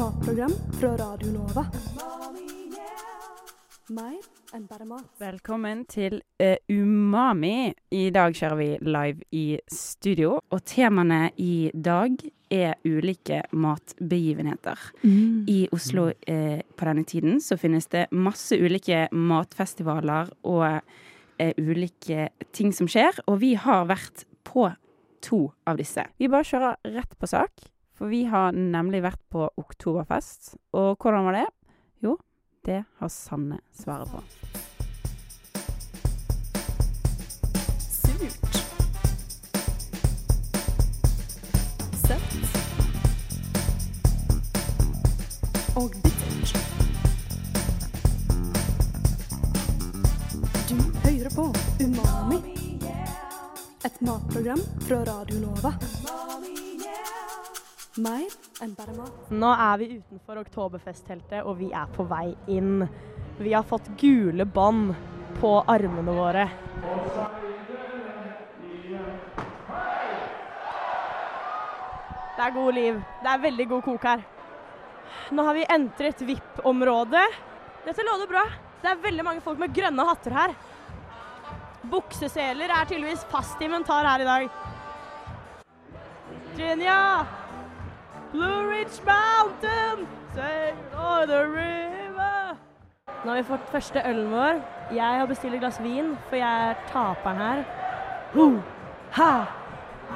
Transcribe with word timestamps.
matprogram 0.00 0.52
fra 0.80 0.96
Radio 0.96 1.32
Nova. 1.32 1.66
Mer 3.92 4.20
enn 4.56 4.62
bare 4.64 4.86
mat. 4.88 5.08
Velkommen 5.20 5.82
til 5.92 6.22
uh, 6.40 6.54
Umami. 6.72 7.74
I 7.92 8.06
dag 8.14 8.32
kjører 8.38 8.56
vi 8.56 8.68
live 8.80 9.26
i 9.36 9.42
studio, 9.68 10.38
og 10.40 10.62
temaene 10.64 11.18
i 11.36 11.68
dag 11.74 12.16
er 12.48 12.78
ulike 12.88 13.42
matbegivenheter. 13.52 14.86
I 15.52 15.58
Oslo 15.76 16.06
uh, 16.08 16.62
på 16.64 16.88
denne 16.88 17.04
tiden 17.04 17.36
så 17.44 17.58
finnes 17.60 17.90
det 17.92 18.06
masse 18.10 18.56
ulike 18.56 19.02
matfestivaler 19.12 20.32
og 20.48 20.64
uh, 20.80 21.52
ulike 21.60 22.30
ting 22.56 22.72
som 22.72 22.88
skjer, 22.88 23.20
og 23.26 23.42
vi 23.44 23.52
har 23.52 23.84
vært 23.92 24.24
på 24.48 24.70
to 25.20 25.42
av 25.68 25.76
disse. 25.76 26.08
Vi 26.16 26.32
bare 26.32 26.48
kjører 26.48 26.96
rett 26.96 27.20
på 27.20 27.28
sak, 27.28 27.68
for 28.00 28.08
vi 28.08 28.22
har 28.24 28.54
nemlig 28.56 29.02
vært 29.04 29.20
på 29.28 29.44
Oktoberfest. 29.60 30.54
Og 30.72 30.96
hvordan 30.96 31.26
var 31.28 31.36
det? 31.36 31.48
Jo, 32.00 32.14
det 32.64 32.78
har 32.96 33.10
Sanne 33.12 33.58
svaret 33.76 34.08
på. 34.08 34.22
Surt. 37.84 38.56
Søtt. 42.00 42.56
Og 45.76 46.00
bittert. 46.00 46.56
Du 50.72 50.80
hører 51.04 51.36
på 51.36 51.50
Umami. 51.84 52.40
Et 53.84 54.00
matprogram 54.00 54.64
fra 54.88 55.04
Radio 55.04 55.44
Nova. 55.44 55.76
Mer 57.98 58.30
enn 58.62 58.74
bare 58.78 58.92
mat. 58.94 59.30
Nå 59.34 59.48
er 59.50 59.78
vi 59.80 59.86
utenfor 59.98 60.38
Oktoberfest-teltet, 60.44 61.40
og 61.42 61.56
vi 61.58 61.72
er 61.74 61.88
på 61.90 62.04
vei 62.06 62.36
inn. 62.46 62.84
Vi 63.40 63.50
har 63.50 63.64
fått 63.66 63.88
gule 63.98 64.46
bånd 64.46 64.92
på 65.40 65.50
armene 65.66 66.14
våre. 66.14 66.44
Det 72.36 72.46
er 72.46 72.54
god 72.54 72.78
liv. 72.78 73.00
Det 73.24 73.32
er 73.32 73.42
veldig 73.42 73.66
god 73.74 73.82
kok 73.88 74.06
her. 74.12 74.22
Nå 75.34 75.48
har 75.48 75.58
vi 75.58 75.66
entret 75.74 76.22
VIP-området. 76.22 77.26
Dette 77.88 78.06
lover 78.06 78.30
bra. 78.30 78.46
Det 78.80 78.92
er 78.92 79.02
veldig 79.02 79.26
mange 79.26 79.42
folk 79.44 79.58
med 79.58 79.74
grønne 79.74 80.06
hatter 80.06 80.38
her. 80.38 80.54
Bukseseler 81.90 82.70
er 82.70 82.86
tydeligvis 82.86 83.26
fast 83.34 83.60
inventar 83.66 84.06
her 84.06 84.22
i 84.22 84.30
dag. 84.30 84.48
Virginia! 86.54 87.39
Blue 88.32 88.68
Ridge 88.70 89.00
Mountain, 89.04 90.06
sail 90.34 90.74
on 90.94 91.26
the 91.26 91.42
river. 91.46 92.56
Nå 93.24 93.32
har 93.32 93.40
vi 93.40 93.48
fått 93.48 93.72
første 93.72 94.02
ølen 94.06 94.28
vår. 94.30 94.60
Jeg 94.94 95.18
har 95.18 95.26
bestilt 95.26 95.56
et 95.56 95.62
glass 95.64 95.80
vin, 95.82 96.12
for 96.28 96.38
jeg 96.38 96.68
er 96.68 96.78
taperen 96.92 97.42
her. 97.42 97.64
Ho, 98.36 98.46
ha. 99.18 99.32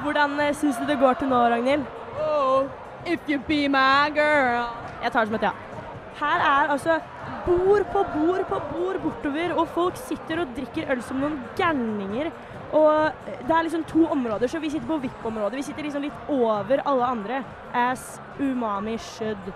Hvordan 0.05 0.39
uh, 0.39 0.53
syns 0.55 0.79
du 0.79 0.87
det 0.87 0.95
går 1.01 1.19
til 1.19 1.27
nå, 1.27 1.41
Ragnhild? 1.51 1.83
Oh, 2.23 2.71
if 3.05 3.27
you 3.27 3.41
be 3.49 3.67
my 3.67 4.07
girl. 4.15 4.71
Jeg 5.03 5.11
tar 5.11 5.27
det 5.27 5.33
som 5.33 5.39
et 5.41 5.47
ja. 5.49 5.51
Her 6.15 6.47
er 6.47 6.71
altså 6.71 6.99
bord 7.45 7.83
på 7.91 8.05
bord 8.15 8.47
på 8.47 8.61
bord 8.71 9.01
bortover, 9.03 9.57
og 9.59 9.67
folk 9.75 9.99
sitter 9.99 10.45
og 10.45 10.55
drikker 10.55 10.87
øl 10.91 11.03
som 11.03 11.19
noen 11.19 11.41
gærninger. 11.59 12.31
Og 12.75 13.27
det 13.47 13.55
er 13.55 13.63
liksom 13.63 13.85
to 13.87 14.07
områder, 14.11 14.47
så 14.51 14.59
vi 14.59 14.69
sitter 14.69 14.87
på 14.87 14.97
VIP-området. 15.05 15.57
Vi 15.61 15.63
sitter 15.63 15.87
liksom 15.87 16.03
litt 16.03 16.29
over 16.29 16.81
alle 16.85 17.05
andre. 17.05 17.43
As 17.73 18.19
umami 18.39 18.97
should. 18.97 19.51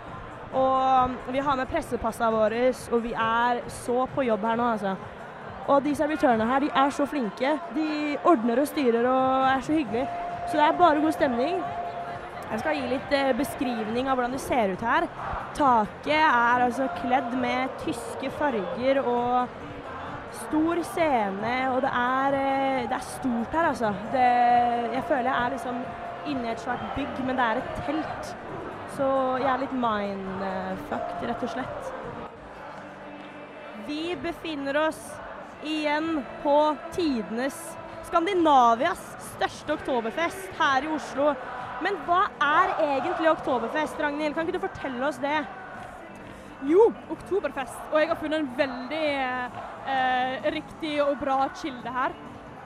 Og 0.53 1.17
vi 1.29 1.39
har 1.45 1.57
med 1.59 1.67
pressepassa 1.69 2.29
våre, 2.33 2.69
og 2.91 3.03
vi 3.03 3.11
er 3.13 3.59
så 3.69 4.05
på 4.15 4.23
jobb 4.25 4.45
her 4.47 4.55
nå, 4.57 4.69
altså. 4.77 4.95
Og 5.69 5.83
de 5.85 5.91
servitørene 5.95 6.47
her, 6.49 6.63
de 6.63 6.71
er 6.73 6.95
så 6.95 7.05
flinke. 7.05 7.51
De 7.75 8.17
ordner 8.25 8.63
og 8.63 8.71
styrer 8.71 9.05
og 9.05 9.49
er 9.51 9.61
så 9.61 9.75
hyggelige. 9.75 10.07
Så 10.47 10.57
det 10.57 10.65
er 10.65 10.79
bare 10.79 11.03
god 11.03 11.13
stemning. 11.13 11.59
Jeg 12.49 12.63
skal 12.63 12.79
gi 12.79 12.87
litt 12.89 13.11
eh, 13.13 13.35
beskrivning 13.37 14.07
av 14.09 14.17
hvordan 14.17 14.33
det 14.33 14.41
ser 14.41 14.71
ut 14.73 14.81
her. 14.81 15.05
Taket 15.53 16.15
er 16.15 16.63
altså 16.65 16.87
kledd 16.97 17.35
med 17.37 17.75
tyske 17.83 18.31
farger 18.39 19.03
og 19.03 19.59
stor 20.31 20.81
scene, 20.83 21.55
og 21.73 21.81
det 21.85 21.91
er, 21.93 22.37
eh, 22.39 22.83
det 22.89 22.97
er 22.97 23.05
stort 23.05 23.55
her, 23.55 23.69
altså. 23.71 23.93
Det, 24.13 24.27
jeg 24.93 25.03
føler 25.07 25.29
jeg 25.29 25.45
er 25.45 25.55
liksom 25.55 25.81
inne 26.27 26.47
i 26.47 26.51
et 26.51 26.61
svært 26.61 26.85
bygg, 26.95 27.25
men 27.25 27.37
det 27.37 27.45
er 27.45 27.61
et 27.61 27.81
telt. 27.85 28.35
Så 28.97 29.09
jeg 29.39 29.49
er 29.53 29.63
litt 29.63 29.73
mindfucked, 29.73 31.27
rett 31.29 31.43
og 31.43 31.53
slett. 31.55 31.93
Vi 33.87 34.15
befinner 34.21 34.77
oss 34.87 34.99
igjen 35.63 36.19
på 36.43 36.57
tidenes 36.95 37.57
Skandinavias 38.09 39.01
største 39.35 39.75
oktoberfest 39.77 40.51
her 40.59 40.85
i 40.85 40.91
Oslo. 40.93 41.33
Men 41.83 41.95
hva 42.07 42.25
er 42.43 42.73
egentlig 42.83 43.29
oktoberfest, 43.31 43.99
Ragnhild? 44.01 44.35
Kan 44.35 44.47
ikke 44.47 44.57
du 44.57 44.65
fortelle 44.65 45.05
oss 45.07 45.19
det? 45.23 45.39
Jo, 46.67 46.89
oktoberfest. 47.13 47.77
Og 47.93 48.01
jeg 48.01 48.09
har 48.09 48.19
funnet 48.19 48.41
en 48.41 48.49
veldig 48.57 49.05
eh, 49.89 50.49
riktig 50.53 50.95
og 51.03 51.17
bra 51.21 51.47
kilde 51.61 51.93
her. 51.93 52.15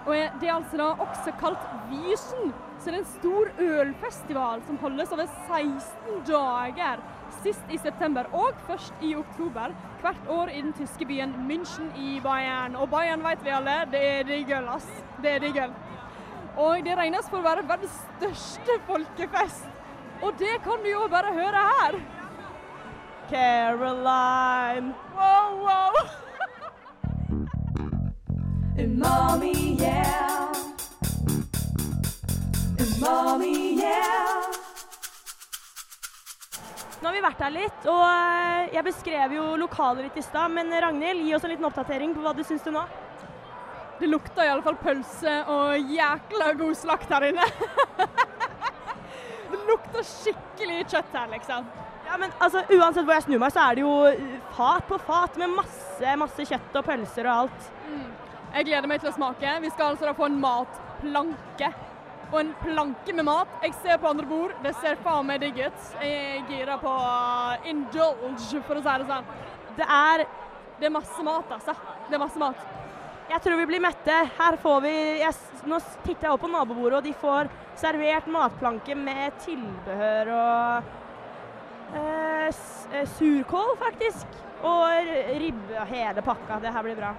Og 0.05 0.15
Det 0.41 0.49
er 0.49 0.53
altså 0.53 0.77
da 0.77 0.89
også 0.99 1.31
kalt 1.39 1.67
Vysen. 1.89 2.53
Så 2.79 2.91
det 2.91 2.97
er 2.97 2.99
en 2.99 3.05
stor 3.05 3.51
ølfestival 3.63 4.63
som 4.67 4.77
holdes 4.81 5.11
over 5.15 5.27
16 5.47 6.23
dager. 6.27 7.03
Sist 7.43 7.71
i 7.71 7.77
september 7.77 8.27
og 8.35 8.59
først 8.67 8.93
i 9.01 9.15
oktober. 9.15 9.71
Hvert 10.01 10.27
år 10.29 10.51
i 10.51 10.61
den 10.61 10.73
tyske 10.73 11.05
byen 11.07 11.35
München 11.47 11.87
i 11.95 12.19
Bayern. 12.23 12.75
Og 12.75 12.89
Bayern 12.89 13.23
vet 13.23 13.43
vi 13.43 13.55
alle, 13.55 13.77
det 13.91 14.03
er 14.09 14.23
de 14.27 14.43
øl, 14.57 14.67
ass. 14.75 14.89
Det 15.23 15.31
er 15.31 15.39
de 15.39 15.53
øl. 15.63 15.77
Og 16.57 16.83
det 16.85 16.97
regnes 16.97 17.29
for 17.29 17.39
å 17.39 17.47
være 17.47 17.63
verdens 17.67 17.95
største 18.17 18.75
folkefest. 18.89 19.69
Og 20.21 20.35
det 20.39 20.59
kan 20.63 20.83
du 20.83 20.91
jo 20.91 21.07
bare 21.11 21.31
høre 21.33 21.63
her. 21.69 21.97
Caroline. 23.31 24.93
Wow, 25.15 25.63
wow. 25.63 26.03
Umami, 28.77 29.77
yeah. 29.79 30.51
Umami, 32.79 33.77
yeah. 33.77 34.49
Nå 37.01 37.09
har 37.09 37.13
vi 37.13 37.21
vært 37.21 37.43
her 37.45 37.53
litt, 37.53 37.85
og 37.85 38.01
eh, 38.07 38.71
jeg 38.73 38.85
beskrev 38.87 39.35
jo 39.37 39.43
lokalet 39.61 40.07
litt 40.07 40.17
i 40.17 40.23
stad. 40.25 40.49
Men 40.55 40.73
Ragnhild, 40.73 41.21
gi 41.21 41.35
oss 41.37 41.45
en 41.45 41.53
liten 41.53 41.67
oppdatering 41.69 42.15
på 42.15 42.23
hva 42.23 42.33
du 42.33 42.41
syns 42.47 42.65
du 42.65 42.71
nå. 42.73 42.81
Det 43.99 44.09
lukter 44.09 44.41
i 44.47 44.49
alle 44.55 44.65
fall 44.65 44.79
pølse 44.81 45.35
og 45.53 45.93
jækla 45.93 46.49
god 46.63 46.73
slakt 46.81 47.13
her 47.13 47.27
inne. 47.29 47.45
det 49.53 49.61
lukter 49.69 50.09
skikkelig 50.15 50.81
kjøtt 50.87 51.13
her, 51.13 51.29
liksom. 51.35 51.69
Ja, 52.09 52.17
men 52.17 52.33
altså, 52.41 52.65
Uansett 52.73 53.05
hvor 53.05 53.19
jeg 53.19 53.27
snur 53.29 53.45
meg, 53.45 53.53
så 53.53 53.67
er 53.67 53.77
det 53.77 53.85
jo 53.85 53.93
fat 54.57 54.89
på 54.89 54.97
fat 55.05 55.37
med 55.37 55.53
masse, 55.61 56.17
masse 56.25 56.49
kjøtt 56.49 56.81
og 56.81 56.89
pølser 56.89 57.29
og 57.29 57.45
alt. 57.45 57.71
Jeg 58.53 58.67
gleder 58.67 58.85
meg 58.85 59.01
til 59.01 59.09
å 59.09 59.15
smake. 59.15 59.51
Vi 59.63 59.69
skal 59.73 59.95
altså 59.95 60.05
da 60.05 60.13
få 60.13 60.27
en 60.29 60.35
matplanke. 60.41 61.71
Og 62.27 62.35
en 62.37 62.51
planke 62.61 63.15
med 63.17 63.25
mat. 63.25 63.49
Jeg 63.65 63.73
ser 63.81 63.97
på 64.01 64.11
andre 64.11 64.27
bord. 64.29 64.53
Det 64.61 64.75
ser 64.77 64.99
faen 65.01 65.25
meg 65.25 65.41
digg 65.41 65.57
ut. 65.57 65.87
Jeg 65.97 66.19
er 66.35 66.45
gira 66.51 66.77
på 66.81 66.91
uh, 66.93 67.65
indulge, 67.69 68.61
for 68.67 68.77
å 68.77 68.85
si 68.85 68.95
det 69.01 69.09
sånn. 69.09 69.33
Det 69.79 69.89
er 69.89 70.25
Det 70.77 70.89
er 70.89 70.93
masse 70.93 71.25
mat, 71.25 71.49
altså. 71.57 71.73
Det 72.09 72.17
er 72.17 72.21
masse 72.21 72.41
mat. 72.41 72.61
Jeg 73.29 73.41
tror 73.41 73.57
vi 73.57 73.67
blir 73.71 73.81
mette. 73.81 74.19
Her 74.37 74.57
får 74.61 74.79
vi 74.85 74.93
jeg, 75.23 75.33
Nå 75.69 75.81
titter 76.03 76.27
jeg 76.27 76.33
opp 76.35 76.45
på 76.45 76.53
nabobordet, 76.53 76.99
og 76.99 77.05
de 77.07 77.13
får 77.17 77.49
servert 77.79 78.29
matplanke 78.29 78.97
med 78.99 79.37
tilbehør 79.45 80.33
og 80.35 80.89
eh, 81.97 82.49
eh, 82.49 83.05
surkål, 83.17 83.77
faktisk. 83.81 84.41
Og 84.61 85.13
ribbe 85.41 85.77
og 85.79 85.93
hele 85.93 86.25
pakka. 86.25 86.61
Det 86.61 86.73
her 86.75 86.85
blir 86.85 86.99
bra. 86.99 87.15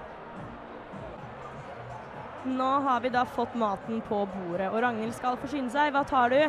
Nå 2.45 2.65
har 2.85 2.99
vi 3.01 3.09
da 3.09 3.23
fått 3.25 3.55
maten 3.57 4.01
på 4.05 4.19
bordet, 4.29 4.67
og 4.69 4.81
Ragnhild 4.83 5.15
skal 5.17 5.37
forsyne 5.41 5.71
seg. 5.73 5.89
Hva 5.95 6.03
tar 6.05 6.29
du? 6.29 6.41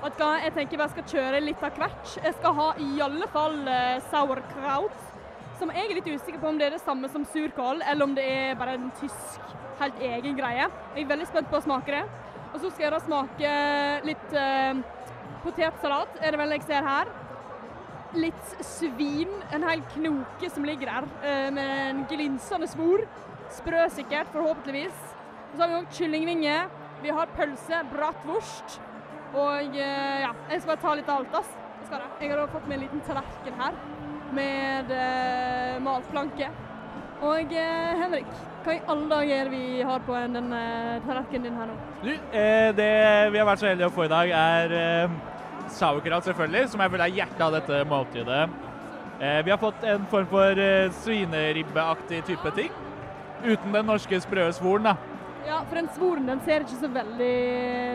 Jeg 0.00 0.52
tenker 0.52 0.80
jeg 0.80 0.92
skal 0.92 1.06
kjøre 1.12 1.40
litt 1.40 1.62
av 1.64 1.78
hvert. 1.80 2.10
Jeg 2.20 2.34
skal 2.36 2.56
ha 2.58 2.66
i 2.80 2.88
alle 3.00 3.28
fall 3.32 3.56
uh, 3.64 3.96
sauerkraut. 4.12 4.98
Som 5.60 5.72
jeg 5.72 5.86
er 5.86 5.96
litt 5.96 6.10
usikker 6.10 6.40
på 6.42 6.50
om 6.50 6.60
det 6.60 6.66
er 6.68 6.76
det 6.76 6.82
samme 6.84 7.08
som 7.12 7.24
surkål, 7.24 7.80
eller 7.88 8.04
om 8.04 8.12
det 8.16 8.24
er 8.24 8.58
bare 8.60 8.76
en 8.76 8.90
tysk, 9.00 9.40
helt 9.80 10.02
egen 10.10 10.36
greie. 10.36 10.68
Jeg 10.96 11.04
er 11.06 11.08
veldig 11.08 11.28
spent 11.28 11.48
på 11.52 11.60
å 11.60 11.64
smake 11.64 11.94
det. 11.96 12.02
Og 12.50 12.58
så 12.60 12.70
skal 12.70 12.86
jeg 12.86 12.94
da 12.94 13.00
smake 13.04 13.52
litt 14.08 14.36
eh, 14.36 14.80
potetsalat, 15.44 16.16
er 16.20 16.34
det 16.34 16.40
vel 16.40 16.56
jeg 16.56 16.66
ser 16.68 16.84
her. 16.84 17.12
Litt 18.16 18.56
svin, 18.66 19.32
en 19.54 19.64
hel 19.68 19.84
knoke 19.94 20.50
som 20.52 20.66
ligger 20.68 20.90
der, 20.90 21.08
eh, 21.22 21.48
med 21.54 21.72
en 21.86 22.04
glinsende 22.10 22.68
svor. 22.72 23.04
Sprøsikkert, 23.60 24.32
forhåpentligvis. 24.34 25.09
Og 25.50 25.56
så 25.56 25.62
har 25.64 25.68
vi 25.72 25.78
òg 25.80 25.90
kyllingvinge. 25.96 26.56
Vi 27.02 27.12
har 27.16 27.30
pølse, 27.36 27.80
bratwurst. 27.92 28.78
Og 29.34 29.76
eh, 29.78 30.20
ja, 30.24 30.32
jeg 30.50 30.60
skal 30.62 30.72
bare 30.74 30.82
ta 30.84 30.94
litt 30.98 31.10
av 31.10 31.22
alt, 31.22 31.34
ass. 31.40 31.50
Jeg, 31.90 32.02
jeg 32.22 32.30
har 32.38 32.50
fått 32.52 32.66
med 32.70 32.76
en 32.78 32.82
liten 32.84 33.00
tallerken 33.06 33.56
her 33.58 33.78
med 34.36 34.90
eh, 34.94 35.78
matplanke. 35.82 36.50
Og 37.26 37.50
eh, 37.52 37.98
Henrik, 38.00 38.28
hva 38.64 38.76
i 38.76 38.82
alle 38.92 39.08
dager 39.10 39.40
er 39.44 39.50
vi 39.52 39.62
har 39.86 40.02
på 40.06 40.14
en- 40.16 40.36
den 40.38 40.52
eh, 40.54 41.00
tallerkenen 41.06 41.48
din 41.48 41.58
her 41.58 41.66
nå? 41.72 41.74
Du, 42.04 42.10
eh, 42.14 42.70
det 42.78 42.90
vi 43.34 43.40
har 43.42 43.48
vært 43.48 43.62
så 43.64 43.68
heldige 43.72 43.90
å 43.90 43.94
få 43.96 44.06
i 44.06 44.12
dag, 44.12 44.30
er 44.38 44.76
eh, 44.78 45.16
sauerkraut, 45.74 46.24
selvfølgelig, 46.30 46.68
som 46.72 46.80
jeg 46.84 46.94
føler 46.94 47.06
er 47.08 47.16
hjertet 47.18 47.44
av 47.48 47.56
dette 47.58 47.82
måltidet. 47.90 48.42
Eh, 49.20 49.40
vi 49.44 49.52
har 49.52 49.60
fått 49.60 49.82
en 49.84 50.06
form 50.12 50.30
for 50.30 50.62
eh, 50.62 50.88
svineribbeaktig 51.02 52.22
type 52.30 52.54
ting, 52.56 52.70
uten 53.44 53.74
den 53.74 53.88
norske 53.90 54.20
sprø 54.22 54.46
svoren, 54.56 54.90
da. 54.92 54.96
Ja, 55.46 55.62
for 55.68 55.78
den 55.80 55.88
svoren 55.96 56.28
den 56.28 56.40
ser 56.44 56.64
ikke 56.64 56.78
så 56.82 56.90
veldig 56.92 57.34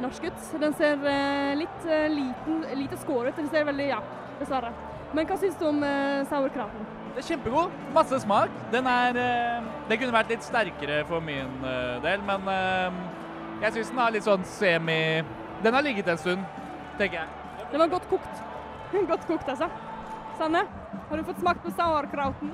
norsk 0.04 0.28
ut. 0.28 0.52
Den 0.62 0.76
ser 0.80 1.08
eh, 1.12 1.54
litt 1.60 1.88
eh, 1.88 2.08
liten, 2.12 2.62
lite 2.82 3.00
skåret 3.02 3.36
ut. 3.36 3.44
Den 3.44 3.52
ser 3.54 3.68
veldig, 3.70 3.88
ja, 3.94 4.02
dessverre. 4.40 4.74
Men 5.16 5.28
hva 5.30 5.38
syns 5.40 5.58
du 5.60 5.68
om 5.70 5.84
eh, 5.86 6.26
sauerkrauten? 6.30 6.88
Det 7.16 7.22
er 7.22 7.28
kjempegod, 7.30 7.76
masse 7.96 8.18
smak. 8.26 8.52
Den 8.74 8.90
er 8.92 9.20
eh, 9.22 9.68
Det 9.88 10.00
kunne 10.02 10.16
vært 10.18 10.34
litt 10.34 10.44
sterkere 10.44 11.04
for 11.08 11.24
min 11.24 11.62
eh, 11.64 11.94
del, 12.04 12.26
men 12.28 12.50
eh, 12.52 12.98
jeg 13.62 13.78
syns 13.78 13.94
den 13.94 14.02
har 14.02 14.12
litt 14.12 14.26
sånn 14.26 14.44
semi 14.50 15.00
Den 15.64 15.78
har 15.78 15.86
ligget 15.86 16.10
en 16.12 16.20
stund, 16.20 16.44
tenker 17.00 17.22
jeg. 17.22 17.70
Den 17.72 17.86
var 17.86 17.94
godt 17.94 18.10
kokt. 18.12 18.42
godt 19.14 19.30
kokt, 19.30 19.54
altså. 19.54 19.70
Sanne, 20.36 20.66
har 21.08 21.22
du 21.22 21.24
fått 21.30 21.40
smakt 21.40 21.64
på 21.64 21.72
sauerkrauten? 21.78 22.52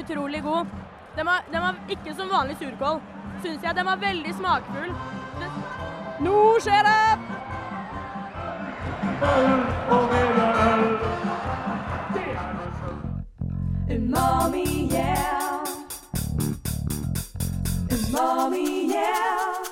Utrolig 0.00 0.42
god. 0.42 0.74
Den 1.14 1.26
var, 1.26 1.46
den 1.52 1.62
var 1.62 1.78
ikke 1.90 2.14
som 2.18 2.30
vanlig 2.30 2.58
surkål, 2.58 2.98
syns 3.42 3.62
jeg. 3.62 3.76
Den 3.76 3.86
var 3.86 3.96
veldig 3.96 4.34
smakfull. 4.34 4.92
Nå 6.20 6.36
skjer 6.60 6.82
det! 6.88 7.18
Umami, 13.90 14.66
yeah. 14.92 15.64
Umami, 17.90 18.66
yeah. 18.92 19.69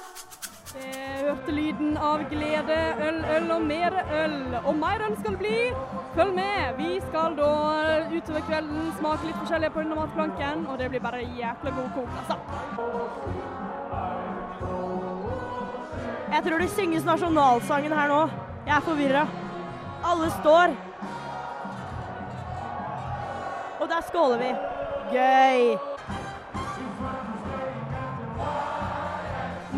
Hørte 1.29 1.53
lyden 1.53 1.97
av 2.01 2.23
glede, 2.31 2.77
øl, 3.05 3.19
øl 3.37 3.51
og 3.53 3.63
mer 3.63 3.93
øl. 4.23 4.37
Og 4.65 4.75
mer 4.75 5.03
øl 5.09 5.17
skal 5.19 5.35
det 5.35 5.39
bli. 5.39 5.57
Følg 6.15 6.35
med. 6.35 6.79
Vi 6.79 7.01
skal 7.09 7.35
da 7.37 7.49
utover 8.15 8.47
kvelden 8.47 8.87
smake 9.01 9.27
litt 9.27 9.37
forskjellig 9.43 9.71
på 9.75 9.83
denne 9.83 9.99
matplanken, 9.99 10.63
og 10.67 10.79
det 10.81 10.89
blir 10.89 11.03
bare 11.05 11.21
jækla 11.21 11.75
god 11.81 11.91
kok, 11.97 12.09
altså. 12.21 12.37
Jeg 16.33 16.43
tror 16.47 16.59
det 16.65 16.71
synges 16.71 17.05
nasjonalsangen 17.05 17.93
her 17.99 18.09
nå. 18.09 18.23
Jeg 18.67 18.77
er 18.77 18.89
forvirra. 18.89 19.27
Alle 20.13 20.31
står. 20.41 20.75
Og 23.81 23.87
der 23.93 24.01
skåler 24.09 24.39
vi. 24.47 24.51
Gøy. 25.13 25.88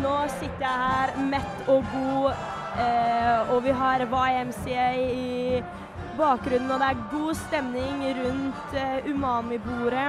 Nå 0.01 0.15
sitter 0.39 0.63
jeg 0.65 0.81
her 0.81 1.11
mett 1.29 1.67
og 1.69 1.85
god, 1.93 2.39
eh, 2.81 3.51
og 3.53 3.59
vi 3.65 3.73
har 3.77 4.01
YMCA 4.01 4.85
i 4.97 5.61
bakgrunnen, 6.17 6.71
og 6.73 6.81
det 6.81 6.87
er 6.87 7.03
god 7.11 7.35
stemning 7.37 8.01
rundt 8.17 8.73
eh, 8.81 9.09
umami-bordet. 9.11 10.07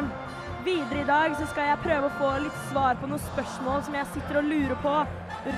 Videre 0.64 1.02
i 1.02 1.08
dag 1.08 1.34
så 1.36 1.48
skal 1.50 1.72
jeg 1.72 1.82
prøve 1.82 2.08
å 2.08 2.16
få 2.20 2.30
litt 2.44 2.58
svar 2.70 2.96
på 3.00 3.10
noen 3.10 3.20
spørsmål 3.24 3.82
som 3.84 3.96
jeg 3.98 4.08
sitter 4.14 4.38
og 4.40 4.48
lurer 4.48 4.78
på 4.80 4.94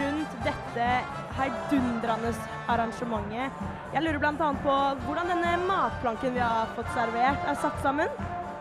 rundt 0.01 0.39
dette 0.47 0.89
heidundrende 1.39 2.33
arrangementet. 2.73 3.67
Jeg 3.95 4.03
lurer 4.03 4.23
bl.a. 4.23 4.49
på 4.65 4.79
hvordan 5.05 5.31
denne 5.31 5.59
matplanken 5.69 6.35
vi 6.35 6.43
har 6.43 6.73
fått 6.75 6.91
servert, 6.97 7.45
er 7.47 7.61
satt 7.63 7.79
sammen. 7.85 8.11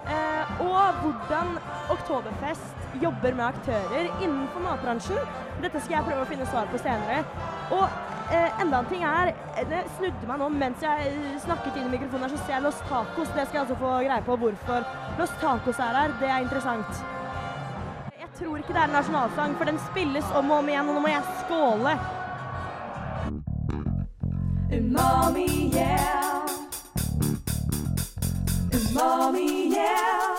Eh, 0.04 0.62
og 0.68 1.00
hvordan 1.02 1.56
Oktoberfest 1.94 3.00
jobber 3.02 3.34
med 3.40 3.48
aktører 3.48 4.12
innenfor 4.20 4.68
matbransjen. 4.68 5.42
Dette 5.62 5.80
skal 5.80 5.98
jeg 5.98 6.08
prøve 6.08 6.24
å 6.24 6.30
finne 6.30 6.48
svar 6.50 6.68
på 6.72 6.80
senere. 6.82 7.24
Og 7.74 7.84
eh, 8.34 8.62
enda 8.62 8.82
en 8.82 8.90
ting 8.90 9.04
er 9.08 9.32
eh, 9.34 9.64
Det 9.70 9.84
snudde 9.98 10.30
meg 10.30 10.42
nå 10.42 10.50
mens 10.56 10.84
jeg 10.84 11.12
eh, 11.12 11.38
snakket 11.44 11.78
inn 11.78 11.88
i 11.88 11.94
mikrofonen 11.96 12.28
her, 12.28 12.34
så 12.34 12.42
ser 12.44 12.58
jeg 12.58 12.66
Los 12.66 12.82
Tacos. 12.90 13.32
Det 13.36 13.48
skal 13.48 13.60
jeg 13.60 13.66
altså 13.66 13.80
få 13.82 13.94
greie 14.02 14.26
på 14.28 14.38
hvorfor 14.44 14.88
Los 15.20 15.36
Tacos 15.42 15.80
er 15.80 16.00
her. 16.02 16.18
Det 16.20 16.30
er 16.30 16.46
interessant. 16.48 17.06
Jeg 18.20 18.30
tror 18.40 18.58
ikke 18.58 18.74
det 18.74 18.82
er 18.82 18.90
en 18.90 18.98
nasjonalsang, 18.98 19.56
for 19.58 19.70
den 19.70 19.80
spilles 19.92 20.36
om 20.36 20.52
og 20.52 20.64
om 20.64 20.70
igjen, 20.74 20.90
og 20.90 20.98
nå 20.98 21.06
må 21.06 21.14
jeg 21.14 21.40
skåle. 21.44 21.98
Umami, 24.74 25.48
yeah. 25.76 26.48
Umami, 28.74 29.50
yeah. 29.70 30.33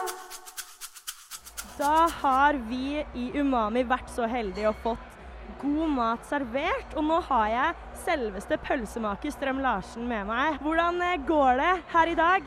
Da 1.79 2.07
har 2.21 2.55
vi 2.69 3.03
i 3.19 3.25
Umami 3.35 3.83
vært 3.83 4.11
så 4.15 4.29
heldige 4.31 4.71
og 4.71 4.77
fått 4.85 5.15
god 5.59 5.91
mat 5.91 6.27
servert. 6.29 6.93
Og 6.95 7.03
nå 7.07 7.19
har 7.29 7.49
jeg 7.51 7.97
selveste 8.05 8.59
pølsemaker 8.63 9.35
Strøm 9.35 9.59
Larsen 9.65 10.07
med 10.07 10.29
meg. 10.29 10.61
Hvordan 10.63 11.03
eh, 11.03 11.19
går 11.27 11.59
det 11.59 11.73
her 11.95 12.13
i 12.13 12.19
dag? 12.19 12.47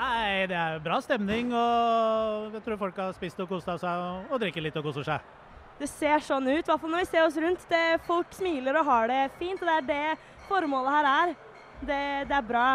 Nei, 0.00 0.46
det 0.48 0.56
er 0.56 0.78
bra 0.84 1.00
stemning, 1.04 1.50
og 1.52 2.54
jeg 2.56 2.64
tror 2.64 2.78
folk 2.80 3.00
har 3.00 3.16
spist 3.16 3.40
og 3.42 3.50
kosta 3.50 3.74
seg 3.80 4.04
og, 4.30 4.36
drikker 4.40 4.64
litt 4.64 4.76
og 4.80 4.86
koser 4.86 5.08
seg. 5.08 5.34
Det 5.80 5.88
ser 5.88 6.22
sånn 6.24 6.46
ut, 6.48 6.60
i 6.60 6.68
hvert 6.68 6.80
fall 6.80 6.92
når 6.92 7.02
vi 7.02 7.10
ser 7.10 7.24
oss 7.26 7.36
rundt. 7.40 7.64
Det, 7.68 7.82
folk 8.06 8.32
smiler 8.36 8.76
og 8.80 8.88
har 8.88 9.10
det 9.12 9.20
fint, 9.40 9.60
og 9.60 9.68
det 9.68 9.76
er 9.76 9.88
det 9.88 10.46
formålet 10.48 10.96
her 10.98 11.10
er. 11.10 11.34
Det, 11.80 12.02
det 12.28 12.36
er 12.36 12.48
bra. 12.48 12.66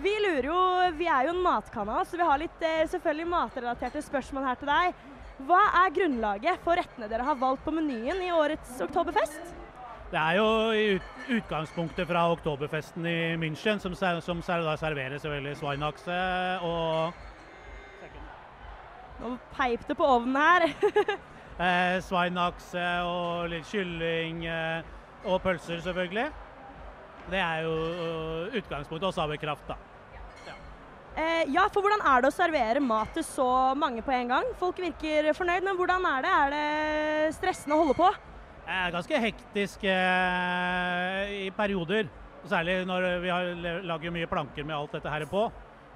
Vi 0.00 0.12
lurer 0.24 0.46
jo, 0.48 0.60
vi 0.98 1.06
er 1.10 1.26
jo 1.28 1.34
en 1.34 1.42
matkanal, 1.44 2.02
så 2.08 2.18
vi 2.18 2.26
har 2.26 2.42
litt 2.42 2.66
eh, 2.66 2.86
selvfølgelig 2.90 3.30
matrelaterte 3.30 4.02
spørsmål 4.06 4.46
her 4.50 4.60
til 4.60 4.70
deg. 4.70 5.00
Hva 5.48 5.60
er 5.84 5.94
grunnlaget 5.96 6.60
for 6.64 6.76
rettene 6.76 7.08
dere 7.10 7.24
har 7.24 7.38
valgt 7.40 7.64
på 7.64 7.72
menyen 7.74 8.20
i 8.24 8.32
årets 8.34 8.80
oktoberfest? 8.84 9.54
Det 10.10 10.18
er 10.18 10.36
jo 10.40 10.46
i 10.74 10.86
utgangspunktet 11.36 12.08
fra 12.08 12.24
oktoberfesten 12.32 13.04
i 13.06 13.18
München, 13.38 13.78
som, 13.78 13.94
som 13.94 14.42
serverer 14.42 15.18
selvfølgelig 15.18 15.56
svinakse 15.60 16.20
og 16.66 17.26
Nå 19.20 19.34
peip 19.52 19.82
det 19.84 19.96
på 19.98 20.06
ovnen 20.08 20.36
her. 20.40 20.62
eh, 21.66 21.98
svinakse 22.00 22.84
og 23.04 23.50
litt 23.52 23.68
kylling 23.68 24.46
eh, 24.48 24.86
og 25.28 25.42
pølser, 25.44 25.82
selvfølgelig. 25.84 26.30
Det 27.28 27.42
er 27.44 27.66
jo 27.66 27.74
eh, 27.76 28.56
utgangspunktet, 28.62 29.10
og 29.10 29.14
sauerkraft, 29.18 29.68
da. 29.68 29.76
Eh, 31.18 31.50
ja, 31.50 31.64
for 31.72 31.82
hvordan 31.82 32.02
er 32.06 32.22
det 32.22 32.30
å 32.30 32.34
servere 32.34 32.82
mat 32.84 33.10
til 33.16 33.24
så 33.26 33.48
mange 33.78 34.02
på 34.06 34.12
en 34.14 34.30
gang? 34.30 34.50
Folk 34.60 34.78
virker 34.78 35.32
fornøyd, 35.34 35.64
men 35.66 35.78
hvordan 35.78 36.06
er 36.06 36.26
det? 36.26 36.34
Er 36.36 36.54
det 36.54 37.34
stressende 37.34 37.76
å 37.76 37.82
holde 37.82 37.96
på? 37.98 38.10
Det 38.60 38.76
er 38.78 38.94
ganske 38.94 39.22
hektisk 39.24 39.84
eh, 39.90 41.32
i 41.46 41.50
perioder. 41.56 42.06
Særlig 42.48 42.78
når 42.88 43.08
vi 43.24 43.32
har, 43.32 43.50
lager 43.84 44.14
mye 44.14 44.30
planker 44.30 44.64
med 44.64 44.76
alt 44.76 44.94
dette 44.94 45.12
her 45.12 45.26
på. 45.28 45.48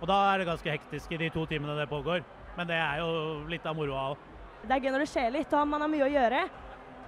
Og 0.03 0.11
da 0.11 0.19
er 0.33 0.43
det 0.43 0.51
ganske 0.51 0.75
hektisk 0.75 1.15
i 1.15 1.21
de 1.23 1.31
to 1.33 1.47
timene 1.49 1.79
det 1.79 1.87
pågår. 1.89 2.25
Men 2.59 2.69
det 2.69 2.77
er 2.77 3.01
jo 3.01 3.11
litt 3.51 3.65
av 3.67 3.79
moroa 3.79 4.11
òg. 4.13 4.31
Det 4.65 4.75
er 4.75 4.83
gøy 4.83 4.93
når 4.95 5.05
det 5.05 5.11
skjer 5.13 5.33
litt, 5.35 5.55
og 5.55 5.69
man 5.69 5.85
har 5.85 5.93
mye 5.93 6.07
å 6.07 6.13
gjøre. 6.13 6.43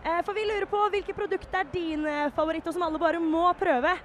Eh, 0.06 0.20
for 0.22 0.36
vi 0.36 0.46
lurer 0.46 0.68
på 0.70 0.80
hvilke 0.94 1.14
produkter 1.16 1.64
er 1.64 1.72
din 1.72 2.06
eh, 2.06 2.28
favoritt, 2.36 2.66
og 2.68 2.76
som 2.76 2.86
alle 2.86 3.02
bare 3.02 3.20
må 3.22 3.48
prøve? 3.58 3.96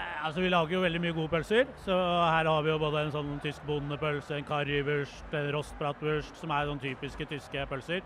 Eh, 0.00 0.26
altså, 0.26 0.40
vi 0.40 0.48
lager 0.48 0.76
jo 0.76 0.82
veldig 0.84 1.00
mye 1.02 1.16
gode 1.16 1.32
pølser. 1.32 1.70
Så 1.84 1.94
her 1.96 2.48
har 2.48 2.64
vi 2.64 2.72
jo 2.72 2.80
både 2.80 3.04
en 3.04 3.14
sånn 3.14 3.30
tysk 3.44 3.64
bondepølse, 3.68 4.36
en 4.38 4.48
karriwurst, 4.48 5.34
en 5.36 5.50
rostbratwurst, 5.56 6.36
som 6.40 6.52
er 6.54 6.68
sånn 6.68 6.82
typiske 6.82 7.26
tyske 7.30 7.64
pølser. 7.70 8.04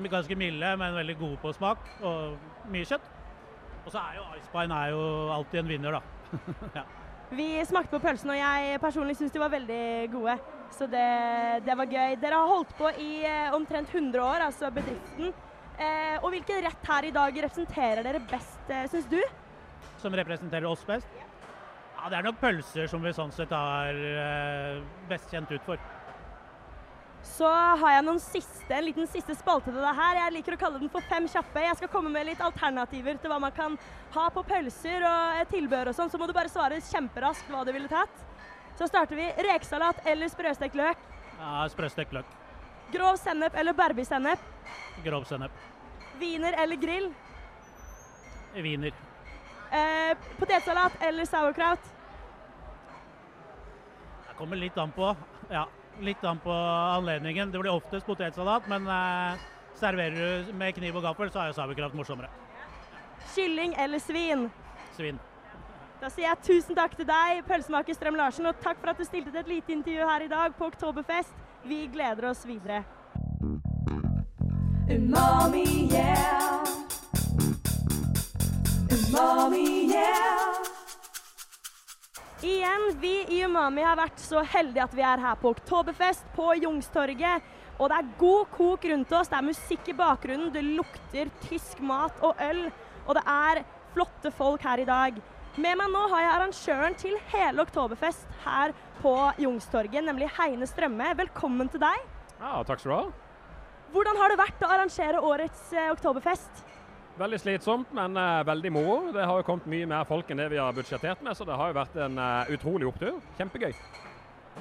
Ganske 0.00 0.36
milde, 0.38 0.70
men 0.80 0.96
veldig 0.96 1.16
gode 1.18 1.40
på 1.42 1.52
smak, 1.52 1.82
og 2.06 2.70
mye 2.72 2.86
kjøtt. 2.88 3.10
Og 3.84 3.92
så 3.92 4.00
er 4.00 4.16
jo 4.18 4.24
Icepine 4.38 4.76
er 4.76 4.94
jo 4.94 5.02
alltid 5.34 5.60
en 5.62 5.70
vinner, 5.70 5.98
da. 5.98 6.38
ja. 6.78 6.86
Vi 7.30 7.46
smakte 7.66 7.94
på 7.94 8.02
pølsene, 8.02 8.34
og 8.34 8.40
jeg 8.40 8.80
personlig 8.82 9.16
syns 9.18 9.34
de 9.34 9.42
var 9.42 9.52
veldig 9.52 9.84
gode. 10.14 10.38
Så 10.74 10.86
det, 10.90 11.06
det 11.66 11.76
var 11.78 11.90
gøy. 11.90 12.16
Dere 12.22 12.38
har 12.38 12.50
holdt 12.50 12.72
på 12.78 12.90
i 13.02 13.10
eh, 13.26 13.54
omtrent 13.54 13.90
100 13.94 14.22
år, 14.22 14.46
altså 14.46 14.70
bedriften. 14.74 15.32
Eh, 15.80 16.16
og 16.20 16.30
hvilken 16.34 16.62
rett 16.66 16.90
her 16.92 17.06
i 17.08 17.12
dag 17.14 17.38
representerer 17.46 18.06
dere 18.06 18.22
best, 18.30 18.60
eh, 18.68 18.86
syns 18.90 19.08
du? 19.10 19.18
Som 20.00 20.14
representerer 20.16 20.66
oss 20.70 20.84
best. 20.88 21.08
Ja, 22.00 22.08
Det 22.08 22.18
er 22.18 22.22
nok 22.30 22.38
pølser 22.40 22.88
som 22.88 23.02
vi 23.04 23.12
sånn 23.12 23.32
sett 23.32 23.50
har 23.52 23.94
eh, 23.94 24.78
best 25.10 25.30
kjent 25.32 25.50
ut 25.52 25.66
for. 25.66 25.80
Så 27.22 27.44
har 27.50 27.92
jeg 27.98 28.04
noen 28.06 28.20
siste, 28.22 28.70
en 28.72 28.86
liten 28.86 29.08
siste 29.10 29.34
spalte 29.36 29.68
til 29.68 29.82
det 29.84 29.92
her. 29.98 30.16
Jeg 30.22 30.34
liker 30.38 30.56
å 30.56 30.60
kalle 30.62 30.80
den 30.80 30.88
for 30.92 31.04
Fem 31.10 31.26
kjappe. 31.28 31.60
Jeg 31.66 31.76
skal 31.76 31.90
komme 31.92 32.08
med 32.12 32.24
litt 32.30 32.40
alternativer 32.40 33.20
til 33.20 33.32
hva 33.32 33.36
man 33.44 33.52
kan 33.52 33.76
ha 34.14 34.24
på 34.32 34.44
pølser 34.48 35.04
og 35.04 35.40
eh, 35.42 35.46
tilbehør 35.52 35.92
og 35.92 35.98
sånn. 35.98 36.12
Så 36.12 36.20
må 36.20 36.28
du 36.30 36.32
bare 36.36 36.52
svare 36.52 36.80
kjemperaskt 36.88 37.52
hva 37.52 37.66
du 37.68 37.72
ville 37.76 37.90
tatt. 37.92 38.24
Så 38.80 38.88
starter 38.88 39.18
vi 39.20 39.28
rekesalat 39.44 40.00
eller 40.08 40.32
sprøstekt 40.32 40.78
løk. 40.80 41.04
Ja, 41.36 41.66
Sprøstekt 41.68 42.16
løk. 42.16 42.28
Grov 42.94 43.20
sennep 43.20 43.54
eller 43.54 43.76
barbie-sennep? 43.76 44.40
Grov 45.04 45.28
sennep. 45.28 45.52
Wiener 46.20 46.56
eller 46.58 46.80
grill? 46.80 47.10
Wiener. 48.56 48.96
Eh, 49.70 50.16
potetsalat 50.38 50.92
eller 51.00 51.24
sauerkraut? 51.24 51.80
Det 54.28 54.34
kommer 54.38 54.56
litt 54.56 54.78
an 54.78 54.92
på. 54.92 55.16
Ja, 55.50 55.68
litt 56.00 56.24
an 56.24 56.38
på 56.42 56.52
anledningen. 56.96 57.52
Det 57.52 57.58
blir 57.58 57.72
oftest 57.72 58.06
potetsalat, 58.06 58.66
men 58.68 58.86
eh, 58.88 59.38
serverer 59.78 60.46
du 60.46 60.52
med 60.58 60.74
kniv 60.74 60.98
og 60.98 61.06
gaffel, 61.06 61.30
så 61.30 61.44
er 61.44 61.52
jo 61.52 61.58
sauerkraut 61.60 61.94
morsommere. 61.94 62.30
Kylling 63.34 63.76
eller 63.78 64.02
svin? 64.02 64.48
Svin. 64.96 65.20
Da 66.00 66.08
sier 66.08 66.30
jeg 66.30 66.42
tusen 66.46 66.78
takk 66.78 66.96
til 66.96 67.06
deg, 67.06 67.42
pølsemaker 67.46 67.94
Strøm 67.94 68.16
Larsen, 68.18 68.48
og 68.48 68.58
takk 68.64 68.80
for 68.80 68.94
at 68.94 68.98
du 68.98 69.04
stilte 69.04 69.30
til 69.30 69.42
et 69.42 69.52
lite 69.54 69.76
intervju 69.76 70.08
her 70.08 70.24
i 70.24 70.30
dag 70.32 70.56
på 70.56 70.70
Oktoberfest. 70.72 71.36
Vi 71.68 71.84
gleder 71.92 72.30
oss 72.32 72.46
videre. 72.48 72.82
Umami, 74.90 75.66
yeah. 75.92 76.89
Umami, 79.10 79.90
yeah. 79.90 80.54
Igjen, 82.42 83.00
vi 83.00 83.24
i 83.28 83.40
Umami 83.44 83.82
har 83.82 83.96
vært 83.98 84.20
så 84.22 84.44
heldige 84.46 84.84
at 84.84 84.94
vi 84.94 85.02
er 85.02 85.18
her 85.24 85.40
på 85.40 85.50
Oktoberfest 85.50 86.28
på 86.36 86.52
Jungstorget. 86.62 87.48
Og 87.80 87.90
det 87.90 87.96
er 87.96 88.12
god 88.20 88.52
kok 88.54 88.86
rundt 88.92 89.16
oss, 89.18 89.32
det 89.32 89.40
er 89.40 89.48
musikk 89.48 89.90
i 89.90 89.96
bakgrunnen, 89.98 90.52
det 90.54 90.62
lukter 90.62 91.32
tysk 91.48 91.82
mat 91.82 92.22
og 92.22 92.38
øl. 92.44 92.62
Og 93.08 93.18
det 93.18 93.24
er 93.34 93.64
flotte 93.96 94.30
folk 94.30 94.62
her 94.62 94.84
i 94.84 94.86
dag. 94.86 95.18
Med 95.58 95.80
meg 95.80 95.90
nå 95.90 96.06
har 96.14 96.22
jeg 96.22 96.32
arrangøren 96.36 96.98
til 97.02 97.18
hele 97.34 97.66
Oktoberfest 97.66 98.30
her 98.46 98.76
på 99.02 99.16
Jungstorget, 99.42 100.04
nemlig 100.06 100.30
Heine 100.38 100.70
Strømme. 100.70 101.16
Velkommen 101.18 101.72
til 101.72 101.82
deg. 101.82 102.08
Ja, 102.38 102.60
takk 102.62 102.78
skal 102.78 102.94
du 102.94 102.98
ha. 103.00 103.04
Hvordan 103.90 104.22
har 104.22 104.30
det 104.30 104.42
vært 104.46 104.62
å 104.62 104.70
arrangere 104.70 105.28
årets 105.34 105.72
eh, 105.74 105.90
Oktoberfest? 105.90 106.69
Veldig 107.18 107.40
slitsomt, 107.42 107.90
men 107.96 108.14
uh, 108.16 108.44
veldig 108.46 108.70
moro. 108.72 109.00
Det 109.12 109.24
har 109.26 109.40
jo 109.40 109.46
kommet 109.48 109.66
mye 109.68 109.88
mer 109.90 110.06
folk 110.08 110.30
enn 110.30 110.40
det 110.40 110.50
vi 110.52 110.60
har 110.60 110.76
budsjettert 110.76 111.24
med, 111.26 111.36
så 111.36 111.44
det 111.48 111.58
har 111.58 111.72
jo 111.72 111.78
vært 111.80 111.98
en 112.06 112.20
uh, 112.20 112.52
utrolig 112.54 112.88
opptur. 112.88 113.18
Kjempegøy. 113.38 113.74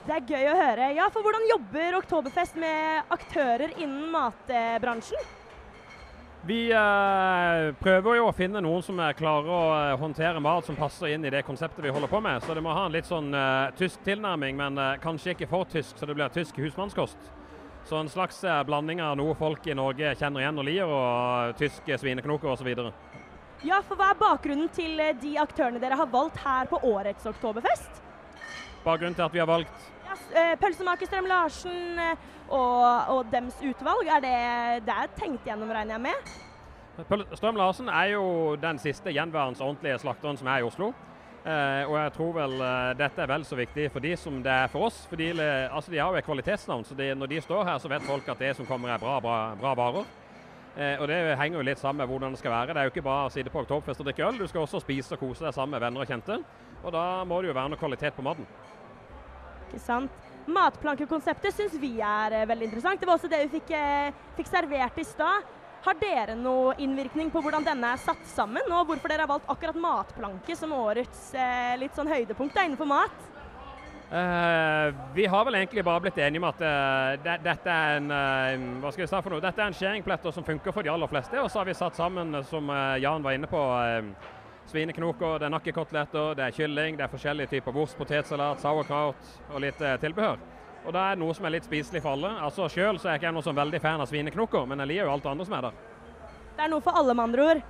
Det 0.05 0.15
er 0.15 0.25
gøy 0.27 0.47
å 0.51 0.57
høre. 0.57 0.87
Ja, 0.97 1.09
for 1.13 1.25
hvordan 1.25 1.45
jobber 1.49 1.99
Oktoberfest 1.99 2.57
med 2.59 3.13
aktører 3.13 3.73
innen 3.77 4.09
matbransjen? 4.13 5.29
Vi 6.47 6.69
eh, 6.71 7.73
prøver 7.81 8.15
jo 8.15 8.29
å 8.29 8.35
finne 8.35 8.61
noen 8.63 8.83
som 8.85 8.99
er 9.03 9.17
klarer 9.17 9.49
å 9.51 9.63
eh, 9.75 9.95
håndtere 9.99 10.39
mat 10.39 10.69
som 10.69 10.77
passer 10.79 11.11
inn 11.11 11.27
i 11.27 11.31
det 11.33 11.41
konseptet 11.43 11.83
vi 11.83 11.91
holder 11.91 12.11
på 12.11 12.21
med. 12.23 12.39
Så 12.45 12.55
det 12.55 12.63
må 12.63 12.71
ha 12.71 12.85
en 12.87 12.95
litt 12.95 13.09
sånn 13.09 13.33
eh, 13.35 13.73
tysk 13.79 14.05
tilnærming, 14.07 14.55
men 14.59 14.79
eh, 14.79 14.95
kanskje 15.03 15.35
ikke 15.35 15.49
for 15.51 15.67
tysk, 15.67 15.99
så 15.99 16.07
det 16.07 16.15
blir 16.15 16.31
tysk 16.31 16.61
husmannskost. 16.63 17.19
Så 17.89 17.97
en 17.97 18.09
slags 18.09 18.43
eh, 18.43 18.63
blanding 18.63 18.99
av 19.01 19.15
noe 19.17 19.33
folk 19.33 19.65
i 19.65 19.73
Norge 19.73 20.11
kjenner 20.19 20.43
igjen 20.43 20.61
og 20.61 20.65
lier, 20.67 20.91
og 20.93 21.55
tyske 21.57 21.95
svineknoker 21.97 22.51
osv. 22.51 22.67
Ja, 23.65 23.79
for 23.81 23.97
hva 23.97 24.11
er 24.11 24.19
bakgrunnen 24.19 24.69
til 24.75 25.01
eh, 25.01 25.15
de 25.17 25.31
aktørene 25.41 25.81
dere 25.81 25.97
har 25.97 26.11
valgt 26.11 26.37
her 26.43 26.69
på 26.69 26.77
årets 26.85 27.25
Oktoberfest? 27.31 28.03
Bakgrunnen 28.83 29.17
til 29.17 29.25
at 29.25 29.33
vi 29.33 29.41
har 29.41 29.49
valgt 29.49 29.89
Ja, 30.05 30.19
eh, 30.37 30.53
Pølsemaker 30.61 31.09
Strøm 31.09 31.31
Larsen 31.31 31.97
og, 32.53 32.85
og 33.15 33.33
dems 33.33 33.57
utvalg, 33.57 34.05
er 34.05 34.21
det, 34.21 34.37
det 34.85 34.93
er 34.93 35.11
tenkt 35.17 35.49
gjennom, 35.49 35.73
regner 35.73 35.97
jeg 35.97 36.05
med? 36.05 37.27
Strøm 37.41 37.57
Larsen 37.57 37.89
er 37.89 38.13
jo 38.13 38.53
den 38.61 38.77
siste 38.77 39.09
gjenværende 39.17 39.65
ordentlige 39.65 39.97
slakteren 40.05 40.37
som 40.37 40.53
er 40.53 40.61
i 40.61 40.69
Oslo. 40.69 40.93
Eh, 41.39 41.83
og 41.87 41.93
jeg 41.95 42.11
tror 42.17 42.33
vel 42.35 42.55
eh, 42.59 42.93
dette 42.99 43.21
er 43.23 43.29
vel 43.31 43.45
så 43.47 43.55
viktig 43.55 43.85
for 43.93 44.03
de 44.03 44.11
som 44.19 44.41
det 44.43 44.51
er 44.51 44.71
for 44.71 44.89
oss. 44.89 45.05
For 45.07 45.19
de, 45.19 45.29
altså, 45.71 45.91
de 45.91 46.01
har 46.01 46.11
jo 46.11 46.19
et 46.19 46.27
kvalitetsnavn, 46.27 46.83
så 46.83 46.97
de, 46.99 47.13
når 47.15 47.31
de 47.31 47.41
står 47.45 47.63
her, 47.63 47.77
så 47.79 47.91
vet 47.91 48.07
folk 48.07 48.27
at 48.27 48.41
det 48.43 48.55
som 48.57 48.67
kommer 48.67 48.91
er 48.91 48.99
bra, 48.99 49.19
bra, 49.23 49.37
bra 49.59 49.75
varer. 49.79 50.09
Eh, 50.75 50.99
og 50.99 51.07
det 51.11 51.19
henger 51.39 51.61
jo 51.61 51.67
litt 51.69 51.79
sammen 51.79 52.03
med 52.03 52.11
hvordan 52.11 52.35
det 52.35 52.41
skal 52.41 52.53
være. 52.53 52.73
Det 52.75 52.81
er 52.81 52.89
jo 52.89 52.93
ikke 52.93 53.07
bare 53.07 53.29
å 53.29 53.31
sitte 53.33 53.53
på 53.53 53.63
Oktoberfest 53.63 54.03
og 54.03 54.09
drikke 54.09 54.25
øl, 54.27 54.41
du 54.41 54.49
skal 54.51 54.65
også 54.65 54.83
spise 54.83 55.15
og 55.15 55.23
kose 55.23 55.47
deg 55.47 55.55
sammen 55.55 55.77
med 55.77 55.85
venner 55.85 56.03
og 56.03 56.11
kjente. 56.11 56.41
Og 56.83 56.91
da 56.95 57.05
må 57.27 57.39
det 57.39 57.51
jo 57.51 57.55
være 57.55 57.71
noe 57.71 57.79
kvalitet 57.79 58.15
på 58.15 58.25
maten. 58.25 58.47
Ikke 59.69 59.81
sant? 59.83 60.27
Matplankekonseptet 60.49 61.55
syns 61.55 61.75
vi 61.79 61.99
er 62.01 62.35
veldig 62.49 62.67
interessant. 62.67 62.99
Det 62.99 63.07
var 63.07 63.19
også 63.19 63.29
det 63.31 63.43
vi 63.45 63.59
fikk, 63.59 63.73
fikk 64.39 64.49
servert 64.49 64.97
i 64.97 65.05
stad. 65.05 65.58
Har 65.85 65.97
dere 65.99 66.35
noe 66.35 66.75
innvirkning 66.81 67.29
på 67.31 67.41
hvordan 67.43 67.65
denne 67.65 67.93
er 67.95 68.01
satt 68.03 68.23
sammen, 68.27 68.65
og 68.67 68.89
hvorfor 68.89 69.11
dere 69.11 69.23
har 69.23 69.31
valgt 69.31 69.49
akkurat 69.51 69.79
matplanke 69.79 70.55
som 70.59 70.73
årets 70.75 71.29
eh, 71.37 71.75
litt 71.79 71.95
sånn 71.95 72.11
høydepunkt 72.11 72.57
da, 72.57 72.65
innenfor 72.67 72.89
mat? 72.89 73.27
Uh, 74.09 74.89
vi 75.13 75.27
har 75.29 75.43
vel 75.45 75.59
egentlig 75.59 75.83
bare 75.85 76.01
blitt 76.01 76.17
enige 76.17 76.41
om 76.41 76.47
at 76.49 76.63
uh, 76.65 77.11
det, 77.21 77.35
dette 77.45 77.69
er 77.69 77.99
en 77.99 78.09
uh, 78.09 78.79
hva 78.81 78.89
skal 78.89 79.03
jeg 79.05 79.11
si 79.11 79.19
for 79.21 79.35
noe? 79.35 79.43
Dette 79.43 79.61
er 79.61 79.69
en 79.69 79.77
skjæringpletter 79.77 80.33
som 80.33 80.47
funker 80.47 80.73
for 80.73 80.83
de 80.85 80.89
aller 80.89 81.11
fleste. 81.11 81.37
Og 81.37 81.51
så 81.53 81.61
har 81.61 81.69
vi 81.69 81.77
satt 81.77 81.99
sammen, 81.99 82.33
som 82.49 82.73
Jan 82.99 83.23
var 83.23 83.37
inne 83.37 83.49
på, 83.51 83.61
svineknoker, 84.69 85.39
det 85.39 85.47
er 85.47 85.53
nakkekoteletter, 85.53 86.35
det 86.37 86.45
er 86.45 86.55
kylling, 86.55 86.97
det 86.97 87.05
er 87.05 87.11
forskjellige 87.11 87.53
typer 87.55 87.75
wurst, 87.75 87.97
potetsalat, 87.97 88.61
sauerkraut 88.61 89.35
og 89.49 89.61
litt 89.63 89.81
eh, 89.81 89.97
tilbehør. 90.01 90.41
Og 90.85 90.93
da 90.95 91.09
er 91.09 91.17
det 91.17 91.23
noe 91.23 91.35
som 91.35 91.45
er 91.45 91.55
litt 91.57 91.67
spiselig 91.67 92.01
for 92.03 92.15
alle. 92.15 92.31
Altså 92.45 92.69
Sjøl 92.71 92.97
er 92.97 93.15
jeg 93.15 93.21
ikke 93.21 93.33
noe 93.35 93.45
sånn 93.45 93.57
veldig 93.57 93.81
fan 93.83 94.03
av 94.03 94.09
svineknokker, 94.09 94.67
men 94.69 94.83
jeg 94.83 94.93
liker 94.93 95.09
jo 95.09 95.15
alt 95.15 95.25
det 95.25 95.33
andre 95.33 95.47
som 95.49 95.57
er 95.57 95.67
der. 95.67 95.83
Det 96.55 96.65
er 96.65 96.71
noe 96.73 96.83
for 96.83 96.99
alle, 96.99 97.15
med 97.15 97.25
andre 97.29 97.49
ord. 97.51 97.61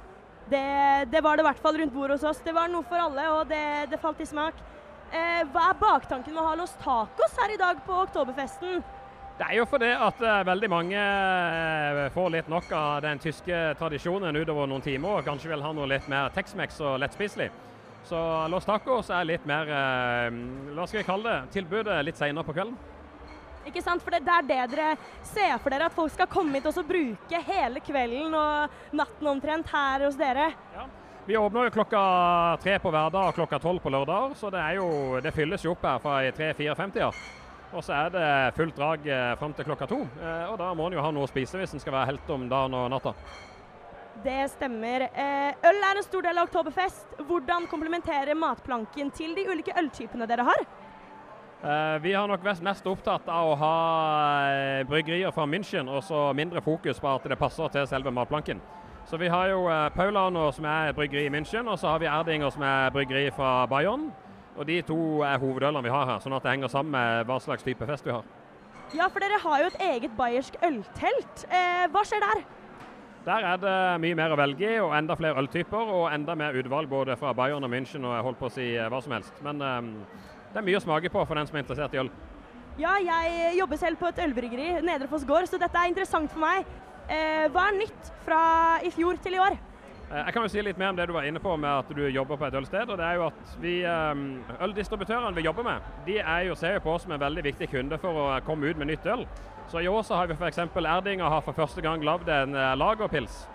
Det, 0.50 0.66
det 1.13 1.22
var 1.22 1.38
det 1.38 1.44
i 1.44 1.48
hvert 1.50 1.63
fall 1.63 1.78
rundt 1.78 1.94
bordet 1.94 2.18
hos 2.18 2.28
oss. 2.32 2.44
Det 2.46 2.54
var 2.56 2.70
noe 2.72 2.86
for 2.89 3.01
alle, 3.01 3.25
og 3.36 3.50
det, 3.50 3.63
det 3.92 4.01
falt 4.01 4.22
i 4.24 4.30
smak. 4.30 4.62
Eh, 5.10 5.42
hva 5.54 5.72
er 5.72 5.82
baktanken 5.82 6.34
med 6.34 6.42
å 6.42 6.48
ha 6.51 6.56
Los 6.58 6.74
Tacos 6.82 7.38
her 7.42 7.54
i 7.54 7.60
dag 7.60 7.82
på 7.86 7.98
Oktoberfesten? 8.06 8.82
Det 9.39 9.48
er 9.48 9.56
jo 9.56 9.66
fordi 9.72 9.88
at 9.96 10.20
eh, 10.20 10.42
veldig 10.50 10.70
mange 10.70 11.00
eh, 11.00 12.01
får 12.12 12.34
litt 12.34 12.50
nok 12.51 12.74
av 12.75 13.00
den 13.06 13.22
tyske 13.24 13.60
tradisjonen 13.80 14.36
utover 14.36 14.68
noen 14.68 14.84
timer, 14.84 15.22
og 15.22 15.28
kanskje 15.30 15.54
vil 15.54 15.63
ha 15.63 15.72
noe 15.74 15.88
litt 15.89 16.10
mer 16.12 16.34
Tex-Mex 16.36 16.82
og 16.84 17.00
lettspiselig. 17.06 17.48
Så 18.10 18.20
Los 18.51 18.68
Tacos 18.68 19.10
er 19.13 19.30
litt 19.30 19.46
mer, 19.48 19.70
eh, 19.70 20.39
hva 20.75 20.86
skal 20.89 21.01
vi 21.01 21.08
kalle 21.08 21.30
det, 21.30 21.54
tilbudet 21.56 22.01
litt 22.04 22.20
senere 22.20 22.44
på 22.44 22.58
kvelden. 22.58 22.75
Ikke 23.68 23.84
sant? 23.84 24.04
For 24.06 24.16
det, 24.16 24.24
det 24.28 24.36
er 24.38 24.48
det 24.48 24.62
dere 24.75 24.94
ser 25.28 25.58
for 25.60 25.74
dere, 25.74 25.89
at 25.89 25.98
folk 25.98 26.13
skal 26.13 26.30
komme 26.32 26.58
hit 26.58 26.70
og 26.70 26.75
så 26.78 26.86
bruke 26.86 27.44
hele 27.50 27.84
kvelden 27.84 28.34
og 28.38 28.96
natten 28.96 29.34
omtrent 29.34 29.70
her 29.74 30.08
hos 30.08 30.18
dere. 30.20 30.51
Ja. 30.78 30.88
Vi 31.30 31.38
åpner 31.38 31.68
jo 31.68 31.75
klokka 31.75 32.00
tre 32.63 32.80
på 32.82 32.89
hverdag 32.89 33.28
og 33.30 33.36
klokka 33.38 33.60
tolv 33.62 33.84
på 33.84 33.92
lørdag, 33.94 34.32
så 34.39 34.50
det, 34.50 34.63
er 34.63 34.80
jo, 34.80 34.88
det 35.22 35.34
fylles 35.36 35.62
jo 35.62 35.75
opp 35.75 35.84
her 35.86 36.00
fra 36.01 36.16
tre-fire-femtida. 36.34 37.12
Og 37.70 37.86
så 37.86 37.94
er 37.94 38.10
det 38.16 38.30
fullt 38.58 38.80
drag 38.80 39.06
eh, 39.06 39.36
fram 39.38 39.54
til 39.54 39.68
klokka 39.68 39.86
to. 39.92 40.00
Eh, 40.18 40.48
og 40.50 40.58
da 40.58 40.72
må 40.74 40.88
en 40.89 40.98
jo 40.98 41.04
ha 41.06 41.12
noe 41.13 41.28
å 41.28 41.30
spise 41.30 41.60
hvis 41.60 41.75
en 41.78 41.84
skal 41.84 41.94
være 41.94 42.16
helt 42.16 42.34
om 42.34 42.48
dagen 42.50 42.74
og 42.80 42.88
natta. 42.96 43.13
Det 44.24 44.39
stemmer. 44.56 45.06
Eh, 45.13 45.70
øl 45.70 45.86
er 45.92 46.00
en 46.00 46.08
stor 46.08 46.25
del 46.25 46.42
av 46.42 46.50
Oktoberfest. 46.50 47.13
Hvordan 47.30 47.70
komplementerer 47.70 48.34
matplanken 48.34 49.13
til 49.13 49.38
de 49.38 49.46
ulike 49.51 49.75
øltypene 49.78 50.25
dere 50.28 50.48
har? 50.50 50.66
Eh, 51.60 52.01
vi 52.01 52.13
har 52.16 52.28
nok 52.32 52.44
vært 52.44 52.63
mest 52.63 52.86
opptatt 52.88 53.25
av 53.28 53.50
å 53.51 53.56
ha 53.60 53.78
eh, 54.48 54.86
bryggerier 54.88 55.34
fra 55.36 55.44
München, 55.44 55.89
og 55.92 56.06
så 56.08 56.30
mindre 56.32 56.62
fokus 56.63 57.01
på 57.04 57.10
at 57.12 57.25
det 57.28 57.38
passer 57.39 57.68
til 57.74 57.88
selve 57.89 58.13
matplanken. 58.16 58.62
Så 59.10 59.18
vi 59.20 59.28
har 59.28 59.50
jo 59.51 59.66
Paulano, 59.66 59.92
Paulaner, 59.96 60.51
som 60.56 60.68
er 60.70 60.92
et 60.92 60.96
bryggeri 60.96 61.25
i 61.28 61.34
München, 61.34 61.68
og 61.68 61.80
så 61.82 61.92
har 61.92 62.00
vi 62.00 62.08
Erdinger, 62.08 62.54
som 62.56 62.63
er 62.63 62.94
bryggeri 62.96 63.25
fra 63.36 63.66
Bayern. 63.68 64.08
Og 64.56 64.68
de 64.68 64.78
to 64.88 65.24
er 65.28 65.39
hovedølene 65.39 65.84
vi 65.84 65.92
har 65.92 66.08
her, 66.08 66.22
sånn 66.24 66.36
at 66.38 66.46
det 66.46 66.54
henger 66.54 66.72
sammen 66.72 66.96
med 66.96 67.28
hva 67.28 67.39
slags 67.44 67.66
type 67.66 67.88
fest 67.89 68.08
vi 68.08 68.16
har. 68.16 68.24
Ja, 68.96 69.10
for 69.12 69.20
dere 69.20 69.42
har 69.44 69.60
jo 69.62 69.68
et 69.74 69.84
eget 69.84 70.16
bayersk 70.18 70.56
øltelt. 70.63 71.44
Eh, 71.51 71.86
hva 71.92 72.06
skjer 72.08 72.24
der? 72.24 72.42
Der 73.28 73.46
er 73.51 73.60
det 73.60 73.75
mye 74.01 74.16
mer 74.16 74.32
å 74.32 74.39
velge 74.39 74.63
i, 74.78 74.80
og 74.80 74.96
enda 74.96 75.16
flere 75.20 75.44
øltyper, 75.44 75.92
og 75.92 76.08
enda 76.13 76.39
mer 76.39 76.56
utvalg 76.56 76.89
både 76.89 77.20
fra 77.20 77.36
Bayern 77.36 77.68
og 77.68 77.72
München, 77.74 78.08
og 78.08 78.16
jeg 78.16 78.25
holdt 78.30 78.39
på 78.39 78.48
å 78.48 78.56
si 78.56 78.72
eh, 78.78 78.88
hva 78.89 79.04
som 79.04 79.16
helst. 79.18 79.44
Men 79.46 79.62
eh, 79.62 80.28
det 80.53 80.62
er 80.62 80.65
mye 80.65 80.79
å 80.79 80.84
smake 80.84 81.12
på 81.13 81.24
for 81.25 81.36
den 81.39 81.48
som 81.48 81.58
er 81.58 81.63
interessert 81.63 81.94
i 81.94 82.01
øl. 82.01 82.12
Ja, 82.79 82.96
jeg 83.03 83.58
jobber 83.60 83.77
selv 83.82 84.00
på 84.00 84.08
et 84.08 84.20
ølbryggeri, 84.24 84.70
Nedre 84.88 85.10
Foss 85.12 85.25
gård, 85.27 85.50
så 85.51 85.60
dette 85.60 85.75
er 85.75 85.89
interessant 85.91 86.32
for 86.32 86.39
meg. 86.39 86.68
Eh, 87.10 87.48
hva 87.51 87.68
er 87.70 87.79
nytt 87.82 88.13
fra 88.24 88.44
i 88.86 88.91
fjor 88.94 89.18
til 89.24 89.36
i 89.36 89.41
år? 89.44 89.58
Eh, 90.12 90.24
Jeg 90.25 90.34
kan 90.34 90.44
jo 90.46 90.50
si 90.50 90.62
litt 90.62 90.77
mer 90.77 90.89
om 90.94 90.96
det 90.96 91.08
du 91.10 91.13
var 91.13 91.27
inne 91.27 91.41
på 91.44 91.58
med 91.60 91.70
at 91.70 91.89
du 91.96 92.01
jobber 92.08 92.38
på 92.38 92.48
et 92.48 92.56
ølsted. 92.56 92.89
og 92.89 92.98
det 92.98 93.06
er 93.06 93.15
jo 93.20 93.27
at 93.27 93.56
vi, 93.60 93.84
eh, 93.84 94.63
Øldistributørene 94.63 95.36
vi 95.36 95.41
jobber 95.41 95.63
med, 95.63 95.82
de 96.06 96.20
er 96.20 96.48
jo, 96.48 96.56
ser 96.56 96.74
jo 96.74 96.79
på 96.79 96.94
oss 96.96 97.03
som 97.03 97.12
en 97.12 97.20
veldig 97.20 97.44
viktig 97.44 97.70
kunde 97.70 98.00
for 98.00 98.10
å 98.13 98.41
komme 98.46 98.70
ut 98.70 98.77
med 98.77 98.88
nytt 98.88 99.06
øl. 99.06 99.27
Så 99.68 99.84
i 99.84 99.88
år 99.88 100.01
så 100.01 100.15
har 100.15 100.27
vi 100.27 100.34
f.eks. 100.34 100.58
Erdinga 100.58 101.29
har 101.29 101.41
for 101.41 101.53
første 101.53 101.82
gang 101.82 102.01
lagd 102.01 102.29
en 102.29 102.56
eh, 102.56 102.75
lagerpils. 102.75 103.48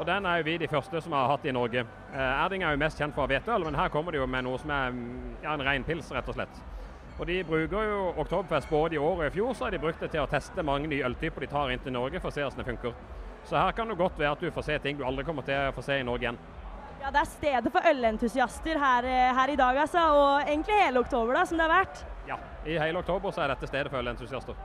Og 0.00 0.06
den 0.06 0.24
er 0.26 0.40
jo 0.40 0.44
vi 0.46 0.56
de 0.56 0.68
første 0.68 1.00
som 1.04 1.12
har 1.12 1.26
hatt 1.28 1.44
i 1.44 1.52
Norge. 1.52 1.82
Eh, 2.14 2.42
Erding 2.44 2.62
er 2.64 2.72
jo 2.72 2.80
mest 2.80 2.98
kjent 2.98 3.12
for 3.14 3.28
hvetøl, 3.28 3.66
men 3.66 3.76
her 3.76 3.90
kommer 3.92 4.14
de 4.14 4.20
jo 4.22 4.26
med 4.26 4.46
noe 4.46 4.58
som 4.58 4.70
er 4.72 4.94
mm, 4.96 5.34
ja, 5.42 5.52
en 5.52 5.64
ren 5.66 5.84
pils, 5.84 6.08
rett 6.16 6.28
og 6.32 6.38
slett. 6.38 6.62
Og 7.20 7.26
De 7.28 7.36
bruker 7.44 7.84
jo 7.84 7.98
Oktoberfest 8.22 8.70
både 8.70 8.96
i 8.96 8.98
år 8.98 9.18
og 9.18 9.26
i 9.26 9.34
fjor, 9.34 9.52
så 9.52 9.66
har 9.66 9.74
de 9.74 9.82
brukt 9.82 10.00
det 10.00 10.08
til 10.14 10.22
å 10.22 10.30
teste 10.30 10.64
mange 10.64 10.88
nye 10.88 11.04
øltyper 11.04 11.44
de 11.44 11.50
tar 11.52 11.74
inn 11.74 11.84
til 11.84 11.92
Norge 11.92 12.22
for 12.22 12.32
å 12.32 12.32
se 12.32 12.46
hvordan 12.46 12.62
det 12.62 12.68
funker. 12.70 12.96
Så 13.44 13.60
her 13.60 13.76
kan 13.76 13.92
det 13.92 13.98
godt 14.00 14.16
være 14.16 14.32
at 14.38 14.40
du 14.40 14.48
får 14.56 14.68
se 14.70 14.78
ting 14.80 14.96
du 14.96 15.04
aldri 15.04 15.26
kommer 15.28 15.44
til 15.44 15.68
å 15.68 15.76
få 15.76 15.84
se 15.84 16.00
i 16.00 16.06
Norge 16.08 16.24
igjen. 16.24 16.40
Ja, 17.00 17.10
Det 17.12 17.20
er 17.20 17.28
stedet 17.28 17.72
for 17.72 17.92
ølentusiaster 17.92 18.80
her, 18.80 19.04
eh, 19.04 19.36
her 19.36 19.52
i 19.52 19.56
dag, 19.56 19.76
altså. 19.84 20.00
Og 20.16 20.48
egentlig 20.48 20.80
hele 20.80 21.00
oktober, 21.04 21.34
da, 21.34 21.44
som 21.44 21.58
det 21.58 21.68
har 21.68 21.84
vært. 21.84 22.04
Ja, 22.28 22.36
I 22.64 22.78
hele 22.78 23.04
oktober 23.04 23.32
så 23.32 23.44
er 23.44 23.52
dette 23.52 23.68
stedet 23.68 23.92
for 23.92 24.00
ølentusiaster. 24.00 24.56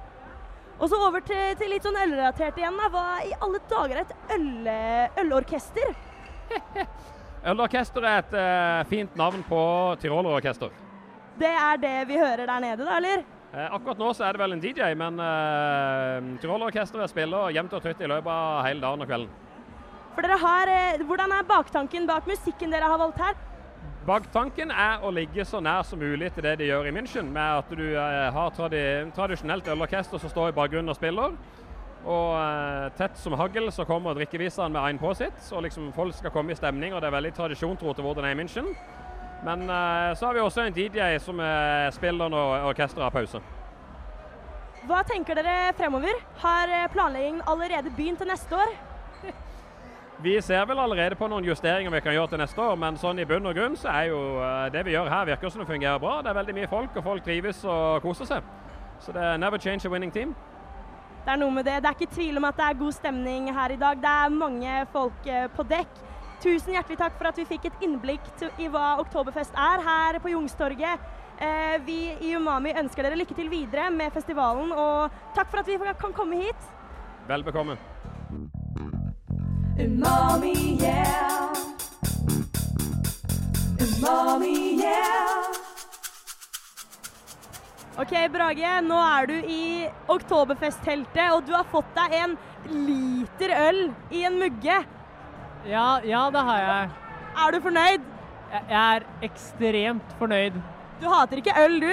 Og 0.76 0.90
så 0.92 1.00
over 1.00 1.24
til, 1.24 1.54
til 1.60 1.72
litt 1.72 1.86
sånn 1.86 1.98
ølrelatert 2.02 2.58
igjen. 2.60 2.80
da. 2.80 2.90
Hva 2.92 3.06
i 3.24 3.36
alle 3.40 3.62
dager 3.70 4.02
er 4.02 4.04
et 4.04 4.34
øl, 4.36 4.72
ølorkester? 5.24 5.94
Ølorkester 7.52 8.08
er 8.10 8.24
et 8.24 8.34
uh, 8.34 8.82
fint 8.90 9.16
navn 9.20 9.44
på 9.46 9.62
tirolerorkester. 10.02 10.74
Det 11.38 11.52
er 11.52 11.80
det 11.80 11.96
vi 12.10 12.18
hører 12.18 12.48
der 12.48 12.62
nede, 12.64 12.84
da, 12.88 12.98
eller? 12.98 13.26
Eh, 13.56 13.68
akkurat 13.72 14.00
nå 14.02 14.10
så 14.16 14.26
er 14.28 14.36
det 14.36 14.42
vel 14.42 14.56
en 14.56 14.62
DJ, 14.64 14.88
men 15.00 15.20
eh, 15.24 16.30
tyrolerorkesteret 16.44 17.12
spiller 17.12 17.54
jevnt 17.56 17.76
og 17.78 17.84
trutt 17.86 18.02
i 18.04 18.10
løpet 18.12 18.32
av 18.32 18.66
hele 18.68 18.84
dagen 18.84 19.04
og 19.06 19.08
kvelden. 19.08 19.30
For 20.16 20.26
dere 20.26 20.40
har, 20.42 20.72
eh, 20.72 21.04
Hvordan 21.08 21.32
er 21.32 21.48
baktanken 21.48 22.08
bak 22.10 22.28
musikken 22.28 22.74
dere 22.74 22.90
har 22.92 23.00
valgt 23.00 23.22
her? 23.24 23.38
Baktanken 24.06 24.70
er 24.70 25.02
å 25.02 25.10
ligge 25.10 25.42
så 25.50 25.58
nær 25.64 25.82
som 25.88 25.98
mulig 25.98 26.28
til 26.36 26.46
det 26.46 26.60
de 26.60 26.68
gjør 26.68 26.86
i 26.86 26.94
München, 26.94 27.32
med 27.34 27.62
at 27.64 27.72
du 27.74 27.86
eh, 27.98 28.28
har 28.36 28.52
tradi 28.54 28.82
tradisjonelt 29.16 29.66
ølorkester 29.74 30.22
som 30.22 30.30
står 30.30 30.52
i 30.52 30.56
bakgrunnen 30.60 30.94
og 30.94 30.98
spiller. 31.00 31.34
Og 32.06 32.36
eh, 32.38 32.92
tett 33.00 33.18
som 33.18 33.34
hagl 33.40 33.72
så 33.74 33.88
kommer 33.90 34.14
drikkeviseren 34.14 34.76
med 34.76 34.84
ein 34.84 35.02
på 35.02 35.16
sitt, 35.18 35.42
og 35.50 35.66
liksom 35.66 35.90
folk 35.98 36.14
skal 36.14 36.34
komme 36.36 36.54
i 36.54 36.60
stemning. 36.60 36.94
og 36.94 37.02
Det 37.02 37.10
er 37.10 37.18
veldig 37.18 37.34
tradisjontro 37.34 37.94
til 37.98 38.06
hvordan 38.06 38.28
det 38.28 38.30
er 38.30 38.38
i 38.38 38.42
München. 38.44 38.70
Men 39.46 39.66
eh, 39.70 40.14
så 40.14 40.30
har 40.30 40.38
vi 40.38 40.46
også 40.46 40.68
en 40.68 40.78
DJ 40.78 41.18
som 41.26 41.42
eh, 41.42 41.90
spiller 41.98 42.30
når 42.30 42.70
orkesteret 42.70 43.08
har 43.08 43.16
pause. 43.16 43.42
Hva 44.86 45.02
tenker 45.10 45.42
dere 45.42 45.74
fremover? 45.74 46.22
Har 46.46 46.70
eh, 46.70 46.92
planleggingen 46.94 47.42
allerede 47.50 47.90
begynt 47.98 48.22
til 48.22 48.30
neste 48.30 48.54
år? 48.54 48.78
Vi 50.24 50.42
ser 50.42 50.66
vel 50.66 50.80
allerede 50.80 51.16
på 51.20 51.28
noen 51.28 51.44
justeringer 51.44 51.92
vi 51.92 52.00
kan 52.00 52.14
gjøre 52.16 52.32
til 52.32 52.40
neste 52.40 52.62
år, 52.64 52.78
men 52.80 52.96
sånn 52.96 53.20
i 53.20 53.26
bunn 53.28 53.50
og 53.50 53.56
grunn 53.58 53.74
så 53.76 53.90
er 53.92 54.12
jo 54.14 54.20
eh, 54.40 54.68
det 54.72 54.86
vi 54.88 54.94
gjør 54.94 55.10
her 55.12 55.26
virker 55.28 55.52
som 55.52 55.62
det 55.62 55.68
fungerer 55.68 56.00
bra. 56.00 56.22
Det 56.24 56.32
er 56.32 56.38
veldig 56.38 56.56
mye 56.56 56.70
folk, 56.72 56.96
og 56.96 57.04
folk 57.04 57.26
trives 57.26 57.64
og 57.68 58.04
koser 58.06 58.30
seg. 58.30 58.52
Så 59.04 59.12
det 59.12 59.24
er 59.28 59.42
never 59.42 59.60
change 59.60 59.84
a 59.84 59.92
winning 59.92 60.14
team. 60.16 60.32
Det 61.26 61.34
er 61.34 61.40
noe 61.42 61.52
med 61.52 61.68
det. 61.68 61.82
Det 61.84 61.90
er 61.90 61.98
ikke 61.98 62.16
tvil 62.16 62.40
om 62.40 62.48
at 62.48 62.56
det 62.56 62.68
er 62.70 62.78
god 62.80 62.96
stemning 62.96 63.50
her 63.54 63.74
i 63.74 63.80
dag. 63.82 64.00
Det 64.00 64.14
er 64.14 64.38
mange 64.38 64.78
folk 64.94 65.28
eh, 65.28 65.50
på 65.52 65.66
dekk. 65.68 66.00
Tusen 66.46 66.78
hjertelig 66.78 67.00
takk 67.02 67.18
for 67.20 67.32
at 67.32 67.42
vi 67.42 67.48
fikk 67.50 67.68
et 67.68 67.84
innblikk 67.84 68.30
i 68.62 68.70
hva 68.72 68.96
Oktoberfest 69.04 69.56
er 69.60 69.84
her 69.84 70.20
på 70.24 70.32
Youngstorget. 70.32 71.04
Eh, 71.44 71.76
vi 71.84 72.00
i 72.24 72.32
Umami 72.38 72.72
ønsker 72.80 73.04
dere 73.04 73.20
lykke 73.20 73.36
til 73.36 73.52
videre 73.52 73.90
med 73.92 74.16
festivalen, 74.16 74.72
og 74.72 75.12
takk 75.36 75.52
for 75.52 75.60
at 75.60 75.68
vi 75.68 75.76
kan 76.00 76.16
komme 76.16 76.40
hit. 76.46 76.72
Vel 77.28 77.44
bekomme. 77.44 77.76
Umami, 79.76 80.80
yeah. 80.80 81.54
Umami, 83.78 84.80
yeah. 84.80 85.52
OK, 88.00 88.14
Brage. 88.32 88.72
Nå 88.88 88.96
er 88.96 89.28
du 89.28 89.36
i 89.36 89.66
Oktoberfest-teltet, 90.08 91.28
og 91.36 91.44
du 91.44 91.52
har 91.58 91.68
fått 91.68 91.92
deg 91.98 92.16
en 92.22 92.38
liter 92.72 93.52
øl 93.68 93.82
i 94.16 94.24
en 94.24 94.40
mugge. 94.40 94.80
Ja, 95.68 95.88
ja, 96.08 96.24
det 96.32 96.48
har 96.50 96.62
jeg. 96.64 96.90
Er 97.44 97.52
du 97.52 97.62
fornøyd? 97.68 98.12
Jeg 98.54 98.64
jeg 98.70 98.96
er 98.96 99.28
ekstremt 99.28 100.20
fornøyd. 100.22 100.62
Du 101.02 101.10
hater 101.12 101.44
ikke 101.44 101.58
øl, 101.66 101.82
du? 101.84 101.92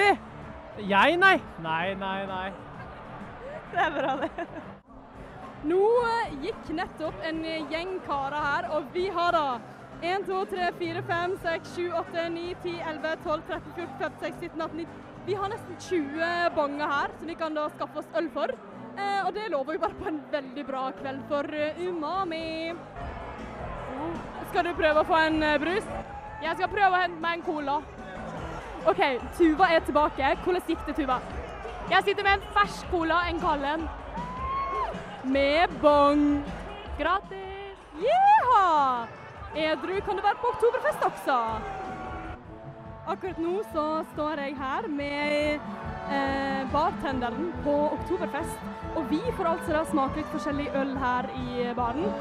Jeg, 0.87 1.17
nei. 1.19 1.35
Nei, 1.59 1.95
nei, 1.99 2.19
nei. 2.31 2.45
Det 3.73 3.89
er 3.89 3.99
bra, 3.99 4.15
det. 4.23 4.71
Nå 5.63 5.83
eh, 6.07 6.33
gikk 6.43 6.73
nettopp 6.75 7.23
en 7.23 7.39
gjeng 7.71 7.95
karer 8.07 8.41
her, 8.49 8.69
og 8.75 8.91
vi 8.95 9.07
har 9.15 9.31
da 9.35 9.47
1, 10.03 10.25
2, 10.27 10.45
3, 10.51 10.71
4, 10.79 11.01
5, 11.07 11.37
6, 11.43 11.73
7, 11.75 11.91
8, 11.95 12.27
9, 12.35 12.55
10, 12.63 12.79
11, 12.91 13.15
12, 13.23 13.43
13, 13.47 13.73
14, 13.75 13.97
15, 13.99 14.19
16, 14.19 14.39
17, 14.41 14.61
18, 14.61 14.77
19 14.77 15.11
Vi 15.25 15.33
har 15.39 15.47
nesten 15.53 15.77
20 15.79 16.49
bonger 16.55 16.89
her 16.91 17.13
som 17.17 17.29
vi 17.31 17.35
kan 17.39 17.55
da 17.55 17.69
skaffe 17.71 18.01
oss 18.01 18.09
øl 18.19 18.27
for. 18.33 18.51
Eh, 18.97 19.21
og 19.25 19.31
det 19.33 19.45
lover 19.51 19.77
jo 19.77 19.79
bare 19.85 19.95
på 20.01 20.09
en 20.11 20.19
veldig 20.31 20.65
bra 20.67 20.81
kveld 20.97 21.21
for 21.29 21.47
eh, 21.55 21.79
Umami. 21.87 22.73
Skal 24.51 24.67
du 24.67 24.73
prøve 24.75 24.99
å 24.99 25.07
få 25.07 25.21
en 25.29 25.39
eh, 25.47 25.55
brus? 25.63 25.87
Jeg 26.43 26.59
skal 26.59 26.73
prøve 26.75 26.91
å 26.91 27.01
hente 27.05 27.23
meg 27.23 27.39
en 27.39 27.47
cola. 27.47 27.79
OK, 28.91 29.01
Tuva 29.39 29.71
er 29.71 29.87
tilbake. 29.87 30.35
Hvordan 30.43 30.67
gikk 30.67 30.83
det, 30.89 30.97
Tuva? 30.99 31.21
Jeg 31.87 32.03
sitter 32.09 32.27
med 32.27 32.41
en 32.41 32.49
fersk 32.59 32.91
cola, 32.91 33.23
en 33.31 33.39
kald 33.39 33.63
en. 33.63 33.87
Med 35.23 35.69
bong. 35.81 36.43
Gratis. 36.99 37.77
Jeha! 37.95 39.07
Edru 39.55 40.01
kan 40.05 40.17
du 40.17 40.21
være 40.21 40.39
på 40.41 40.49
Oktoberfest 40.51 41.05
også. 41.07 41.37
Akkurat 43.07 43.39
nå 43.39 43.61
så 43.71 43.85
står 44.13 44.41
jeg 44.43 44.57
her 44.59 44.87
med 44.91 45.61
eh, 46.11 46.63
bartenderen 46.73 47.53
på 47.63 47.75
Oktoberfest. 47.97 48.65
Og 48.95 49.07
vi 49.11 49.21
får 49.37 49.51
altså 49.53 49.77
da 49.77 49.83
smake 49.91 50.19
litt 50.19 50.33
forskjellig 50.35 50.67
øl 50.81 50.91
her 50.99 51.29
i 51.39 51.69
baren. 51.77 52.11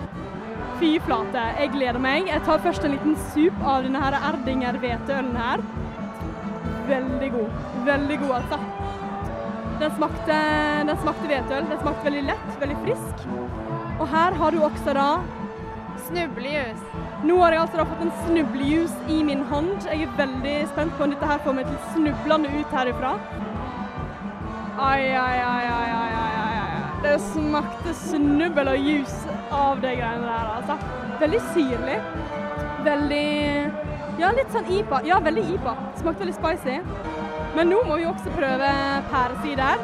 Fy 0.78 0.92
flate, 1.02 1.42
jeg 1.58 1.72
gleder 1.74 1.98
meg. 2.02 2.30
Jeg 2.30 2.44
tar 2.46 2.62
først 2.62 2.86
en 2.86 2.94
liten 2.94 3.18
sup 3.32 3.66
av 3.66 3.82
denne 3.86 4.04
her 4.04 4.18
Erdinger 4.30 4.78
hveteølen 4.78 5.34
her. 5.42 5.66
Veldig 6.92 7.34
god. 7.34 7.60
Veldig 7.90 8.22
god, 8.22 8.38
altså. 8.42 8.62
Den 9.82 9.90
smakte, 9.96 10.34
den 10.86 10.98
smakte 11.02 11.26
hvetøl. 11.26 11.64
Den 11.66 11.78
smakte 11.80 12.06
veldig 12.06 12.20
lett, 12.28 12.50
veldig 12.60 12.76
frisk. 12.84 13.22
Og 13.98 14.04
her 14.12 14.36
har 14.38 14.54
du 14.54 14.60
også 14.62 14.92
da 14.94 15.06
Snublejus. 16.06 16.84
Nå 17.26 17.38
har 17.40 17.54
jeg 17.54 17.62
altså 17.64 17.86
fått 17.88 18.04
en 18.04 18.12
snublejus 18.24 18.94
i 19.10 19.18
min 19.26 19.42
hånd. 19.50 19.86
Jeg 19.88 20.06
er 20.06 20.14
veldig 20.18 20.54
spent 20.70 20.94
på 20.98 21.06
om 21.06 21.14
dette 21.14 21.28
her 21.30 21.42
får 21.42 21.56
meg 21.58 21.66
til 21.70 21.80
snublende 21.96 22.50
ut 22.60 22.74
herifra. 22.78 23.12
Ai, 24.82 25.02
ai, 25.18 25.38
ai, 25.50 25.66
ai, 25.72 25.90
ai, 25.98 26.14
ai, 26.22 26.54
ai. 26.62 26.82
Det 27.02 27.16
smakte 27.26 27.94
snubbel 28.04 28.70
og 28.74 28.88
jus 28.90 29.16
av 29.50 29.82
de 29.82 29.96
greiene 29.98 30.28
der, 30.28 30.52
altså. 30.60 30.78
Veldig 31.22 31.42
syrlig. 31.50 31.98
Veldig 32.86 33.26
Ja, 34.20 34.30
litt 34.36 34.54
sånn 34.54 34.68
IPA. 34.70 35.02
Ja, 35.08 35.18
veldig 35.24 35.48
IPA. 35.56 35.74
Smakte 35.98 36.22
veldig 36.22 36.38
spicy. 36.38 36.78
Men 37.56 37.68
nå 37.68 37.82
må 37.84 37.96
vi 37.96 38.04
også 38.08 38.30
prøve 38.32 38.68
pæresider. 39.12 39.76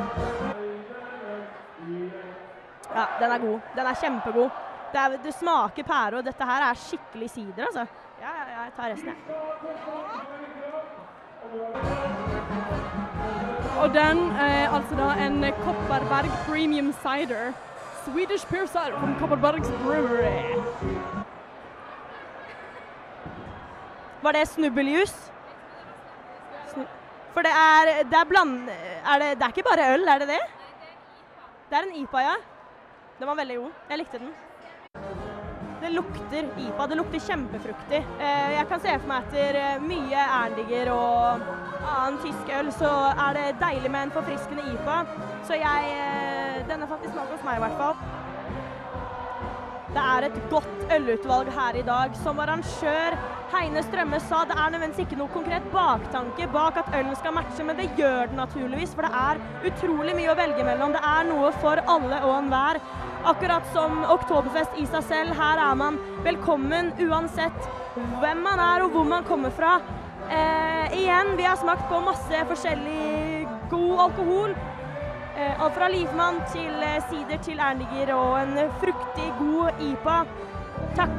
Ja, 2.94 3.04
den 3.20 3.32
er 3.32 3.38
god. 3.38 3.60
Den 3.76 3.86
er 3.86 3.94
kjempegod. 4.02 4.50
Det, 4.92 5.00
er, 5.00 5.08
det 5.24 5.34
smaker 5.34 5.82
pære, 5.84 6.18
og 6.18 6.24
dette 6.24 6.44
her 6.44 6.70
er 6.70 6.74
skikkelig 6.74 7.30
sider, 7.30 7.64
altså. 7.66 7.84
Ja, 8.20 8.30
ja, 8.38 8.44
ja, 8.54 8.60
jeg 8.64 8.72
tar 8.76 8.84
resten, 8.92 9.08
jeg. 9.08 9.16
Og 13.82 13.88
den 13.94 14.18
er 14.30 14.74
altså 14.74 14.94
da 14.96 15.26
en 15.26 15.44
Kopparberg 15.64 16.30
Premium 16.46 16.92
Cider. 16.92 17.52
Swedish 18.04 18.46
Piercer, 18.46 18.84
Cider 18.84 18.98
from 18.98 19.14
Kopparbergs 19.20 19.70
Brewery. 19.84 20.62
Var 24.22 24.32
det 24.32 24.48
snubbeljus? 24.48 25.32
For 27.38 27.46
det 27.46 27.54
er, 27.54 27.88
det 28.10 28.16
er 28.18 28.26
bland... 28.26 28.66
Er 29.06 29.20
det, 29.22 29.26
det 29.38 29.44
er 29.46 29.52
ikke 29.52 29.62
bare 29.68 29.84
øl, 29.94 30.08
er 30.10 30.18
det 30.18 30.26
det? 30.32 30.38
Det 31.70 31.76
er 31.78 31.84
en 31.86 31.92
IPA, 32.00 32.22
ja. 32.24 32.32
Den 33.20 33.30
var 33.30 33.38
veldig 33.38 33.58
god. 33.60 33.76
Jeg 33.92 34.00
likte 34.00 34.18
den. 34.18 34.32
Det 35.78 35.92
lukter 35.94 36.48
IPA. 36.64 36.88
Det 36.90 36.98
lukter 36.98 37.22
kjempefruktig. 37.28 38.02
Eh, 38.18 38.50
Jeg 38.56 38.66
kan 38.72 38.82
se 38.82 38.96
for 38.96 39.06
meg 39.12 39.28
etter 39.28 39.60
eh, 39.60 39.86
mye 39.86 40.26
Erndiger 40.40 40.90
og 40.96 41.46
annen 41.92 42.18
tysk 42.26 42.50
øl, 42.58 42.74
så 42.74 42.90
er 43.12 43.38
det 43.38 43.46
deilig 43.62 43.94
med 43.94 44.08
en 44.08 44.16
forfriskende 44.18 44.66
IPA. 44.74 44.98
Så 45.46 45.62
jeg 45.62 45.94
eh, 45.94 46.64
Denne 46.66 46.90
faktisk 46.90 47.14
smak 47.14 47.36
hos 47.36 47.46
meg, 47.46 47.62
i 47.62 47.68
hvert 47.68 47.78
fall. 47.78 48.17
Det 49.88 50.02
er 50.04 50.26
et 50.26 50.38
godt 50.50 50.92
ølutvalg 50.92 51.48
her 51.52 51.76
i 51.80 51.84
dag. 51.86 52.16
Som 52.22 52.40
arrangør 52.42 53.16
Heine 53.54 53.82
Strømme 53.86 54.20
sa, 54.20 54.42
det 54.48 54.56
er 54.60 54.72
nødvendigvis 54.74 55.06
ikke 55.06 55.18
noe 55.20 55.32
konkret 55.32 55.64
baktanke 55.72 56.48
bak 56.52 56.76
at 56.82 56.90
ølen 56.98 57.16
skal 57.16 57.34
matche, 57.38 57.64
men 57.64 57.78
det 57.80 57.88
gjør 57.96 58.28
det 58.28 58.36
naturligvis, 58.36 58.92
for 58.94 59.08
det 59.08 59.22
er 59.22 59.40
utrolig 59.70 60.16
mye 60.18 60.32
å 60.34 60.36
velge 60.38 60.66
mellom. 60.68 60.92
Det 60.96 61.04
er 61.12 61.28
noe 61.30 61.52
for 61.62 61.80
alle 61.96 62.20
og 62.20 62.34
enhver. 62.36 62.82
Akkurat 63.28 63.64
som 63.74 64.04
Oktoberfest 64.12 64.76
i 64.78 64.84
seg 64.92 65.06
selv. 65.08 65.36
Her 65.40 65.62
er 65.70 65.78
man 65.80 65.96
velkommen 66.26 66.92
uansett 67.08 67.70
hvem 68.20 68.44
man 68.44 68.60
er 68.62 68.84
og 68.84 68.92
hvor 68.92 69.08
man 69.08 69.24
kommer 69.26 69.54
fra. 69.56 69.78
Eh, 70.28 70.98
igjen, 71.00 71.32
vi 71.40 71.48
har 71.48 71.56
smakt 71.56 71.88
på 71.88 72.04
masse 72.04 72.44
forskjellig 72.52 73.48
god 73.72 74.04
alkohol. 74.10 74.52
Eh, 75.38 75.60
alt 75.62 75.74
fra 75.74 75.88
Livmann 75.88 76.40
til 76.52 76.82
eh, 76.82 77.02
sider 77.10 77.38
til 77.46 77.60
Erniger 77.62 78.10
og 78.14 78.40
en 78.40 78.56
fruktig, 78.80 79.28
god 79.38 79.70
IPA. 79.80 80.16
Takk. 80.96 81.12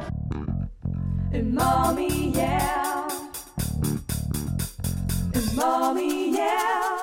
Umami, 1.32 2.10
yeah. 2.36 3.08
Umami, 5.38 6.34
yeah. 6.36 7.00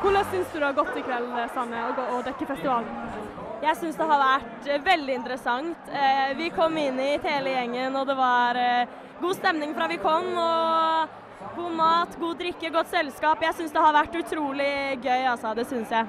Hvordan 0.00 0.24
syns 0.30 0.48
du 0.52 0.58
det 0.58 0.66
har 0.66 0.72
gått 0.72 0.96
i 0.96 1.04
kveld, 1.04 1.36
Sanne, 1.52 1.84
å 2.16 2.22
dekke 2.24 2.48
festivalen? 2.48 2.88
Jeg 3.58 3.76
syns 3.76 3.96
det 4.00 4.08
har 4.08 4.24
vært 4.24 4.68
eh, 4.72 4.82
veldig 4.88 5.20
interessant. 5.20 5.88
Eh, 5.92 6.36
vi 6.40 6.48
kom 6.54 6.80
inn 6.80 6.96
hit 7.02 7.28
hele 7.28 7.58
gjengen, 7.58 7.96
og 7.98 8.08
det 8.08 8.16
var 8.16 8.56
eh, 8.56 9.00
god 9.20 9.36
stemning 9.36 9.76
fra 9.76 9.92
vi 9.92 10.00
kom. 10.00 10.32
Og 10.32 11.27
God 11.38 11.74
mat, 11.78 12.16
god 12.18 12.38
drikke, 12.40 12.70
godt 12.74 12.88
selskap. 12.90 13.42
Jeg 13.42 13.54
syns 13.54 13.74
det 13.74 13.82
har 13.82 13.94
vært 13.94 14.16
utrolig 14.18 14.72
gøy, 15.04 15.26
altså. 15.30 15.52
Det 15.54 15.68
syns 15.70 15.92
jeg. 15.94 16.06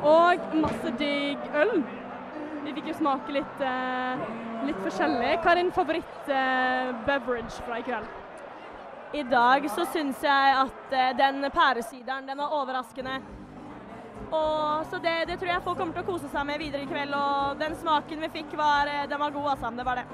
Og 0.00 0.54
masse 0.62 0.92
digg 0.96 1.58
øl. 1.60 1.74
Vi 2.64 2.72
fikk 2.76 2.88
jo 2.88 2.94
smake 3.02 3.34
litt, 3.36 3.60
eh, 3.64 4.22
litt 4.64 4.80
forskjellig. 4.84 5.34
Hva 5.42 5.52
er 5.52 5.60
din 5.60 5.72
favoritt-beverage 5.76 7.60
fra 7.66 7.78
i 7.80 7.84
kveld? 7.84 8.08
I 9.12 9.22
dag 9.28 9.68
så 9.74 9.84
syns 9.92 10.22
jeg 10.22 10.56
at 10.64 10.92
eh, 10.96 11.12
den 11.18 11.44
pæresideren, 11.50 12.26
den 12.26 12.38
var 12.38 12.56
overraskende. 12.62 13.20
Og, 14.30 14.86
så 14.88 15.00
det, 15.02 15.26
det 15.28 15.38
tror 15.40 15.52
jeg 15.52 15.64
folk 15.64 15.78
kommer 15.78 15.96
til 15.96 16.04
å 16.04 16.12
kose 16.12 16.28
seg 16.32 16.46
med 16.46 16.62
videre 16.62 16.86
i 16.86 16.88
kveld. 16.88 17.12
Og 17.12 17.60
den 17.60 17.76
smaken 17.76 18.24
vi 18.24 18.34
fikk, 18.40 18.56
var, 18.56 18.88
eh, 18.88 19.08
den 19.10 19.20
var 19.20 19.36
god, 19.36 19.52
altså. 19.56 19.76
Det 19.76 19.84
var 19.84 20.00
det. 20.00 20.08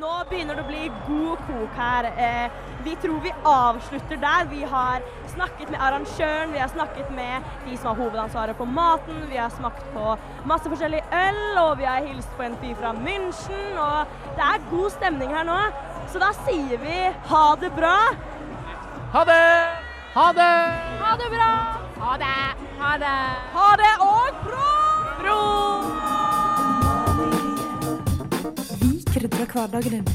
Nå 0.00 0.10
begynner 0.30 0.56
det 0.56 0.62
å 0.64 0.68
bli 0.68 0.86
god 1.06 1.40
kok 1.46 1.76
her. 1.78 2.06
Eh, 2.16 2.60
vi 2.86 2.94
tror 3.02 3.18
vi 3.24 3.32
avslutter 3.46 4.20
der. 4.22 4.46
Vi 4.50 4.62
har 4.64 5.02
snakket 5.34 5.70
med 5.70 5.80
arrangøren, 5.80 6.52
vi 6.54 6.62
har 6.62 6.70
snakket 6.72 7.10
med 7.14 7.42
de 7.66 7.76
som 7.76 7.90
har 7.90 7.98
hovedansvaret 8.00 8.56
for 8.56 8.70
maten, 8.78 9.20
vi 9.30 9.36
har 9.36 9.52
smakt 9.54 9.84
på 9.94 10.16
masse 10.48 10.70
forskjellig 10.72 11.02
øl, 11.20 11.42
og 11.64 11.76
vi 11.78 11.88
har 11.90 12.06
hilst 12.06 12.32
på 12.38 12.46
en 12.46 12.56
fyr 12.62 12.74
fra 12.80 12.94
München. 12.96 13.76
Og 13.76 14.16
det 14.38 14.46
er 14.46 14.66
god 14.70 14.90
stemning 14.96 15.34
her 15.36 15.46
nå. 15.48 15.60
Så 16.10 16.22
da 16.22 16.32
sier 16.42 16.80
vi 16.82 16.98
ha 17.30 17.44
det 17.60 17.70
bra. 17.76 17.96
Ha 19.12 19.26
det! 19.26 19.44
Ha 20.14 20.30
det! 20.38 20.54
Ha 21.02 21.12
det 21.18 21.30
bra! 21.34 21.52
Ha 22.00 22.16
det. 22.24 22.40
Ha 22.80 22.96
det! 23.04 23.18
Ha 23.58 23.68
det 23.82 23.92
og 24.06 24.42
bra! 24.46 24.66
Bro! 25.20 26.19
Vi 29.40 29.46
hverdagen 29.46 29.90
din. 29.90 30.08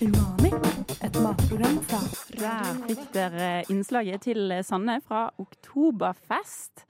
Umami, 0.00 0.48
et 1.04 1.16
matprogram 1.20 1.74
fra 1.84 1.98
Der 2.40 2.78
fikk 2.86 3.02
dere 3.12 3.48
innslaget 3.68 4.24
til 4.24 4.54
Sanne 4.64 4.94
fra 5.04 5.26
Oktoberfest. 5.42 6.86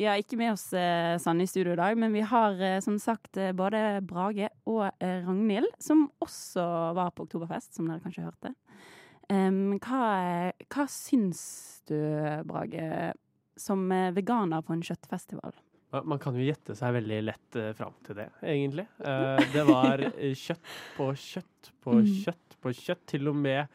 Vi 0.00 0.06
har 0.08 0.16
ikke 0.16 0.38
med 0.40 0.54
oss 0.54 0.70
eh, 0.72 1.18
Sanne 1.20 1.44
i 1.44 1.50
studio 1.50 1.74
i 1.74 1.76
dag, 1.76 1.98
men 2.00 2.16
vi 2.16 2.22
har 2.24 2.56
eh, 2.56 2.78
som 2.80 2.96
sagt 2.96 3.36
eh, 3.36 3.52
både 3.52 4.00
Brage 4.08 4.48
og 4.64 4.88
Ragnhild, 4.96 5.68
som 5.76 6.06
også 6.24 6.64
var 6.96 7.12
på 7.12 7.28
Oktoberfest, 7.28 7.74
som 7.76 7.92
dere 7.92 8.00
kanskje 8.00 8.24
hørte. 8.24 8.56
Hva, 9.28 10.02
hva 10.72 10.88
syns 10.88 11.44
du, 11.90 11.98
Brage, 12.48 13.12
som 13.60 13.84
veganer 14.16 14.64
på 14.64 14.72
en 14.72 14.88
kjøttfestival? 14.88 15.52
Man 16.04 16.20
kan 16.22 16.36
jo 16.36 16.44
gjette 16.44 16.76
seg 16.78 16.94
veldig 16.98 17.18
lett 17.24 17.58
uh, 17.60 17.70
fram 17.78 17.94
til 18.06 18.18
det, 18.20 18.28
egentlig. 18.42 18.86
Eh, 19.00 19.42
det 19.52 19.64
var 19.68 20.02
eh, 20.10 20.32
kjøtt 20.36 20.72
på 20.96 21.10
kjøtt 21.14 21.72
på 21.84 21.96
Mm. 21.96 22.06
kjøtt 22.24 22.56
på 22.62 22.72
kjøtt. 22.74 23.04
Til 23.06 23.28
og 23.30 23.36
med 23.36 23.66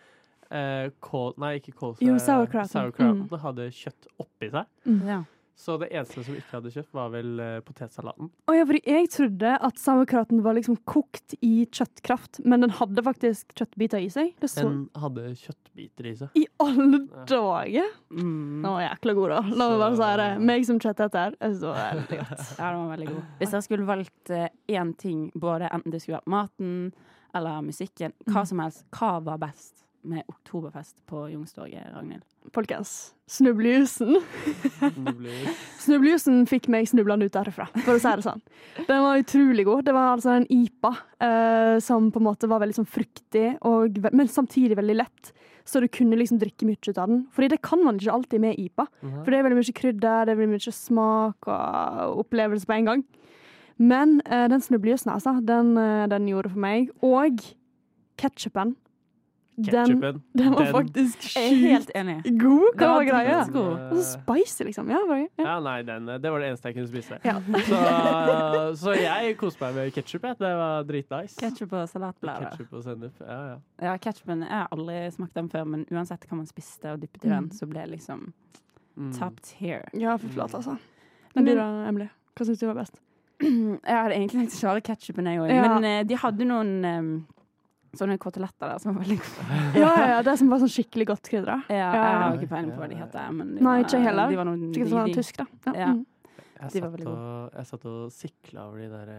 kål... 1.00 1.34
Nei, 1.40 1.54
ikke 1.62 1.72
kål. 1.80 1.94
Jo, 2.04 2.16
eh, 2.18 2.20
sauerkrauten. 2.20 3.22
mm. 3.32 3.38
hadde 3.40 3.70
kjøtt 3.72 4.08
oppi 4.20 4.50
seg. 4.52 4.68
Mm. 4.86 5.00
Ja. 5.08 5.22
Så 5.58 5.76
det 5.78 5.92
eneste 5.94 6.24
som 6.26 6.34
ikke 6.38 6.56
hadde 6.58 6.72
kjøpt, 6.74 6.90
var 6.96 7.10
vel 7.14 7.32
uh, 7.38 7.60
potetsalaten. 7.66 8.30
Å 8.50 8.54
ja, 8.56 8.64
fordi 8.66 8.82
jeg 8.88 9.10
trodde 9.14 9.52
at 9.68 9.78
sauerkrauten 9.82 10.40
var 10.46 10.56
liksom 10.58 10.78
kokt 10.90 11.36
i 11.46 11.68
kjøttkraft, 11.70 12.40
men 12.48 12.66
den 12.66 12.74
hadde 12.80 13.04
faktisk 13.06 13.54
kjøttbiter 13.60 14.02
i 14.02 14.08
seg. 14.10 14.32
Det 14.42 14.50
så 14.50 14.64
Den 14.66 14.80
hadde 15.04 15.28
kjøttbiter 15.38 16.10
i 16.10 16.16
seg. 16.24 16.40
I 16.42 16.46
alle 16.64 17.02
dager! 17.30 17.92
Mm. 18.10 18.64
Den 18.64 18.70
var 18.72 18.82
jækla 18.88 19.16
god, 19.20 19.36
da. 19.36 19.42
La 19.62 19.70
meg 19.74 19.84
bare 19.84 20.00
si 20.02 20.10
det. 20.24 20.30
Meg 20.52 20.66
som 20.72 20.82
kjøtteter, 20.82 21.38
jeg 21.42 21.60
så 21.62 21.76
veldig 21.78 22.20
godt. 22.24 22.48
Ja, 22.58 22.66
den 22.72 22.82
var 22.82 22.92
veldig 22.96 23.12
god. 23.12 23.22
Hvis 23.44 23.56
jeg 23.60 23.68
skulle 23.68 23.90
valgt 23.92 24.34
eh, 24.34 24.50
én 24.80 24.96
ting, 24.98 25.28
både 25.36 25.70
enten 25.70 25.94
det 25.94 26.02
skulle 26.02 26.22
vært 26.22 26.34
maten 26.40 26.74
eller 27.38 27.62
musikken, 27.64 28.12
hva 28.28 28.42
Mm. 28.42 28.48
som 28.50 28.60
helst, 28.66 28.84
hva 28.98 29.14
var 29.24 29.38
best 29.40 29.86
med 30.08 30.24
Oktoberfest 30.28 30.98
på 31.10 31.28
Youngstorget, 31.32 31.92
Ragnhild? 31.94 32.24
Folkens, 32.56 33.14
snublejusen. 33.30 34.18
Snublejusen 35.82 36.46
fikk 36.52 36.68
meg 36.74 36.90
snublende 36.90 37.28
ut 37.30 37.36
derfra, 37.36 37.68
for 37.84 37.96
å 37.96 38.02
si 38.02 38.16
det 38.18 38.26
sånn. 38.26 38.42
Den 38.88 39.04
var 39.06 39.22
utrolig 39.22 39.66
god. 39.68 39.86
Det 39.88 39.96
var 39.96 40.10
altså 40.16 40.34
en 40.36 40.48
IPA 40.52 40.92
eh, 41.28 41.76
som 41.84 42.10
på 42.12 42.22
en 42.22 42.28
måte 42.28 42.50
var 42.52 42.64
veldig 42.64 42.80
sånn 42.82 42.90
fruktig, 42.90 43.48
og, 43.68 44.02
men 44.12 44.32
samtidig 44.32 44.80
veldig 44.80 44.98
lett. 45.04 45.32
Så 45.68 45.80
du 45.80 45.88
kunne 45.94 46.18
liksom 46.18 46.40
drikke 46.42 46.66
mye 46.66 46.82
ut 46.82 46.98
av 46.98 47.08
den. 47.12 47.26
Fordi 47.32 47.52
det 47.54 47.62
kan 47.64 47.84
man 47.86 48.00
ikke 48.00 48.14
alltid 48.16 48.42
med 48.44 48.60
IPA. 48.60 48.88
Mhm. 49.02 49.18
For 49.22 49.32
det 49.32 49.40
er 49.40 49.48
veldig 49.48 49.60
mye 49.62 49.80
krydder, 49.82 50.26
det 50.26 50.34
er 50.34 50.40
veldig 50.40 50.56
mye 50.58 50.76
smak 50.76 51.52
og 51.54 52.22
opplevelse 52.26 52.68
på 52.68 52.78
en 52.80 52.90
gang. 52.90 53.04
Men 53.82 54.20
eh, 54.26 54.48
den 54.52 54.62
snublejusen, 54.62 55.14
altså, 55.14 55.38
den, 55.46 55.76
eh, 55.78 56.08
den 56.12 56.28
gjorde 56.30 56.52
for 56.54 56.62
meg. 56.62 56.90
Og 57.06 57.42
ketsjupen. 58.22 58.76
Den, 59.62 59.86
Ketchupen. 59.86 60.21
den 60.34 60.52
var 60.54 60.63
den- 60.63 60.74
faktisk 60.74 61.26
helt 61.38 61.88
sjukt 61.88 61.95
enig. 61.95 62.15
god. 62.24 62.67
Den 62.78 62.88
Hva 62.88 62.93
var 62.95 63.04
greia? 63.06 63.39
Og 63.41 63.93
så 63.97 64.04
spicy, 64.17 64.63
liksom. 64.65 64.89
Ja, 64.89 65.00
bare, 65.08 65.28
ja. 65.38 65.43
Ja, 65.45 65.60
nei, 65.60 65.82
den, 65.84 66.06
det 66.06 66.32
var 66.32 66.39
det 66.39 66.50
eneste 66.52 66.71
jeg 66.71 66.76
kunne 66.76 66.88
spise. 66.89 67.19
Ja. 67.24 67.36
Så, 67.69 68.76
så 68.82 68.93
jeg 68.97 69.38
koste 69.39 69.62
meg 69.67 69.76
med 69.76 69.93
ketsjup. 69.95 70.21
Det 70.39 70.52
var 70.62 70.84
dritnice. 70.88 71.38
Ketchup 71.39 71.74
og 71.78 71.88
salatblader. 71.91 72.50
Ketchup 72.52 72.74
og 72.80 72.84
sennep. 72.86 73.21
Ja, 73.28 73.39
ja. 73.52 73.58
Ja, 73.89 73.97
ketchupen, 73.97 74.41
Jeg 74.47 74.50
har 74.58 74.67
aldri 74.71 74.97
smakt 75.15 75.34
den 75.38 75.50
før, 75.50 75.65
men 75.67 75.86
uansett 75.91 76.26
hva 76.30 76.38
man 76.41 76.47
spiste 76.50 76.93
og 76.95 77.00
dyppet 77.04 77.26
i 77.26 77.30
den, 77.30 77.50
Mm. 77.50 77.52
så 77.54 77.67
ble 77.69 77.86
det 77.86 77.91
liksom 78.00 78.34
Mm. 78.97 79.13
top 79.17 79.39
tier. 79.41 79.88
Ja, 79.93 80.17
for 80.17 80.28
flate, 80.28 80.54
altså. 80.58 80.78
Men 81.36 81.45
du 81.45 81.56
da, 81.56 81.86
Emily? 81.88 82.10
Hva 82.36 82.45
syns 82.45 82.60
du 82.60 82.67
var 82.67 82.76
best? 82.76 83.00
Jeg 83.41 83.80
hadde 83.88 84.13
egentlig 84.13 84.32
tenkt 84.36 84.54
å 84.54 84.60
svare 84.60 84.82
ketchupen, 84.84 85.26
jeg 85.26 85.39
òg, 85.39 85.50
Ja. 85.50 85.80
men 85.80 85.84
eh, 85.86 86.04
de 86.04 86.15
hadde 86.15 86.45
noen 86.45 86.86
eh, 86.86 87.21
sånne 87.97 88.17
koteletter 88.21 88.69
der 88.71 88.80
som 88.80 88.93
var 88.95 89.04
veldig 89.04 89.17
gode. 89.19 89.60
Ja, 89.82 89.89
ja, 89.99 90.17
det 90.21 90.32
det 90.32 90.38
som 90.39 90.51
var 90.51 90.62
sånn 90.63 90.71
skikkelig 90.71 91.08
godt 91.12 91.27
krydra. 91.32 91.58
Ja, 91.69 91.75
Ja, 91.75 92.04
jeg 92.06 92.21
har 92.21 92.38
ikke 92.39 92.51
peiling 92.54 92.71
på 92.75 92.82
hva 92.84 92.89
de 92.91 92.99
heter. 93.01 93.32
Men 93.36 93.56
de 93.56 93.63
Nei, 93.65 93.77
var- 93.82 93.88
ikke 93.88 94.01
heller. 94.06 94.30
De 94.32 94.39
var 94.39 94.45
noen, 94.51 94.67
Sikkert 94.73 94.93
sånn 94.95 95.15
tysk, 95.17 95.41
da. 95.41 95.45
Ja. 95.65 95.73
Ja. 95.82 95.89
Mm. 95.91 96.06
Jeg, 96.62 96.71
satt 96.77 97.06
og, 97.10 97.51
jeg 97.58 97.65
satt 97.71 97.86
og 97.89 98.12
sikla 98.13 98.67
over 98.69 98.77
de 98.84 98.89
der 98.93 99.12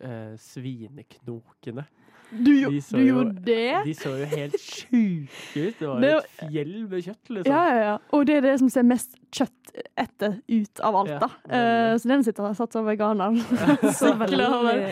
eh, 0.00 0.34
svineknokene. 0.36 1.86
Du, 2.30 2.50
jo, 2.54 2.70
De 2.70 2.80
du 2.80 3.00
gjorde 3.02 3.34
jo- 3.34 3.44
det? 3.44 3.84
De 3.84 3.94
så 3.98 4.12
jo 4.20 4.26
helt 4.30 4.54
sjuke 4.70 5.64
ut. 5.66 5.78
Det 5.80 5.88
var 5.88 6.04
jo 6.06 6.18
et 6.18 6.30
fjell 6.52 6.74
med 6.88 7.02
kjøtt, 7.04 7.30
liksom. 7.34 7.50
Ja, 7.52 7.62
ja, 7.66 7.80
ja. 7.88 7.96
Og 8.14 8.26
det 8.28 8.36
er 8.36 8.44
det 8.46 8.52
som 8.62 8.70
ser 8.70 8.86
mest 8.86 9.16
kjøtt 9.34 9.72
etter 9.98 10.36
ut 10.50 10.80
av 10.86 10.96
alt, 11.00 11.10
Ja. 11.10 11.28
Eh, 11.50 11.94
så 11.98 12.08
den 12.10 12.24
sitter 12.26 12.54
satt 12.54 12.72
som 12.72 12.86
veganer. 12.86 13.34
så 14.00 14.14
veldig 14.20 14.46
over. 14.46 14.82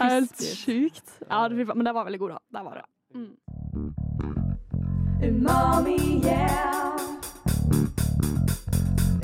Helt 0.00 0.46
sjukt. 0.56 1.18
Ja, 1.28 1.44
det, 1.48 1.66
men 1.68 1.84
den 1.84 1.94
var 1.94 2.04
veldig 2.08 2.20
god, 2.24 2.36
da. 2.36 2.38
Der 2.58 2.64
var 2.64 2.80
det. 2.80 2.86
Mm. 3.16 3.32
Umami, 5.22 6.20
yeah. 6.24 6.96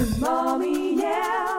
Umami, 0.00 0.96
yeah. 0.98 1.51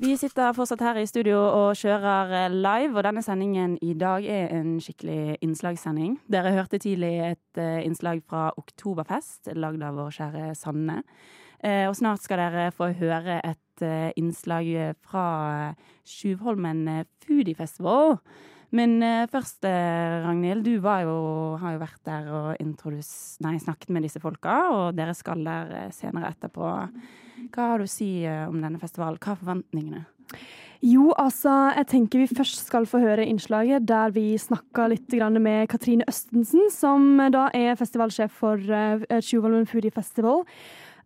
Vi 0.00 0.14
sitter 0.16 0.54
fortsatt 0.56 0.80
her 0.80 0.96
i 1.02 1.04
studio 1.06 1.36
og 1.36 1.76
kjører 1.76 2.30
eh, 2.38 2.54
live, 2.54 2.96
og 2.96 3.04
denne 3.04 3.20
sendingen 3.24 3.74
i 3.84 3.92
dag 3.98 4.24
er 4.24 4.48
en 4.56 4.78
skikkelig 4.80 5.36
innslagssending. 5.44 6.14
Dere 6.32 6.54
hørte 6.56 6.80
tidlig 6.80 7.12
et 7.26 7.60
eh, 7.60 7.82
innslag 7.84 8.22
fra 8.24 8.46
Oktoberfest, 8.56 9.52
lagd 9.52 9.84
av 9.84 10.00
vår 10.00 10.14
kjære 10.16 10.46
Sanne. 10.56 11.02
Eh, 11.60 11.84
og 11.90 11.96
snart 11.98 12.24
skal 12.24 12.40
dere 12.40 12.70
få 12.72 12.88
høre 12.96 13.42
et 13.44 13.58
innslag 14.16 14.94
fra 15.02 15.26
Sjuvholmen 16.06 17.04
Foodie 17.24 17.56
Festival. 17.58 18.20
Men 18.72 18.96
uh, 19.04 19.26
først, 19.28 19.66
eh, 19.68 20.22
Ragnhild, 20.24 20.64
du 20.64 20.78
jo, 21.04 21.16
har 21.60 21.74
jo 21.74 21.82
vært 21.82 22.00
der 22.08 22.28
og 22.32 22.62
nei, 23.44 23.58
snakket 23.60 23.92
med 23.92 24.06
disse 24.06 24.22
folka, 24.22 24.54
og 24.72 24.96
dere 24.96 25.12
skal 25.16 25.44
der 25.44 25.74
eh, 25.76 25.90
senere 25.92 26.32
etterpå. 26.32 26.70
Hva 27.52 27.68
har 27.68 27.82
du 27.82 27.84
å 27.84 27.90
si 27.90 28.24
om 28.24 28.62
denne 28.62 28.80
festivalen? 28.80 29.20
Hva 29.20 29.34
er 29.34 29.42
forventningene? 29.42 30.04
Jo, 30.82 31.12
altså, 31.20 31.52
jeg 31.76 31.86
tenker 31.92 32.22
vi 32.22 32.38
først 32.40 32.64
skal 32.64 32.88
få 32.90 33.02
høre 33.02 33.26
innslaget 33.28 33.84
der 33.86 34.14
vi 34.16 34.32
snakka 34.40 34.88
litt 34.90 35.12
med 35.38 35.68
Katrine 35.70 36.06
Østensen, 36.10 36.70
som 36.74 37.20
da 37.30 37.50
er 37.54 37.76
festivalsjef 37.78 38.32
for 38.40 38.58
Tjuvholmen 39.20 39.68
Foodie 39.70 39.94
Festival. 39.94 40.42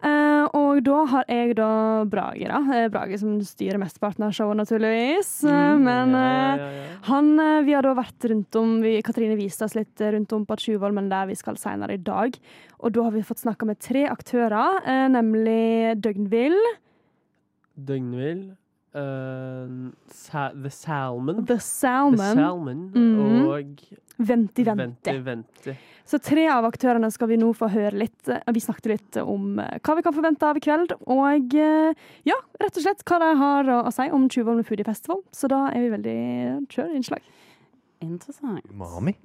Eh, 0.05 0.45
og 0.53 0.83
da 0.85 0.99
har 1.09 1.25
jeg 1.33 1.55
da 1.57 1.69
Brage, 2.11 2.49
da. 2.51 2.59
Eh, 2.77 2.89
Brage 2.93 3.17
som 3.21 3.39
styrer 3.41 3.81
mesteparten 3.81 4.27
av 4.27 4.35
showet, 4.37 4.59
naturligvis. 4.61 5.31
Eh, 5.45 5.55
Mm, 5.57 5.83
men 5.85 6.13
ja, 6.13 6.57
ja, 6.61 6.69
ja. 6.73 6.85
han, 7.09 7.31
vi 7.65 7.73
har 7.73 7.83
da 7.83 7.95
vært 7.97 8.25
rundt 8.31 8.57
om 8.61 8.81
vi, 8.83 9.01
Katrine 9.03 9.37
viste 9.39 9.65
oss 9.65 9.75
litt 9.75 10.01
rundt 10.01 10.33
om 10.33 10.45
på 10.47 10.57
Tjuvholmen 10.61 11.09
der 11.09 11.27
vi 11.31 11.35
skal 11.39 11.57
senere 11.57 11.95
i 11.97 12.03
dag. 12.03 12.37
Og 12.81 12.93
da 12.93 13.07
har 13.07 13.15
vi 13.15 13.25
fått 13.25 13.41
snakka 13.45 13.67
med 13.67 13.81
tre 13.81 14.05
aktører, 14.09 14.83
nemlig 15.13 15.97
Døgnvill, 16.01 16.57
Døgnvill. 17.77 18.57
Eh, 18.97 19.69
sa 20.13 20.49
The 20.57 20.71
Salmon. 20.73 21.45
The 21.47 21.59
Salmon, 21.61 22.17
The 22.17 22.35
Salmon 22.41 22.81
Mhm. 22.95 23.47
og 23.47 23.85
Venti 24.19 24.65
Venti. 24.65 25.11
Venti 25.13 25.19
Venti. 25.21 25.77
Så 26.07 26.19
tre 26.23 26.47
av 26.49 26.65
aktørene 26.65 27.11
skal 27.13 27.29
vi 27.29 27.37
nå 27.37 27.51
få 27.55 27.69
høre 27.69 27.93
litt. 27.99 28.29
eh, 28.29 28.41
Vi 28.53 28.61
snakket 28.61 28.87
litt 28.87 29.17
om 29.23 29.59
eh, 29.59 29.79
hva 29.83 29.97
vi 29.97 30.03
kan 30.07 30.15
forvente 30.15 30.43
av 30.49 30.57
i 30.57 30.61
kveld, 30.61 30.93
og 31.07 31.53
ja, 32.25 32.39
rett 32.61 32.77
og 32.77 32.83
slett 32.83 33.05
hva 33.05 33.19
de 33.21 33.37
har 33.37 33.65
å, 33.65 33.93
si 33.93 34.09
om 34.11 34.29
Tjuvholm 34.29 34.65
Foodie 34.65 34.85
Festival. 34.87 35.23
Så 35.33 35.49
da 35.49 35.67
er 35.75 35.81
vi 35.81 35.91
veldig 35.97 36.69
Kjør 36.69 36.95
innslag. 36.97 37.21
Interessant. 38.01 38.63
Umami. 38.73 39.17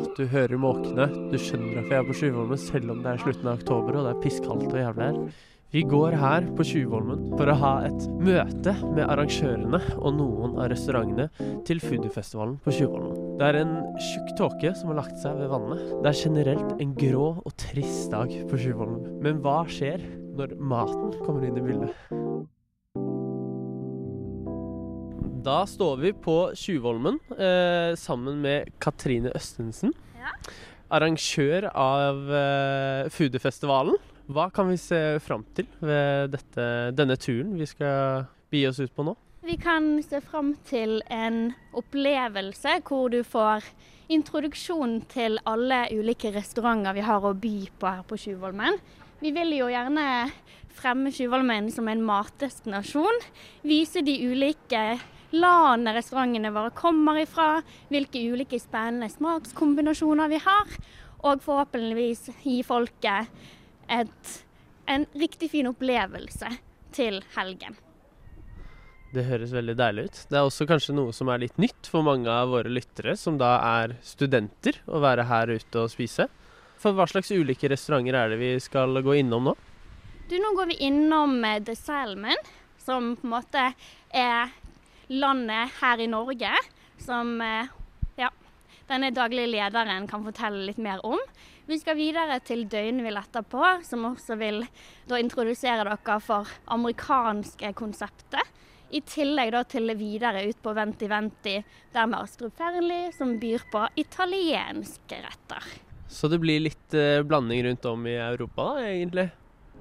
Og 0.00 0.10
du 0.16 0.24
hører 0.32 0.60
måkene. 0.60 1.06
Du 1.30 1.36
skjønner 1.36 1.82
at 1.82 1.88
vi 1.90 1.96
er 1.98 2.04
på 2.08 2.16
Tjuvholmen 2.16 2.60
selv 2.60 2.94
om 2.94 3.04
det 3.04 3.12
er 3.12 3.22
slutten 3.22 3.48
av 3.50 3.60
oktober 3.60 4.00
og 4.00 4.06
det 4.06 4.12
er 4.14 4.20
pisskaldt 4.24 4.70
og 4.72 4.78
jævlig 4.80 5.08
her. 5.10 5.18
Vi 5.70 5.84
går 5.86 6.16
her 6.18 6.46
på 6.58 6.64
Tjuvholmen 6.66 7.28
for 7.38 7.46
å 7.46 7.54
ha 7.60 7.74
et 7.86 8.06
møte 8.18 8.72
med 8.88 9.04
arrangørene 9.04 9.78
og 10.00 10.16
noen 10.16 10.56
av 10.58 10.72
restaurantene 10.72 11.28
til 11.68 11.78
Foodiefestivalen 11.84 12.56
på 12.64 12.74
Tjuvholmen. 12.74 13.36
Det 13.38 13.46
er 13.46 13.60
en 13.60 13.76
tjukk 14.08 14.32
tåke 14.40 14.72
som 14.80 14.90
har 14.90 14.98
lagt 15.04 15.20
seg 15.22 15.38
ved 15.38 15.52
vannet. 15.52 15.84
Det 16.00 16.10
er 16.10 16.22
generelt 16.24 16.82
en 16.82 16.96
grå 16.98 17.28
og 17.38 17.54
trist 17.62 18.10
dag 18.10 18.34
på 18.50 18.58
Tjuvholmen. 18.64 19.20
Men 19.22 19.44
hva 19.44 19.60
skjer 19.70 20.02
når 20.40 20.56
maten 20.58 21.14
kommer 21.22 21.46
inn 21.46 21.60
i 21.60 21.66
bildet? 21.68 21.94
Da 25.40 25.62
står 25.66 25.96
vi 25.96 26.10
på 26.12 26.50
Tjuvholmen 26.54 27.16
eh, 27.32 27.96
sammen 27.96 28.42
med 28.42 28.68
Katrine 28.78 29.30
Østensen. 29.32 29.94
Arrangør 30.92 31.64
av 31.70 32.18
eh, 32.28 33.06
Foodiefestivalen. 33.14 33.96
Hva 34.28 34.50
kan 34.52 34.68
vi 34.68 34.76
se 34.76 34.98
fram 35.24 35.46
til 35.56 35.68
ved 35.80 36.34
dette, 36.34 36.66
denne 36.92 37.16
turen 37.16 37.54
vi 37.56 37.68
skal 37.70 38.26
bi 38.52 38.66
oss 38.68 38.82
ut 38.82 38.92
på 38.92 39.06
nå? 39.06 39.14
Vi 39.46 39.56
kan 39.56 39.94
se 40.04 40.20
fram 40.20 40.50
til 40.68 40.98
en 41.08 41.54
opplevelse 41.78 42.74
hvor 42.84 43.08
du 43.08 43.22
får 43.24 43.64
introduksjon 44.12 44.98
til 45.08 45.40
alle 45.48 45.86
ulike 45.94 46.34
restauranter 46.34 46.98
vi 46.98 47.06
har 47.06 47.24
å 47.24 47.32
by 47.32 47.54
på 47.80 47.94
her 47.94 48.04
på 48.04 48.18
Tjuvholmen. 48.20 48.76
Vi 49.24 49.32
vil 49.32 49.56
jo 49.56 49.70
gjerne 49.72 50.04
fremme 50.76 51.14
Tjuvholmen 51.16 51.72
som 51.72 51.88
en 51.88 52.04
matdestinasjon. 52.04 53.24
Vise 53.64 54.04
de 54.04 54.18
ulike 54.28 54.84
landene 55.34 55.94
restaurantene 55.96 56.52
våre 56.54 56.72
kommer 56.76 57.20
ifra, 57.22 57.60
hvilke 57.90 58.22
ulike 58.32 58.60
spennende 58.60 59.10
smakskombinasjoner 59.12 60.30
vi 60.32 60.40
har. 60.44 60.80
Og 61.20 61.42
forhåpentligvis 61.44 62.30
gi 62.44 62.62
folket 62.64 63.28
et, 63.92 64.34
en 64.88 65.06
riktig 65.12 65.50
fin 65.52 65.68
opplevelse 65.68 66.48
til 66.96 67.20
helgen. 67.36 67.76
Det 69.10 69.24
høres 69.26 69.50
veldig 69.50 69.74
deilig 69.74 70.04
ut. 70.06 70.18
Det 70.30 70.38
er 70.38 70.46
også 70.46 70.66
kanskje 70.70 70.94
noe 70.94 71.12
som 71.14 71.30
er 71.32 71.42
litt 71.42 71.56
nytt 71.58 71.88
for 71.90 72.06
mange 72.06 72.30
av 72.30 72.52
våre 72.52 72.70
lyttere, 72.70 73.16
som 73.18 73.40
da 73.40 73.56
er 73.82 73.96
studenter, 74.06 74.78
å 74.86 75.02
være 75.02 75.26
her 75.26 75.50
ute 75.50 75.82
og 75.82 75.90
spise. 75.90 76.28
For 76.80 76.94
hva 76.96 77.08
slags 77.10 77.32
ulike 77.34 77.68
restauranter 77.68 78.16
er 78.16 78.30
det 78.32 78.38
vi 78.40 78.52
skal 78.62 79.02
gå 79.02 79.18
innom 79.18 79.50
nå? 79.50 79.56
Du, 80.30 80.36
nå 80.38 80.54
går 80.54 80.70
vi 80.70 80.78
innom 80.86 81.40
eh, 81.44 81.58
The 81.66 81.74
Salmon, 81.74 82.38
som 82.78 83.16
på 83.18 83.26
en 83.26 83.34
måte 83.34 83.64
er 84.14 84.54
landet 85.10 85.74
her 85.80 86.00
i 86.00 86.08
Norge 86.10 86.52
som 87.00 87.40
eh, 87.42 87.70
ja, 88.20 88.30
denne 88.90 89.10
daglige 89.14 89.50
lederen 89.50 90.06
kan 90.10 90.24
fortelle 90.26 90.66
litt 90.68 90.80
mer 90.82 91.02
om. 91.06 91.18
Vi 91.70 91.78
skal 91.78 91.98
videre 91.98 92.40
til 92.42 92.64
Døgnvill 92.70 93.18
etterpå, 93.20 93.62
som 93.86 94.08
også 94.10 94.36
vil 94.40 94.64
da 95.10 95.18
introdusere 95.20 95.84
dere 95.86 96.16
for 96.24 96.48
amerikanske 96.74 97.72
konseptet. 97.78 98.56
I 98.90 99.04
tillegg 99.06 99.52
da 99.54 99.62
til 99.70 99.92
videre 99.94 100.42
ut 100.48 100.58
på 100.62 100.72
Venti 100.74 101.06
Venti, 101.10 101.60
der 101.94 102.08
med 102.10 102.24
Astrup 102.24 102.56
Fearnley, 102.58 103.12
som 103.14 103.36
byr 103.38 103.62
på 103.70 103.84
italienske 104.02 105.20
retter. 105.22 105.68
Så 106.10 106.26
det 106.26 106.40
blir 106.42 106.58
litt 106.64 106.96
eh, 106.98 107.22
blanding 107.22 107.62
rundt 107.68 107.86
om 107.86 108.08
i 108.10 108.16
Europa, 108.18 108.72
da, 108.74 108.88
egentlig? 108.90 109.28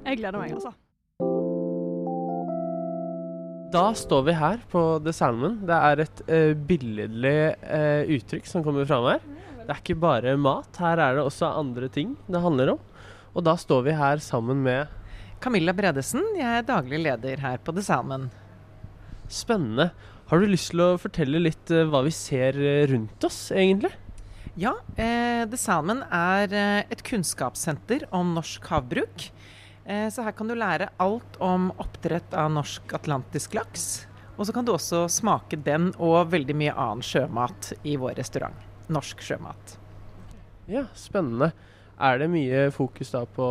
Jeg 0.06 0.22
gleder 0.22 0.38
meg, 0.38 0.54
altså. 0.60 0.76
Da 3.70 3.92
står 3.94 4.24
vi 4.26 4.34
her 4.34 4.62
på 4.72 4.82
The 5.06 5.12
Salmon. 5.14 5.60
Det 5.70 5.76
er 5.78 6.00
et 6.02 6.22
uh, 6.26 6.54
billedlig 6.58 7.34
uh, 7.62 8.08
uttrykk 8.16 8.48
som 8.50 8.64
kommer 8.66 8.88
fram 8.90 9.06
her. 9.06 9.20
Det 9.60 9.68
er 9.70 9.82
ikke 9.84 9.96
bare 10.02 10.34
mat, 10.42 10.80
her 10.82 10.98
er 10.98 11.20
det 11.20 11.26
også 11.28 11.52
andre 11.54 11.90
ting 11.94 12.16
det 12.26 12.42
handler 12.42 12.72
om. 12.74 12.80
Og 13.38 13.46
da 13.46 13.54
står 13.62 13.84
vi 13.86 13.94
her 13.94 14.24
sammen 14.26 14.64
med 14.66 14.90
Camilla 15.44 15.76
Bredesen, 15.78 16.26
jeg 16.40 16.50
er 16.50 16.66
daglig 16.66 17.04
leder 17.04 17.44
her 17.46 17.62
på 17.62 17.76
The 17.78 17.84
Salmon. 17.86 18.26
Spennende. 19.30 19.92
Har 20.32 20.42
du 20.42 20.50
lyst 20.50 20.74
til 20.74 20.82
å 20.88 20.98
fortelle 20.98 21.44
litt 21.46 21.70
uh, 21.70 21.86
hva 21.94 22.02
vi 22.08 22.16
ser 22.16 22.58
rundt 22.90 23.30
oss, 23.30 23.52
egentlig? 23.54 23.94
Ja, 24.60 24.74
eh, 24.98 25.46
The 25.46 25.62
Salmon 25.62 26.02
er 26.10 26.52
et 26.90 27.06
kunnskapssenter 27.06 28.10
om 28.10 28.34
norsk 28.34 28.66
havbruk. 28.74 29.30
Eh, 29.86 30.08
så 30.12 30.26
her 30.26 30.36
kan 30.38 30.50
du 30.50 30.56
lære 30.58 30.92
alt 31.02 31.40
om 31.44 31.70
oppdrett 31.82 32.34
av 32.34 32.52
norsk 32.54 32.94
atlantisk 32.98 33.56
laks. 33.58 33.88
Og 34.40 34.48
så 34.48 34.56
kan 34.56 34.66
du 34.66 34.72
også 34.74 35.04
smake 35.12 35.60
den 35.66 35.90
og 35.98 36.32
veldig 36.32 36.56
mye 36.56 36.76
annen 36.76 37.04
sjømat 37.04 37.74
i 37.84 37.98
vår 38.00 38.16
restaurant. 38.20 38.68
Norsk 38.90 39.22
sjømat. 39.26 39.76
Ja, 40.70 40.86
spennende. 40.96 41.52
Er 42.00 42.22
det 42.22 42.30
mye 42.32 42.70
fokus 42.72 43.12
da 43.12 43.26
på 43.28 43.48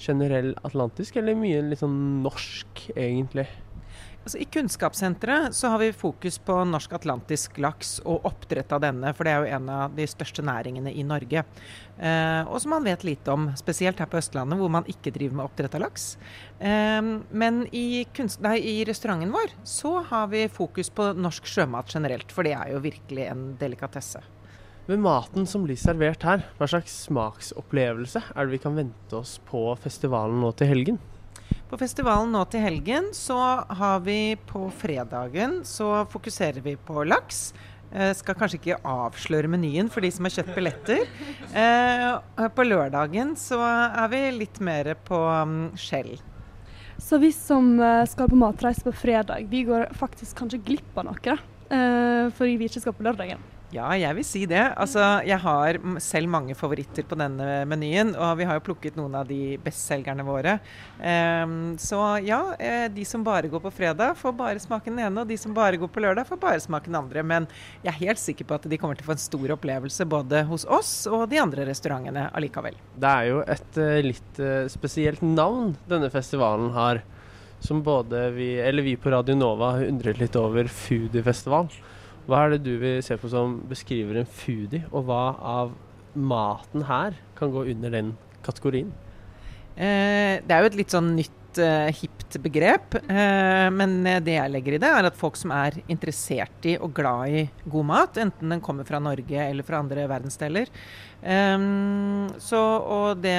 generell 0.00 0.54
atlantisk, 0.64 1.18
eller 1.20 1.36
mye 1.36 1.60
litt 1.64 1.82
sånn 1.82 2.22
norsk, 2.24 2.86
egentlig? 2.96 3.46
Altså, 4.26 4.40
I 4.42 4.48
Kunnskapssenteret 4.50 5.54
så 5.54 5.68
har 5.70 5.78
vi 5.78 5.92
fokus 5.94 6.40
på 6.42 6.54
norsk 6.66 6.96
atlantisk 6.96 7.60
laks 7.62 8.00
og 8.02 8.24
oppdrett 8.26 8.72
av 8.74 8.80
denne, 8.82 9.12
for 9.14 9.22
det 9.22 9.30
er 9.30 9.44
jo 9.44 9.54
en 9.54 9.70
av 9.70 9.94
de 9.94 10.02
største 10.10 10.42
næringene 10.42 10.90
i 10.90 11.04
Norge. 11.06 11.44
Eh, 11.94 12.40
og 12.50 12.58
som 12.58 12.74
man 12.74 12.88
vet 12.88 13.06
lite 13.06 13.30
om, 13.30 13.46
spesielt 13.54 14.02
her 14.02 14.10
på 14.10 14.18
Østlandet 14.18 14.58
hvor 14.58 14.74
man 14.74 14.90
ikke 14.90 15.14
driver 15.14 15.38
med 15.38 15.46
oppdrett 15.46 15.78
av 15.78 15.84
laks. 15.84 16.08
Eh, 16.58 17.12
men 17.30 17.62
i, 17.70 18.02
kunst, 18.18 18.42
nei, 18.42 18.56
i 18.66 18.74
restauranten 18.90 19.30
vår 19.30 19.54
så 19.62 20.00
har 20.10 20.26
vi 20.34 20.48
fokus 20.50 20.90
på 20.90 21.12
norsk 21.14 21.46
sjømat 21.46 21.94
generelt, 21.94 22.34
for 22.34 22.42
det 22.42 22.58
er 22.58 22.74
jo 22.74 22.82
virkelig 22.82 23.30
en 23.30 23.52
delikatesse. 23.62 24.26
Med 24.90 25.06
maten 25.06 25.46
som 25.46 25.70
blir 25.70 25.78
servert 25.78 26.26
her, 26.26 26.48
hva 26.58 26.66
slags 26.74 27.04
smaksopplevelse 27.06 28.26
er 28.34 28.42
det 28.42 28.58
vi 28.58 28.66
kan 28.66 28.74
vente 28.74 29.22
oss 29.22 29.38
på 29.46 29.68
festivalen 29.86 30.42
nå 30.42 30.50
til 30.58 30.74
helgen? 30.74 31.06
På 31.66 31.78
festivalen 31.80 32.30
nå 32.30 32.44
til 32.46 32.62
helgen 32.62 33.08
så 33.16 33.36
har 33.78 34.02
vi 34.06 34.36
på 34.46 34.68
fredagen 34.78 35.64
så 35.66 36.04
fokuserer 36.12 36.62
vi 36.62 36.76
på 36.78 37.02
laks. 37.02 37.50
Eh, 37.90 38.12
skal 38.14 38.36
kanskje 38.38 38.60
ikke 38.60 38.78
avsløre 38.86 39.50
menyen 39.50 39.90
for 39.90 40.06
de 40.06 40.12
som 40.14 40.28
har 40.28 40.36
kjøpt 40.36 40.54
billetter. 40.54 41.02
Eh, 41.50 42.46
på 42.54 42.66
lørdagen 42.66 43.34
så 43.40 43.58
er 43.66 44.06
vi 44.12 44.22
litt 44.36 44.62
mer 44.62 44.92
på 45.08 45.18
um, 45.18 45.58
skjell. 45.74 46.14
Så 47.02 47.18
vi 47.22 47.32
som 47.34 47.74
eh, 47.82 48.06
skal 48.06 48.30
på 48.30 48.38
matreise 48.38 48.86
på 48.86 48.94
fredag, 48.94 49.50
vi 49.50 49.66
går 49.66 49.90
faktisk 49.98 50.38
kanskje 50.38 50.62
glipp 50.70 51.02
av 51.02 51.10
noe. 51.10 51.38
Eh, 51.66 52.30
fordi 52.38 52.58
vi 52.60 52.70
ikke 52.70 52.86
skal 52.86 52.94
på 52.94 53.06
lørdagen. 53.08 53.42
Ja, 53.74 53.88
jeg 53.98 54.14
vil 54.14 54.24
si 54.26 54.44
det. 54.46 54.62
Altså, 54.78 55.02
jeg 55.26 55.40
har 55.42 55.78
selv 56.02 56.30
mange 56.30 56.54
favoritter 56.54 57.02
på 57.06 57.16
denne 57.18 57.64
menyen, 57.66 58.12
og 58.14 58.36
vi 58.38 58.46
har 58.46 58.60
jo 58.60 58.64
plukket 58.68 58.94
noen 58.98 59.16
av 59.18 59.26
de 59.26 59.56
bestselgerne 59.62 60.22
våre. 60.26 60.56
Um, 61.00 61.74
så 61.82 61.98
ja, 62.22 62.38
eh, 62.62 62.86
de 62.94 63.02
som 63.08 63.24
bare 63.26 63.50
går 63.50 63.64
på 63.64 63.72
fredag, 63.74 64.14
får 64.20 64.36
bare 64.38 64.62
smake 64.62 64.92
den 64.92 65.02
ene, 65.02 65.24
og 65.24 65.30
de 65.30 65.38
som 65.40 65.54
bare 65.56 65.80
går 65.82 65.90
på 65.90 66.04
lørdag, 66.04 66.28
får 66.28 66.40
bare 66.44 66.62
smake 66.62 66.86
den 66.86 67.00
andre. 67.00 67.24
Men 67.26 67.48
jeg 67.82 67.90
er 67.90 67.98
helt 68.04 68.22
sikker 68.22 68.46
på 68.46 68.60
at 68.60 68.68
de 68.70 68.78
kommer 68.78 68.98
til 68.98 69.08
å 69.08 69.10
få 69.10 69.16
en 69.16 69.24
stor 69.24 69.56
opplevelse 69.56 70.06
både 70.14 70.44
hos 70.46 70.68
oss 70.70 70.94
og 71.10 71.26
de 71.32 71.42
andre 71.42 71.66
restaurantene 71.66 72.28
allikevel. 72.38 72.78
Det 72.94 73.10
er 73.10 73.32
jo 73.32 73.42
et 73.50 73.82
eh, 73.82 73.98
litt 74.06 74.40
eh, 74.42 74.70
spesielt 74.70 75.26
navn 75.26 75.74
denne 75.90 76.12
festivalen 76.14 76.70
har. 76.76 77.02
Som 77.66 77.80
både 77.82 78.28
vi, 78.36 78.50
eller 78.62 78.84
vi 78.84 78.94
på 79.00 79.10
Radio 79.10 79.34
Nova 79.34 79.72
har 79.78 79.88
undret 79.88 80.20
litt 80.20 80.36
over 80.38 80.68
Foodiefestival. 80.70 81.72
Hva 82.26 82.42
er 82.42 82.56
det 82.56 82.64
du 82.66 82.72
vil 82.82 83.02
se 83.06 83.14
på 83.20 83.30
som 83.30 83.60
beskriver 83.70 84.18
en 84.18 84.26
foodie, 84.26 84.82
og 84.90 85.06
hva 85.06 85.24
av 85.38 85.74
maten 86.16 86.86
her 86.88 87.14
kan 87.38 87.52
gå 87.54 87.66
under 87.70 87.92
den 87.94 88.14
kategorien? 88.46 88.90
Eh, 89.76 90.42
det 90.42 90.50
er 90.50 90.64
jo 90.64 90.70
et 90.72 90.78
litt 90.80 90.94
sånn 90.94 91.12
nytt, 91.14 91.36
eh, 91.62 91.88
hipt 91.94 92.36
begrep. 92.42 92.96
Uh, 93.08 93.68
men 93.74 93.98
eh, 94.06 94.20
det 94.24 94.36
jeg 94.36 94.52
legger 94.52 94.76
i 94.76 94.80
det, 94.82 94.90
er 94.90 95.08
at 95.08 95.18
folk 95.18 95.38
som 95.38 95.52
er 95.54 95.78
interessert 95.92 96.68
i 96.68 96.76
og 96.82 96.94
glad 96.96 97.32
i 97.32 97.42
god 97.70 97.88
mat, 97.90 98.20
enten 98.22 98.54
den 98.54 98.62
kommer 98.64 98.86
fra 98.88 99.00
Norge 99.02 99.42
eller 99.42 99.66
fra 99.66 99.80
andre 99.82 100.06
verdensdeler. 100.10 100.70
um, 101.22 102.26
så, 102.42 102.60
og 102.96 103.22
det, 103.24 103.36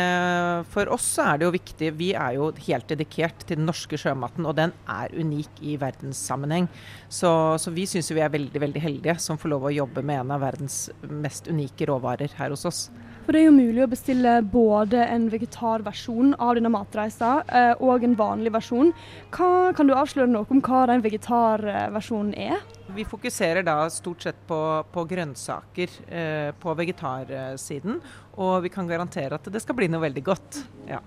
for 0.74 0.90
oss 0.96 1.10
er 1.22 1.38
det 1.38 1.46
jo 1.46 1.54
viktig 1.54 1.92
Vi 2.00 2.10
er 2.18 2.34
jo 2.36 2.50
helt 2.66 2.88
dedikert 2.90 3.46
til 3.46 3.60
den 3.60 3.70
norske 3.70 4.00
sjømaten, 4.00 4.46
og 4.46 4.58
den 4.58 4.74
er 4.88 5.14
unik 5.14 5.62
i 5.62 5.78
verdenssammenheng. 5.82 6.70
Så, 7.10 7.32
så 7.62 7.74
vi 7.74 7.86
syns 7.90 8.12
vi 8.12 8.24
er 8.24 8.34
veldig 8.34 8.64
veldig 8.64 8.84
heldige 8.84 9.20
som 9.24 9.40
får 9.40 9.54
lov 9.56 9.70
å 9.70 9.76
jobbe 9.76 10.04
med 10.06 10.24
en 10.24 10.38
av 10.38 10.46
verdens 10.48 10.88
mest 11.02 11.48
unike 11.52 11.88
råvarer 11.90 12.34
her 12.40 12.56
hos 12.56 12.66
oss. 12.68 12.88
For 13.28 13.36
det 13.36 13.42
er 13.42 13.50
jo 13.50 13.58
mulig 13.58 13.82
å 13.84 13.90
bestille 13.92 14.34
både 14.40 15.02
en 15.04 15.26
vegetarversjon 15.28 16.30
av 16.40 16.54
denne 16.56 16.70
matreisa 16.72 17.32
eh, 17.52 17.74
og 17.84 18.06
en 18.08 18.14
vanlig 18.16 18.54
versjon. 18.56 18.94
Hva, 19.36 19.74
kan 19.76 19.90
du 19.90 19.92
avsløre 19.92 20.32
noe 20.32 20.48
om 20.48 20.62
hva 20.64 20.86
den 20.88 21.02
vegetarversjonen 21.04 22.30
er? 22.40 22.62
Vi 22.96 23.04
fokuserer 23.04 23.66
da 23.68 23.82
stort 23.92 24.24
sett 24.24 24.40
på, 24.48 24.60
på 24.94 25.04
grønnsaker 25.10 25.92
eh, 26.08 26.54
på 26.56 26.76
vegetarsiden, 26.80 27.98
og 28.40 28.62
vi 28.64 28.72
kan 28.72 28.88
garantere 28.88 29.36
at 29.36 29.50
det 29.52 29.60
skal 29.60 29.76
bli 29.76 29.90
noe 29.92 30.06
veldig 30.06 30.24
godt. 30.24 30.62
Ja. 30.88 31.02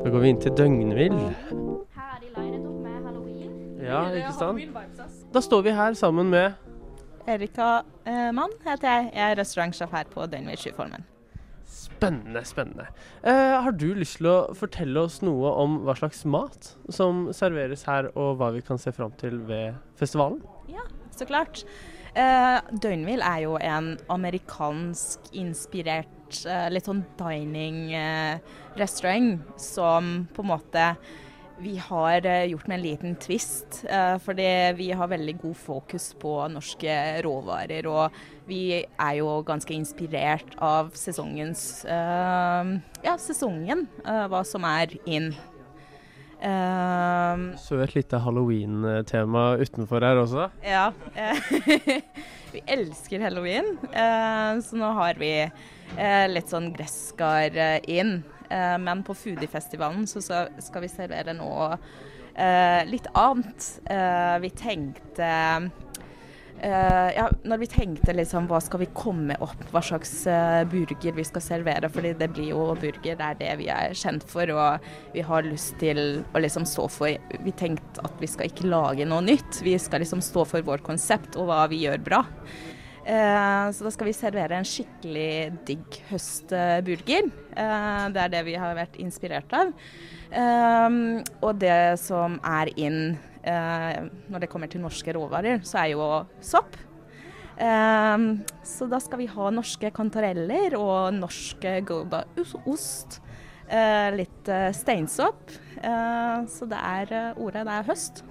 Da 0.00 0.10
går 0.10 0.24
vi 0.24 0.32
inn 0.34 0.42
til 0.42 0.56
Døgnvill. 0.58 1.20
Her 1.94 2.10
er 2.16 2.18
de 2.24 2.32
linet 2.34 2.66
opp 2.66 2.82
med 2.82 2.98
halloween. 2.98 3.54
Ja, 3.78 4.02
ikke 4.10 4.34
sant? 4.34 5.22
Da 5.30 5.44
står 5.46 5.62
vi 5.68 5.76
her 5.78 5.94
sammen 6.02 6.34
med 6.34 6.58
Erika 7.28 7.82
eh, 8.08 8.30
Mann 8.36 8.52
heter 8.64 8.88
jeg. 8.88 9.10
Jeg 9.14 9.32
er 9.32 9.38
restaurantsjef 9.40 9.90
her 9.92 10.04
på 10.12 10.20
Døgnvill 10.30 10.60
Skyformen. 10.60 11.02
Spennende, 11.70 12.40
spennende. 12.48 12.86
Eh, 13.22 13.62
har 13.62 13.72
du 13.76 13.94
lyst 13.94 14.16
til 14.18 14.26
å 14.30 14.54
fortelle 14.58 15.00
oss 15.06 15.20
noe 15.22 15.48
om 15.62 15.70
hva 15.86 15.94
slags 15.98 16.24
mat 16.24 16.76
som 16.90 17.32
serveres 17.36 17.84
her, 17.86 18.04
og 18.18 18.36
hva 18.40 18.48
vi 18.56 18.62
kan 18.66 18.78
se 18.80 18.90
fram 18.96 19.12
til 19.20 19.34
ved 19.48 19.74
festivalen? 20.00 20.40
Ja, 20.72 20.84
så 21.14 21.24
klart. 21.28 21.56
Eh, 22.18 22.58
Døgnvill 22.82 23.22
er 23.22 23.40
jo 23.44 23.52
en 23.62 23.98
amerikansk 24.10 25.20
inspirert 25.38 26.42
eh, 26.42 26.68
litt 26.74 26.86
sånn 26.88 27.04
dining-restaurant 27.20 29.38
som 29.60 30.26
på 30.34 30.42
en 30.42 30.50
måte 30.50 30.96
vi 31.60 31.76
har 31.76 32.24
eh, 32.26 32.44
gjort 32.50 32.66
med 32.70 32.78
en 32.78 32.82
liten 32.84 33.16
twist. 33.20 33.82
Eh, 33.88 34.16
fordi 34.24 34.46
vi 34.78 34.90
har 34.96 35.10
veldig 35.10 35.34
god 35.42 35.56
fokus 35.56 36.10
på 36.20 36.32
norske 36.52 36.94
råvarer. 37.26 37.86
Og 37.90 38.16
vi 38.48 38.62
er 38.82 39.14
jo 39.20 39.42
ganske 39.46 39.74
inspirert 39.76 40.56
av 40.64 40.90
sesongens 40.98 41.84
eh, 41.84 42.74
Ja, 43.04 43.16
sesongen. 43.20 43.86
hva 44.04 44.40
som 44.48 44.64
er 44.64 44.96
in. 45.06 45.30
Eh, 46.40 47.36
Så 47.60 47.80
et 47.84 47.94
lite 47.94 48.18
halloween-tema 48.24 49.56
utenfor 49.60 50.00
her 50.06 50.16
også. 50.24 50.48
ja. 50.64 50.90
vi 52.52 52.62
elsker 52.66 53.20
halloween, 53.22 53.76
så 54.64 54.74
nå 54.80 54.88
har 54.96 55.14
vi 55.20 55.30
litt 56.32 56.48
sånn 56.50 56.72
gresskar 56.74 57.54
inn. 57.86 58.24
Eh, 58.50 58.78
men 58.78 59.04
på 59.06 59.14
Foodie-festivalen 59.14 60.06
så 60.10 60.22
skal, 60.22 60.82
vi 60.82 60.90
servere 60.90 61.34
noe 61.38 61.72
eh, 62.34 62.82
litt 62.90 63.06
annet. 63.14 63.70
Eh, 63.86 64.36
vi 64.44 64.54
tenkte 64.58 65.30
Uh, 66.60 67.08
ja, 67.16 67.24
når 67.48 67.62
vi 67.62 67.66
tenkte 67.72 68.12
liksom 68.12 68.44
hva 68.50 68.58
skal 68.60 68.82
vi 68.82 68.88
komme 68.92 69.32
opp, 69.40 69.62
hva 69.72 69.80
slags 69.80 70.10
uh, 70.28 70.60
burger 70.68 71.14
vi 71.16 71.24
skal 71.24 71.40
servere, 71.40 71.88
fordi 71.88 72.10
det 72.20 72.28
blir 72.34 72.50
jo 72.50 72.66
burger, 72.76 73.16
det 73.16 73.28
er 73.30 73.38
det 73.38 73.54
vi 73.62 73.70
er 73.72 73.94
kjent 73.96 74.26
for, 74.28 74.52
og 74.52 74.90
vi 75.14 75.24
har 75.24 75.48
lyst 75.48 75.78
til 75.80 76.20
å 76.20 76.42
liksom 76.44 76.66
stå 76.68 76.84
for 76.92 77.40
Vi 77.46 77.54
tenkte 77.56 78.04
at 78.04 78.20
vi 78.20 78.28
skal 78.28 78.52
ikke 78.52 78.68
lage 78.68 79.08
noe 79.08 79.24
nytt, 79.24 79.62
vi 79.64 79.72
skal 79.80 80.04
liksom 80.04 80.20
stå 80.20 80.44
for 80.52 80.68
vårt 80.68 80.84
konsept 80.84 81.40
og 81.40 81.48
hva 81.48 81.62
vi 81.72 81.80
gjør 81.86 82.04
bra. 82.04 82.20
Eh, 83.00 83.70
så 83.72 83.86
da 83.86 83.90
skal 83.94 84.10
vi 84.10 84.16
servere 84.16 84.58
en 84.58 84.66
skikkelig 84.68 85.64
digg 85.68 85.96
høstburger. 86.10 87.30
Eh, 87.56 88.04
det 88.12 88.22
er 88.26 88.34
det 88.34 88.42
vi 88.50 88.58
har 88.60 88.76
vært 88.76 88.98
inspirert 89.00 89.52
av. 89.56 89.72
Eh, 90.30 90.98
og 91.40 91.62
det 91.62 91.96
som 92.02 92.36
er 92.44 92.72
in 92.76 93.00
eh, 93.42 94.04
når 94.28 94.44
det 94.44 94.50
kommer 94.52 94.70
til 94.70 94.84
norske 94.84 95.16
råvarer, 95.16 95.64
så 95.64 95.84
er 95.84 95.92
jo 95.94 96.12
sopp. 96.44 96.78
Så 97.60 98.86
da 98.88 98.96
skal 99.04 99.20
vi 99.20 99.26
ha 99.28 99.50
norske 99.52 99.90
kantareller 99.92 100.72
og 100.78 101.10
norske 101.12 101.74
gouda-ost. 101.84 103.18
Eh, 103.68 104.08
litt 104.16 104.48
steinsopp. 104.78 105.52
Så 106.48 106.68
det 106.70 106.80
er 106.80 107.36
ordet, 107.36 107.66
det 107.68 107.74
er 107.74 107.88
høst. 107.90 108.24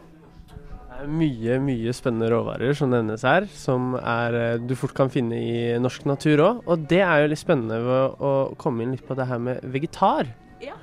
Mye, 1.08 1.56
mye 1.64 1.94
spennende 1.96 2.28
råvarer 2.34 2.74
som 2.76 2.92
nevnes 2.92 3.24
her, 3.24 3.46
som 3.56 3.94
er, 3.96 4.36
eh, 4.36 4.58
du 4.58 4.76
fort 4.76 4.94
kan 4.94 5.10
finne 5.10 5.38
i 5.38 5.80
norsk 5.80 6.06
natur 6.06 6.38
òg. 6.44 6.62
Og 6.68 6.88
det 6.88 7.00
er 7.00 7.22
jo 7.22 7.30
litt 7.32 7.40
spennende 7.40 7.80
ved 7.86 8.20
å 8.20 8.58
komme 8.58 8.84
inn 8.84 8.92
litt 8.92 9.08
på 9.08 9.16
det 9.16 9.28
her 9.28 9.40
med 9.40 9.62
vegetar. 9.64 10.34
Ja. 10.60 10.76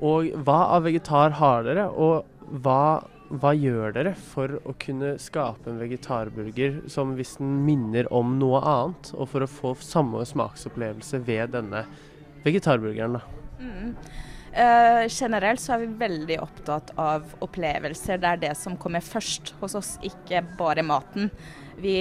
Og 0.00 0.32
hva 0.44 0.72
av 0.76 0.84
vegetar 0.84 1.36
har 1.36 1.64
dere, 1.64 1.90
og 1.90 2.24
hva, 2.62 3.04
hva 3.28 3.52
gjør 3.52 3.92
dere 3.92 4.14
for 4.14 4.48
å 4.64 4.74
kunne 4.78 5.18
skape 5.18 5.68
en 5.68 5.80
vegetarburger 5.82 6.88
som 6.88 7.14
hvis 7.16 7.36
den 7.36 7.64
minner 7.66 8.08
om 8.10 8.38
noe 8.38 8.60
annet, 8.60 9.12
og 9.14 9.28
for 9.28 9.44
å 9.44 9.50
få 9.50 9.76
samme 9.76 10.24
smaksopplevelse 10.24 11.20
ved 11.26 11.52
denne 11.52 11.84
vegetarburgeren, 12.44 13.20
da? 13.20 13.20
Mm. 13.60 13.96
Eh, 14.52 15.06
generelt 15.08 15.60
så 15.60 15.74
er 15.74 15.86
vi 15.86 15.94
veldig 16.02 16.36
opptatt 16.44 16.92
av 17.00 17.24
opplevelser. 17.44 18.20
Det 18.20 18.28
er 18.28 18.42
det 18.42 18.52
som 18.60 18.76
kommer 18.80 19.04
først 19.04 19.54
hos 19.62 19.76
oss, 19.78 19.94
ikke 20.04 20.42
bare 20.58 20.84
maten. 20.84 21.30
Vi, 21.80 21.96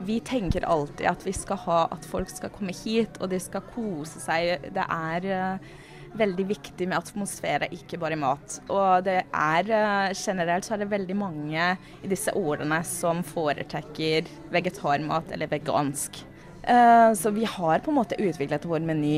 vi 0.00 0.18
tenker 0.24 0.64
alltid 0.64 1.10
at 1.10 1.26
vi 1.26 1.34
skal 1.36 1.60
ha 1.66 1.82
at 1.92 2.08
folk 2.08 2.32
skal 2.32 2.52
komme 2.54 2.72
hit 2.72 3.20
og 3.20 3.28
de 3.34 3.40
skal 3.42 3.64
kose 3.74 4.22
seg. 4.24 4.70
Det 4.72 4.86
er 4.88 5.28
uh, 5.28 5.68
veldig 6.16 6.48
viktig 6.48 6.88
med 6.88 6.96
atmosfære, 6.96 7.68
ikke 7.76 8.00
bare 8.00 8.16
mat. 8.16 8.56
Og 8.72 9.04
det 9.04 9.20
er 9.28 9.68
uh, 9.68 10.16
generelt 10.16 10.64
så 10.64 10.78
er 10.78 10.86
det 10.86 10.92
veldig 10.94 11.18
mange 11.20 11.70
i 11.76 12.08
disse 12.08 12.32
årene 12.32 12.80
som 12.88 13.20
foretrekker 13.34 14.32
vegetarmat 14.54 15.36
eller 15.36 15.52
vegansk. 15.52 16.24
Eh, 16.62 17.12
så 17.14 17.30
vi 17.30 17.44
har 17.44 17.78
på 17.78 17.90
en 17.90 17.98
måte 17.98 18.18
utviklet 18.22 18.66
vår 18.68 18.84
meny 18.86 19.16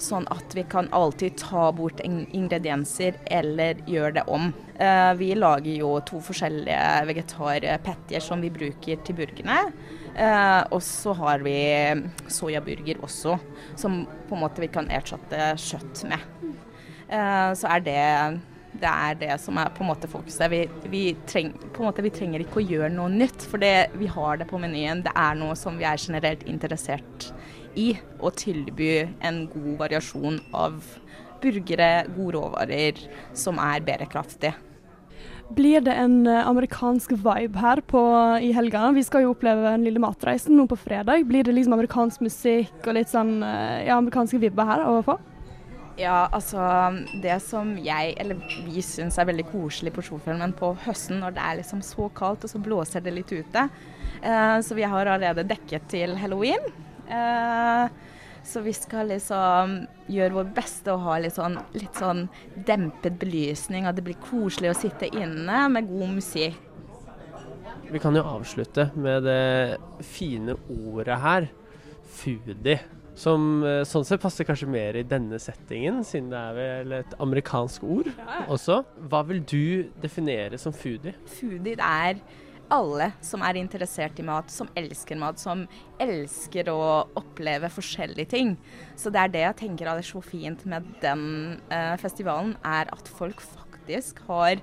sånn 0.00 0.24
at 0.32 0.54
vi 0.56 0.64
kan 0.64 0.88
alltid 0.96 1.36
ta 1.38 1.68
bort 1.76 2.00
ingredienser 2.02 3.18
eller 3.30 3.82
gjøre 3.86 4.14
det 4.16 4.24
om. 4.32 4.48
Eh, 4.80 5.12
vi 5.20 5.34
lager 5.36 5.76
jo 5.76 5.92
to 6.08 6.22
forskjellige 6.24 7.06
vegetarpettier 7.10 8.24
som 8.24 8.40
vi 8.42 8.50
bruker 8.54 9.02
til 9.04 9.18
burgerne. 9.20 9.60
Eh, 10.16 10.62
og 10.72 10.80
så 10.82 11.14
har 11.20 11.44
vi 11.44 11.58
soyaburger 12.32 13.04
også, 13.04 13.36
som 13.78 14.02
på 14.28 14.38
en 14.38 14.42
måte 14.46 14.64
vi 14.64 14.72
kan 14.72 14.90
erstatte 14.90 15.52
kjøtt 15.60 16.06
med. 16.10 16.26
Så 17.10 17.66
er 17.66 17.80
det 17.82 18.02
det 18.72 18.90
er 18.90 19.18
det 19.18 19.36
som 19.42 19.58
er 19.58 19.72
på 19.74 19.82
en 19.84 19.90
måte 19.90 20.08
fokuset. 20.10 20.46
Vi, 20.52 20.60
vi, 20.92 21.02
treng, 21.28 21.50
på 21.74 21.82
en 21.82 21.88
måte, 21.88 22.04
vi 22.06 22.12
trenger 22.14 22.44
ikke 22.44 22.60
å 22.60 22.66
gjøre 22.66 22.92
noe 22.94 23.10
nytt, 23.12 23.44
for 23.50 23.62
det, 23.62 23.90
vi 23.98 24.08
har 24.10 24.40
det 24.40 24.46
på 24.50 24.60
menyen. 24.62 25.02
Det 25.06 25.14
er 25.18 25.38
noe 25.38 25.56
som 25.58 25.78
vi 25.80 25.88
er 25.88 26.00
generelt 26.00 26.46
interessert 26.50 27.30
i. 27.78 27.92
Å 28.20 28.32
tilby 28.34 28.92
en 29.26 29.44
god 29.50 29.76
variasjon 29.84 30.40
av 30.54 30.80
burgere, 31.42 32.06
gode 32.14 32.36
råvarer 32.38 33.06
som 33.36 33.60
er 33.62 33.82
bærekraftige. 33.84 34.54
Blir 35.50 35.82
det 35.82 35.96
en 35.98 36.28
eh, 36.30 36.46
amerikansk 36.46 37.16
vibe 37.18 37.58
her 37.58 37.80
på, 37.82 38.00
i 38.38 38.52
helga? 38.54 38.84
Vi 38.94 39.02
skal 39.02 39.24
jo 39.24 39.32
oppleve 39.34 39.66
den 39.66 39.88
lille 39.88 40.02
matreisen 40.02 40.54
nå 40.54 40.68
på 40.70 40.78
fredag. 40.78 41.24
Blir 41.26 41.42
det 41.46 41.56
liksom 41.56 41.74
amerikansk 41.74 42.22
musikk 42.22 42.86
og 42.86 42.94
litt 42.94 43.10
sånn 43.10 43.40
eh, 43.42 43.88
ja, 43.88 43.98
amerikanske 43.98 44.38
vibber 44.38 44.68
her 44.68 44.84
få? 45.02 45.18
Ja, 46.00 46.30
altså 46.32 46.60
det 47.20 47.34
som 47.44 47.74
jeg, 47.76 48.14
eller 48.20 48.38
vi 48.64 48.80
syns 48.84 49.18
er 49.20 49.28
veldig 49.28 49.44
koselig 49.50 49.92
på 49.92 50.04
Sjofilmen 50.06 50.54
på 50.56 50.72
høsten, 50.86 51.18
når 51.20 51.34
det 51.36 51.42
er 51.44 51.58
liksom 51.58 51.82
så 51.84 52.06
kaldt 52.16 52.46
og 52.46 52.52
så 52.52 52.60
blåser 52.62 53.04
det 53.04 53.12
litt 53.18 53.32
ute. 53.34 53.66
Eh, 54.22 54.56
så 54.64 54.76
vi 54.78 54.86
har 54.88 55.10
allerede 55.10 55.44
dekket 55.48 55.90
til 55.92 56.14
halloween. 56.20 56.64
Eh, 57.04 57.90
så 58.48 58.62
vi 58.64 58.72
skal 58.72 59.10
liksom 59.12 59.74
gjøre 60.08 60.38
vår 60.38 60.48
beste 60.56 60.94
og 60.94 61.04
ha 61.04 61.18
litt 61.20 61.36
sånn, 61.36 61.58
litt 61.76 62.00
sånn 62.00 62.24
dempet 62.56 63.18
belysning, 63.20 63.84
at 63.84 63.98
det 63.98 64.06
blir 64.06 64.16
koselig 64.24 64.72
å 64.72 64.78
sitte 64.78 65.10
inne 65.12 65.66
med 65.72 65.90
god 65.90 66.14
musikk. 66.16 66.56
Vi 67.90 68.00
kan 68.00 68.14
jo 68.14 68.22
avslutte 68.22 68.88
med 68.94 69.26
det 69.26 69.76
fine 70.06 70.54
ordet 70.70 71.20
her, 71.20 71.50
foodie. 72.20 72.78
Som 73.20 73.64
eh, 73.68 73.82
sånn 73.88 74.06
sett 74.08 74.22
passer 74.22 74.46
kanskje 74.48 74.68
mer 74.70 74.96
i 74.96 75.04
denne 75.04 75.40
settingen, 75.42 76.00
siden 76.06 76.30
det 76.32 76.40
er 76.40 76.54
vel 76.56 76.94
et 77.02 77.16
amerikansk 77.20 77.84
ord 77.84 78.08
også. 78.48 78.80
Hva 79.12 79.24
vil 79.28 79.42
du 79.44 79.90
definere 80.00 80.60
som 80.60 80.72
foodie? 80.72 81.12
Foodie 81.28 81.76
det 81.76 81.84
er 81.84 82.22
alle 82.70 83.10
som 83.24 83.42
er 83.44 83.58
interessert 83.60 84.18
i 84.22 84.24
mat, 84.24 84.50
som 84.52 84.70
elsker 84.78 85.18
mat, 85.20 85.40
som 85.42 85.66
elsker 86.00 86.70
å 86.72 86.80
oppleve 87.18 87.70
forskjellige 87.72 88.30
ting. 88.32 88.54
Så 88.96 89.12
det 89.12 89.24
er 89.24 89.34
det 89.34 89.42
jeg 89.44 89.58
tenker 89.64 89.90
er 89.90 90.06
så 90.06 90.22
fint 90.24 90.64
med 90.70 90.86
den 91.02 91.24
eh, 91.68 91.96
festivalen, 92.00 92.54
er 92.64 92.88
at 92.94 93.10
folk 93.18 93.42
faktisk 93.42 94.22
har 94.30 94.54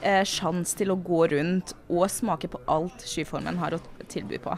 eh, 0.00 0.24
sjans 0.26 0.74
til 0.78 0.94
å 0.94 0.98
gå 0.98 1.26
rundt 1.34 1.76
og 1.88 2.08
smake 2.10 2.50
på 2.50 2.64
alt 2.70 3.06
Skyformen 3.06 3.60
har 3.60 3.76
å 3.76 3.84
tilby 4.10 4.40
på. 4.42 4.56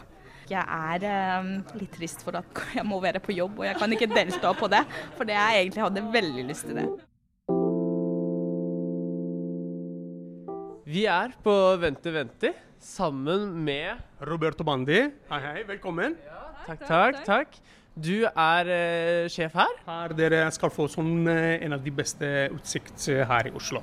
Jeg 0.50 0.62
er 0.62 1.06
eh, 1.06 1.52
litt 1.78 1.94
trist 1.94 2.24
for 2.26 2.38
at 2.40 2.64
jeg 2.78 2.86
må 2.88 3.00
være 3.02 3.22
på 3.22 3.34
jobb, 3.36 3.62
og 3.62 3.68
jeg 3.68 3.78
kan 3.78 3.94
ikke 3.94 4.10
delta 4.10 4.52
på 4.56 4.70
det. 4.72 4.82
For 5.18 5.28
det 5.28 5.38
jeg 5.38 5.64
egentlig 5.64 5.86
hadde 5.86 6.04
veldig 6.18 6.46
lyst 6.50 6.68
til 6.68 6.82
det. 6.82 6.90
Vi 10.92 11.06
er 11.08 11.32
på 11.40 11.52
Venti 11.80 12.10
Venti 12.12 12.50
sammen 12.82 13.52
med 13.64 14.02
Roberto 14.28 14.64
Bandi. 14.66 14.98
Hei, 15.30 15.38
hei. 15.40 15.62
Velkommen. 15.68 16.18
Takk, 16.66 16.82
takk. 16.88 17.22
takk. 17.24 17.62
Du 17.94 18.24
er 18.24 18.68
eh, 18.72 19.28
sjef 19.28 19.54
her? 19.56 19.72
Her 19.86 20.14
dere 20.16 20.46
skal 20.54 20.72
få 20.72 20.86
sånn 20.90 21.28
eh, 21.28 21.60
en 21.64 21.76
av 21.76 21.82
de 21.84 21.92
beste 21.92 22.28
utsikt 22.54 23.04
eh, 23.12 23.20
her 23.28 23.50
i 23.50 23.52
Oslo. 23.56 23.82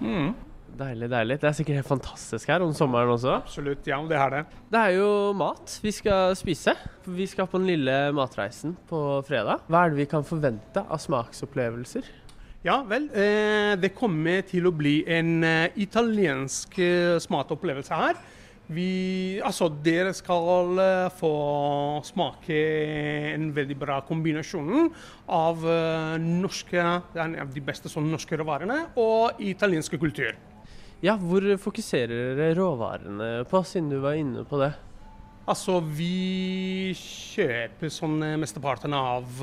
Mm. 0.00 0.32
Deilig, 0.80 1.10
deilig. 1.12 1.36
Det 1.42 1.48
er 1.48 1.56
sikkert 1.58 1.80
helt 1.82 1.90
fantastisk 1.90 2.48
her 2.48 2.62
om 2.64 2.70
sommeren 2.76 3.12
også. 3.12 3.34
Absolutt, 3.42 3.84
ja, 3.90 3.98
det 4.08 4.16
er 4.16 4.32
det. 4.32 4.40
Det 4.72 4.80
er 4.80 4.94
jo 4.96 5.10
mat 5.36 5.74
vi 5.84 5.92
skal 5.92 6.32
spise. 6.38 6.72
Vi 7.04 7.26
skal 7.28 7.50
på 7.50 7.60
den 7.60 7.68
lille 7.68 7.96
matreisen 8.16 8.72
på 8.88 9.20
fredag. 9.28 9.66
Hva 9.68 9.84
er 9.84 9.92
det 9.92 10.00
vi 10.00 10.08
kan 10.08 10.24
forvente 10.24 10.80
av 10.80 11.02
smaksopplevelser? 11.04 12.08
Ja 12.64 12.80
vel. 12.88 13.10
Eh, 13.12 13.74
det 13.80 13.92
kommer 13.96 14.40
til 14.48 14.68
å 14.68 14.72
bli 14.76 15.02
en 15.08 15.44
eh, 15.44 15.78
italiensk 15.84 16.80
eh, 16.80 17.20
smakeopplevelse 17.20 18.00
her. 18.00 18.20
Vi, 18.70 19.40
altså, 19.42 19.66
dere 19.84 20.12
skal 20.14 20.78
eh, 20.78 21.06
få 21.18 21.32
smake 22.06 22.60
en 23.34 23.48
veldig 23.56 23.76
bra 23.80 23.96
kombinasjon 24.06 24.92
av 25.26 25.64
eh, 25.66 26.20
norske, 26.22 26.84
av 27.20 27.52
de 27.52 27.64
beste 27.68 27.90
sånn 27.90 28.08
norske 28.12 28.38
råvarene 28.38 28.86
og 29.00 29.42
italienske 29.44 29.98
kultur. 30.00 30.38
Ja, 31.00 31.14
hvor 31.16 31.40
fokuserer 31.56 32.34
dere 32.36 32.54
råvarene 32.58 33.28
på, 33.48 33.62
siden 33.64 33.88
du 33.88 34.02
var 34.02 34.18
inne 34.20 34.44
på 34.44 34.58
det? 34.60 34.74
Altså, 35.48 35.78
vi 35.80 36.92
kjøper 36.94 37.90
sånn 37.90 38.18
eh, 38.22 38.36
mesteparten 38.38 38.92
av 38.94 39.40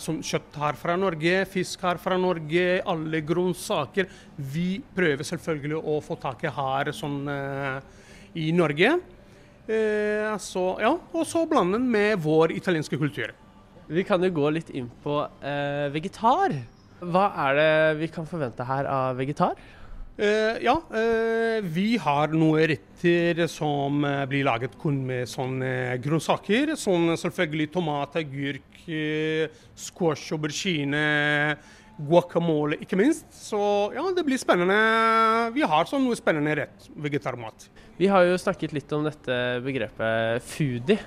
sånn 0.00 0.20
kjøtt 0.24 0.54
her 0.62 0.78
fra 0.78 0.94
Norge, 0.96 1.40
fisk 1.50 1.82
her 1.84 1.98
fra 2.00 2.16
Norge, 2.20 2.78
alle 2.88 3.20
grønnsaker. 3.26 4.06
Vi 4.38 4.78
prøver 4.94 5.26
selvfølgelig 5.26 5.82
å 5.82 5.98
få 6.06 6.16
tak 6.22 6.46
i 6.46 6.52
her 6.54 6.92
sånn 6.96 7.18
eh, 7.32 7.80
i 8.38 8.52
Norge. 8.54 8.94
Eh, 9.68 10.30
så, 10.40 10.64
ja, 10.80 10.94
og 10.94 11.26
så 11.28 11.42
blande 11.50 11.76
den 11.76 11.90
med 11.92 12.22
vår 12.24 12.54
italienske 12.54 12.96
kultur. 13.02 13.34
Vi 13.90 14.04
kan 14.06 14.22
jo 14.22 14.30
gå 14.36 14.54
litt 14.54 14.70
inn 14.70 14.86
på 15.02 15.18
eh, 15.42 15.88
vegetar. 15.92 16.54
Hva 17.02 17.26
er 17.48 17.58
det 17.58 17.74
vi 17.98 18.08
kan 18.14 18.30
forvente 18.30 18.64
her 18.70 18.88
av 18.88 19.18
vegetar? 19.18 19.58
Eh, 20.18 20.56
ja, 20.64 20.72
uh, 20.74 21.62
vi 21.62 21.92
har 22.02 22.32
noen 22.34 22.64
retter 22.72 23.44
som 23.46 24.02
uh, 24.02 24.24
blir 24.26 24.42
laget 24.48 24.72
kun 24.80 24.96
med 25.06 25.30
sånne 25.30 25.94
grønnsaker. 26.02 26.72
Sånn 26.74 27.12
selvfølgelig 27.14 27.68
tomat, 27.76 28.16
agurk, 28.18 28.80
squash, 29.78 30.32
aubergine, 30.34 31.02
guacamole, 32.08 32.80
ikke 32.82 32.98
minst. 32.98 33.28
Så 33.30 33.60
ja, 33.94 34.02
det 34.16 34.24
blir 34.26 34.40
spennende. 34.42 34.78
Vi 35.54 35.62
har 35.62 35.86
sånn 35.86 36.02
noe 36.02 36.18
spennende 36.18 36.56
rett 36.64 36.88
vegetarmat. 36.98 37.68
Vi 37.98 38.10
har 38.10 38.26
jo 38.26 38.40
snakket 38.42 38.74
litt 38.74 38.90
om 38.96 39.06
dette 39.06 39.36
begrepet 39.62 40.42
foodie. 40.50 40.98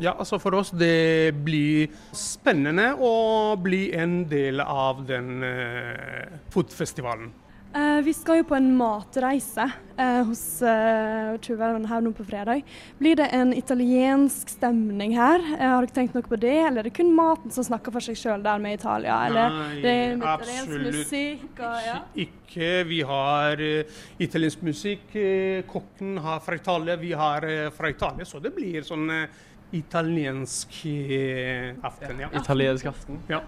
Ja, 0.00 0.16
altså 0.16 0.40
for 0.42 0.56
oss 0.58 0.72
det 0.74 1.36
blir 1.44 1.92
spennende 2.16 2.96
å 2.98 3.54
bli 3.60 3.90
en 3.94 4.24
del 4.26 4.64
av 4.64 5.04
den 5.06 5.44
uh, 5.44 6.40
foodfestivalen. 6.50 7.30
Eh, 7.74 8.00
vi 8.02 8.12
skal 8.12 8.40
jo 8.40 8.44
på 8.50 8.56
en 8.58 8.66
matreise 8.74 9.62
eh, 9.94 10.24
hos 10.26 10.40
uh, 10.66 11.36
Tjuveren 11.38 11.84
her 11.86 12.00
nå 12.02 12.10
på 12.18 12.24
fredag. 12.26 12.64
Blir 12.98 13.20
det 13.20 13.28
en 13.36 13.52
italiensk 13.54 14.50
stemning 14.50 15.14
her? 15.14 15.38
Eh, 15.54 15.62
har 15.62 15.86
dere 15.86 15.94
tenkt 15.94 16.16
noe 16.18 16.26
på 16.26 16.38
det, 16.42 16.56
eller 16.64 16.82
er 16.82 16.88
det 16.88 16.94
kun 16.96 17.12
maten 17.14 17.54
som 17.54 17.66
snakker 17.68 17.94
for 17.94 18.02
seg 18.02 18.18
sjøl 18.18 18.42
der 18.42 18.58
med 18.62 18.80
Italia? 18.80 19.20
Eller 19.28 19.54
Nei, 19.54 19.68
det 19.84 19.92
er 19.92 20.16
italiensk 20.16 20.64
absolutt 20.64 20.98
musikk 20.98 21.62
og 21.68 21.86
ja. 21.86 22.00
Ikke. 22.26 22.72
Vi 22.90 23.00
har 23.12 23.62
uh, 23.62 24.02
italiensk 24.26 24.66
musikk. 24.66 25.06
Uh, 25.14 25.62
kokken 25.70 26.18
har 26.26 26.42
fra 26.42 26.58
Italia, 26.58 26.98
vi 26.98 27.14
har 27.22 27.46
uh, 27.46 27.70
fra 27.76 27.94
Italia. 27.94 28.26
Så 28.26 28.42
det 28.42 28.50
blir 28.58 28.82
sånn 28.82 29.06
uh, 29.14 29.46
italiensk 29.78 30.74
uh, 30.90 31.86
aften. 31.86 32.26
Ja. 32.26 32.34
Italiensk 32.42 32.90
aften. 32.90 33.22
Ja. 33.30 33.44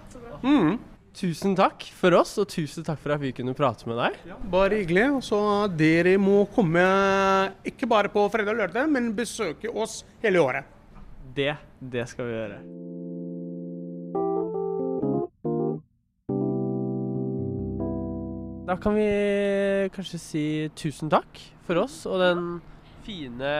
Mm. 0.46 0.76
Tusen 1.12 1.52
takk 1.52 1.84
for 1.92 2.14
oss, 2.16 2.38
og 2.40 2.48
tusen 2.48 2.84
takk 2.86 3.00
for 3.02 3.12
at 3.12 3.20
vi 3.20 3.34
kunne 3.36 3.52
prate 3.56 3.84
med 3.88 3.98
deg. 4.00 4.16
Bare 4.52 4.78
hyggelig. 4.80 5.04
Så 5.26 5.38
dere 5.76 6.16
må 6.20 6.46
komme 6.54 6.84
ikke 7.68 7.88
bare 7.90 8.08
på 8.12 8.24
fredag 8.32 8.54
og 8.54 8.62
lørdag, 8.62 8.88
men 8.88 9.12
besøke 9.16 9.68
oss 9.68 10.00
hele 10.24 10.40
året. 10.40 10.64
Det, 11.36 11.52
det 11.92 12.06
skal 12.08 12.28
vi 12.28 12.38
gjøre. 12.38 12.62
Da 18.62 18.78
kan 18.80 18.96
vi 18.96 19.08
kanskje 19.92 20.18
si 20.22 20.44
tusen 20.78 21.10
takk 21.12 21.40
for 21.66 21.82
oss 21.82 22.06
og 22.08 22.22
den 22.22 22.44
fine 23.04 23.50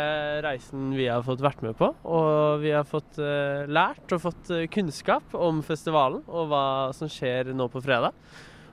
reisen 0.44 0.92
vi 0.96 1.06
har 1.10 1.22
fått 1.26 1.42
vært 1.44 1.62
med 1.64 1.76
på. 1.78 1.88
Og 2.04 2.60
vi 2.62 2.70
har 2.74 2.84
fått 2.88 3.18
eh, 3.22 3.64
lært 3.68 4.12
og 4.16 4.22
fått 4.24 4.50
eh, 4.54 4.66
kunnskap 4.72 5.34
om 5.34 5.60
festivalen 5.66 6.22
og 6.28 6.48
hva 6.52 6.64
som 6.96 7.10
skjer 7.10 7.52
nå 7.56 7.68
på 7.72 7.82
fredag. 7.84 8.14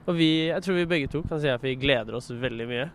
Og 0.07 0.15
vi, 0.17 0.47
jeg 0.49 0.63
tror 0.65 0.79
vi 0.79 0.87
begge 0.89 1.09
to 1.11 1.21
kan 1.27 1.41
si 1.41 1.49
at 1.51 1.61
vi 1.65 1.75
gleder 1.77 2.15
oss 2.17 2.31
veldig 2.31 2.67
mye. 2.69 2.87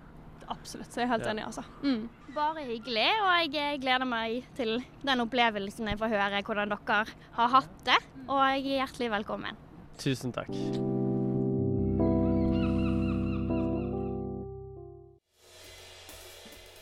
Absolutt, 0.50 0.90
så 0.92 1.00
jeg 1.00 1.06
er 1.08 1.12
helt 1.14 1.24
Ja. 1.26 1.30
enig, 1.32 1.44
altså. 1.46 1.62
Mm. 1.82 2.08
Bare 2.34 2.64
hyggelig, 2.66 3.06
og 3.24 3.54
jeg 3.54 3.80
gleder 3.80 4.04
meg 4.10 4.42
til 4.58 4.74
den 5.06 5.22
opplevelsen 5.24 5.88
jeg 5.88 6.00
får 6.00 6.12
høre 6.16 6.42
hvordan 6.44 6.74
dere 6.74 7.04
har 7.38 7.54
hatt 7.58 7.78
det. 7.86 8.00
Og 8.28 8.42
jeg 8.42 8.66
er 8.66 8.84
hjertelig 8.84 9.10
velkommen. 9.18 9.56
Tusen 9.98 10.34
takk. 10.34 10.52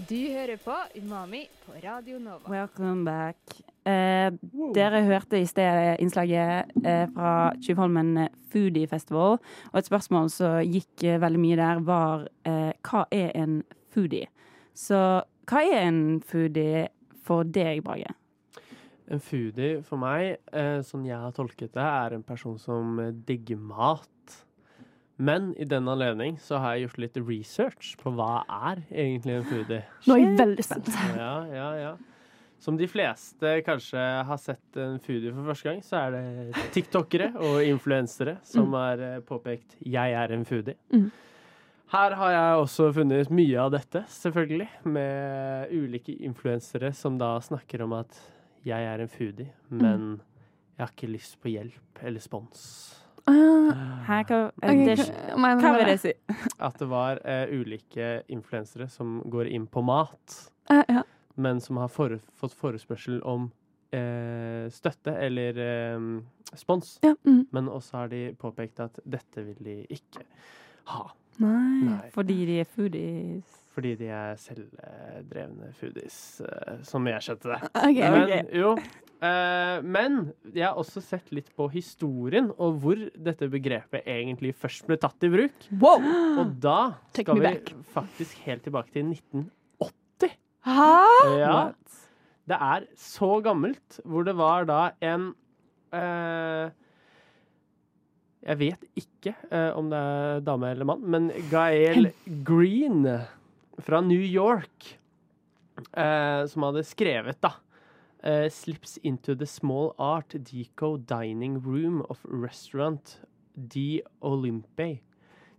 Du 0.08 0.16
hører 0.16 0.56
på 0.56 0.74
Umami 0.98 1.44
på 1.66 1.72
Radio 1.84 2.18
Nova. 2.18 2.50
Welcome 2.50 3.04
back. 3.04 3.36
Eh, 3.86 4.32
dere 4.74 5.02
hørte 5.06 5.38
i 5.38 5.46
sted 5.46 6.00
innslaget 6.02 6.72
eh, 6.84 7.04
fra 7.12 7.52
Tjuvholmen 7.62 8.28
Foodie 8.50 8.88
Festival, 8.90 9.38
og 9.70 9.78
et 9.78 9.86
spørsmål 9.86 10.30
som 10.32 10.58
gikk 10.66 11.04
eh, 11.06 11.20
veldig 11.22 11.42
mye 11.42 11.58
der, 11.60 11.82
var 11.86 12.24
eh, 12.48 12.72
hva 12.88 13.04
er 13.14 13.30
en 13.38 13.60
foodie? 13.94 14.26
Så 14.74 14.98
hva 15.50 15.62
er 15.68 15.84
en 15.84 16.02
foodie 16.26 16.88
for 17.22 17.46
deg, 17.46 17.84
Brage? 17.86 18.16
En 19.12 19.22
foodie 19.22 19.82
for 19.86 20.02
meg, 20.02 20.40
eh, 20.50 20.80
sånn 20.86 21.06
jeg 21.06 21.20
har 21.20 21.36
tolket 21.36 21.76
det, 21.76 21.84
er 21.84 22.16
en 22.16 22.26
person 22.26 22.58
som 22.58 22.98
eh, 23.02 23.14
digger 23.28 23.60
mat. 23.60 24.08
Men 25.22 25.52
i 25.60 25.66
den 25.68 25.86
anledning 25.92 26.38
så 26.42 26.58
har 26.62 26.74
jeg 26.74 26.88
gjort 26.88 27.02
litt 27.04 27.18
research 27.28 27.92
på 28.00 28.10
hva 28.16 28.40
er 28.72 28.80
egentlig 28.90 29.36
en 29.38 29.44
foodie. 29.46 29.82
Nå 30.08 30.16
er 30.16 30.22
jeg 30.24 30.38
veldig 30.40 30.64
spent. 30.66 30.88
Ja, 31.16 31.34
ja, 31.52 31.68
ja. 31.78 31.92
Som 32.62 32.76
de 32.78 32.86
fleste 32.86 33.56
kanskje 33.66 34.02
har 34.28 34.38
sett 34.38 34.78
en 34.78 34.98
foodie 35.02 35.32
for 35.34 35.48
første 35.50 35.68
gang, 35.68 35.80
så 35.82 35.98
er 36.04 36.14
det 36.14 36.64
tiktokere 36.74 37.32
og 37.42 37.60
influensere 37.66 38.36
som 38.46 38.68
Mm. 38.70 38.76
har 38.78 38.98
eh, 39.02 39.20
påpekt 39.20 39.76
'jeg 39.84 40.12
er 40.14 40.32
en 40.32 40.44
foodie'. 40.44 40.76
Mm. 40.92 41.10
Her 41.92 42.14
har 42.14 42.30
jeg 42.30 42.62
også 42.64 42.92
funnet 42.94 43.30
mye 43.30 43.58
av 43.60 43.70
dette, 43.72 44.04
selvfølgelig, 44.08 44.68
med 44.84 45.68
ulike 45.72 46.14
influensere 46.22 46.92
som 46.94 47.18
da 47.18 47.38
snakker 47.40 47.82
om 47.82 47.92
at 47.92 48.18
jeg 48.64 48.80
er 48.80 49.00
en 49.02 49.08
foodie, 49.08 49.50
men 49.68 50.20
jeg 50.78 50.86
har 50.86 50.92
ikke 50.96 51.12
lyst 51.12 51.36
på 51.42 51.50
hjelp 51.52 52.02
eller 52.02 52.20
spons. 52.20 53.01
Hæ, 53.28 54.18
hva, 54.26 54.38
det, 54.58 54.96
hva- 55.38 55.72
vil 55.78 55.86
det 55.86 55.98
si? 56.02 56.12
At 56.58 56.78
det 56.80 56.88
var 56.90 57.20
uh, 57.22 57.46
ulike 57.54 58.22
influensere 58.32 58.88
som 58.90 59.20
går 59.30 59.50
inn 59.54 59.68
på 59.70 59.82
mat, 59.86 60.38
uh, 60.72 60.82
ja. 60.88 61.04
men 61.38 61.60
som 61.62 61.78
har 61.78 61.92
for, 61.92 62.18
fått 62.40 62.56
forespørsel 62.58 63.20
om 63.22 63.46
uh, 63.94 64.66
støtte 64.74 65.14
eller 65.22 65.62
spons. 66.58 66.96
Ja, 67.06 67.14
mm. 67.22 67.46
Men 67.54 67.70
også 67.70 68.02
har 68.02 68.12
de 68.12 68.24
påpekt 68.38 68.82
at 68.82 68.98
dette 69.04 69.46
vil 69.46 69.60
de 69.62 69.78
ikke 69.94 70.26
ha. 70.92 71.06
Nei. 71.40 71.82
Nei. 71.86 72.10
Fordi 72.12 72.42
de 72.48 72.58
er 72.60 72.68
foodies? 72.68 73.61
Fordi 73.72 73.94
de 73.96 74.08
er 74.12 74.36
selvdrevne 74.36 75.70
foodies, 75.78 76.16
eh, 76.44 76.82
som 76.84 77.06
jeg 77.08 77.24
skjønte 77.24 77.54
det. 77.54 77.60
Ok, 77.88 78.00
men, 78.02 78.22
ok. 78.26 78.50
Jo, 78.60 78.72
eh, 79.24 79.78
men 79.96 80.18
jeg 80.52 80.66
har 80.66 80.80
også 80.82 81.00
sett 81.04 81.32
litt 81.32 81.48
på 81.56 81.70
historien 81.72 82.50
og 82.58 82.82
hvor 82.82 83.00
dette 83.16 83.48
begrepet 83.52 84.04
egentlig 84.04 84.52
først 84.60 84.84
ble 84.90 84.98
tatt 85.00 85.24
i 85.24 85.32
bruk. 85.32 85.66
Og 85.80 86.52
da 86.60 86.78
skal 87.16 87.40
vi 87.40 87.46
back. 87.48 87.72
faktisk 87.96 88.44
helt 88.44 88.64
tilbake 88.68 88.92
til 88.92 89.08
1980. 89.14 90.36
Hæ? 90.68 90.92
Ja. 91.40 91.56
Det 92.52 92.58
er 92.58 92.84
så 92.98 93.36
gammelt, 93.42 94.00
hvor 94.04 94.24
det 94.26 94.36
var 94.36 94.66
da 94.68 94.80
en 95.00 95.30
eh, 95.94 96.70
Jeg 98.42 98.58
vet 98.58 98.86
ikke 98.98 99.32
eh, 99.48 99.70
om 99.78 99.88
det 99.90 99.98
er 99.98 100.42
dame 100.46 100.72
eller 100.74 100.88
mann, 100.92 101.04
men 101.06 101.30
Gael 101.50 102.10
Green 102.44 103.06
fra 103.82 104.00
New 104.00 104.22
York, 104.22 104.98
eh, 105.92 106.46
som 106.46 106.66
hadde 106.68 106.84
skrevet, 106.86 107.40
da 107.42 107.56
eh, 108.22 108.48
Slips 108.50 108.98
into 109.02 109.34
the 109.34 109.46
small 109.46 109.94
art 109.98 110.34
deco 110.34 110.96
dining 110.96 111.58
room 111.60 112.02
of 112.08 112.24
restaurant 112.24 113.20
de 113.54 114.02
Olympe 114.22 115.00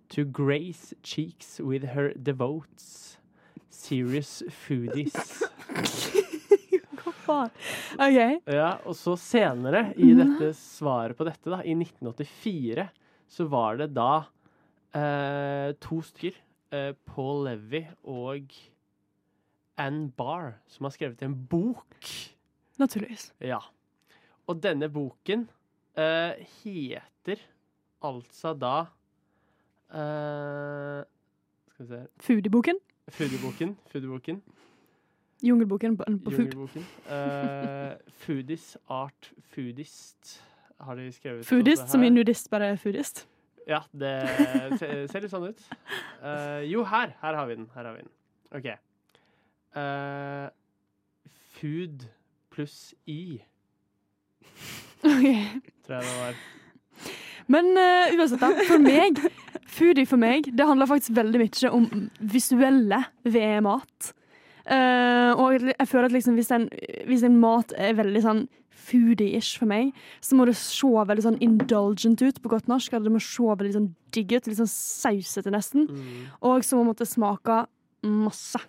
to 0.09 0.24
grace 0.24 0.93
cheeks 1.03 1.59
with 1.59 1.84
her 1.93 2.13
devotes 2.15 3.17
serious 3.69 4.43
foodies. 4.49 5.13
Hva 7.03 7.13
faen? 7.26 7.51
OK. 7.97 8.19
Ja, 8.53 8.78
og 8.86 8.95
så 8.95 9.15
senere, 9.19 9.89
i 9.97 10.13
dette 10.15 10.53
svaret 10.57 11.17
på 11.17 11.26
dette, 11.28 11.49
da, 11.49 11.61
i 11.65 11.76
1984, 11.76 12.88
så 13.34 13.47
var 13.49 13.82
det 13.82 13.89
da 13.95 14.11
eh, 14.95 15.74
to 15.82 15.99
stykker, 16.05 16.38
eh, 16.74 16.93
Paul 17.05 17.45
Levy 17.47 17.86
og 18.03 18.53
Ann 19.78 20.11
Barr, 20.11 20.57
som 20.67 20.86
har 20.86 20.93
skrevet 20.93 21.21
en 21.21 21.36
bok. 21.49 22.09
Naturligvis. 22.80 23.34
Ja. 23.41 23.59
Og 24.47 24.63
denne 24.63 24.89
boken 24.89 25.47
uh, 25.97 26.34
heter 26.63 27.41
altså 28.03 28.53
da 28.53 28.80
uh, 29.93 31.03
skal 31.71 31.86
vi 31.86 31.88
se 31.88 32.01
Foodieboken. 32.19 32.80
Foodieboken. 33.09 33.78
Foodieboken. 33.91 34.43
Jungelboken 35.43 35.97
på, 35.97 36.03
på. 36.26 36.32
Jungelboken. 36.32 36.86
Foodies 38.07 38.78
Art 38.89 39.34
Foodist 39.53 40.43
har 40.80 40.95
de 40.95 41.11
skrevet. 41.11 41.45
Foodist, 41.45 41.89
som 41.89 42.03
i 42.03 42.09
nudist, 42.09 42.49
bare 42.49 42.78
foodist. 42.78 43.28
Ja, 43.70 43.84
det 43.95 44.11
ser, 44.80 45.24
litt 45.24 45.32
sånn 45.32 45.47
ut. 45.53 45.61
Uh, 46.20 46.61
jo, 46.68 46.84
her. 46.89 47.14
Her 47.22 47.38
har 47.39 47.47
vi 47.47 47.55
den. 47.59 47.70
Her 47.76 47.88
har 47.88 47.95
vi 47.95 48.03
den. 48.03 48.11
OK. 48.53 48.68
Uh, 49.74 50.49
food 51.57 52.05
pluss 52.53 52.93
i, 53.09 53.41
Ok. 55.03 55.24
tror 55.84 55.95
jeg 55.97 56.03
det 56.05 56.18
var. 56.20 56.36
Men 57.51 57.72
uh, 57.76 58.14
uansett, 58.16 58.39
da. 58.39 58.51
For 58.68 58.84
meg, 58.84 59.20
foodie 59.68 60.07
for 60.07 60.22
meg, 60.22 60.47
det 60.55 60.68
handler 60.68 60.89
faktisk 60.89 61.16
veldig 61.18 61.41
mye 61.41 61.72
om 61.76 61.88
visuelle 62.34 63.01
ved 63.28 63.64
mat. 63.66 64.14
Uh, 64.64 65.36
og 65.36 65.57
jeg 65.59 65.88
føler 65.89 66.07
at 66.07 66.16
liksom 66.16 66.38
hvis, 66.39 66.51
en, 66.55 66.70
hvis 67.09 67.26
en 67.28 67.36
mat 67.41 67.74
er 67.76 67.97
veldig 67.97 68.22
sånn 68.24 68.45
foodie-ish 68.84 69.58
for 69.62 69.70
meg, 69.70 69.94
så 70.24 70.38
må 70.38 70.48
det 70.50 70.58
se 70.60 70.90
veldig 70.90 71.26
sånn 71.26 71.40
indulgent 71.44 72.24
ut 72.24 72.42
på 72.44 72.52
godt 72.54 72.70
norsk. 72.72 72.94
Eller 72.94 73.10
det 73.10 73.16
må 73.16 73.24
se 73.24 73.48
veldig 73.48 73.76
sånn 73.78 73.90
digg 74.16 74.36
ut, 74.36 74.50
litt 74.50 74.60
sånn 74.60 74.72
sausete 74.72 75.54
nesten. 75.54 75.88
Og 76.42 76.66
så 76.68 76.80
må 76.80 76.96
det 76.98 77.10
smake 77.10 77.64
masse. 78.04 78.62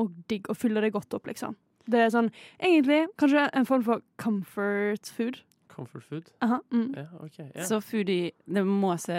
Og 0.00 0.12
digg, 0.30 0.48
og 0.48 0.56
fylle 0.56 0.80
det 0.84 0.94
godt 0.94 1.14
opp, 1.18 1.28
liksom. 1.28 1.56
Det 1.90 1.98
er 1.98 2.12
sånn, 2.14 2.30
egentlig 2.62 3.04
kanskje 3.20 3.48
en 3.58 3.66
form 3.68 3.82
for 3.86 4.04
comfort 4.22 5.10
food. 5.16 5.42
Comfort 5.72 6.04
food? 6.06 6.30
Aha, 6.44 6.60
mm. 6.72 6.94
yeah, 6.94 7.12
okay, 7.24 7.48
yeah. 7.48 7.66
Så 7.66 7.80
foodie 7.80 8.32
Det 8.44 8.64
må 8.66 8.92
se 9.00 9.16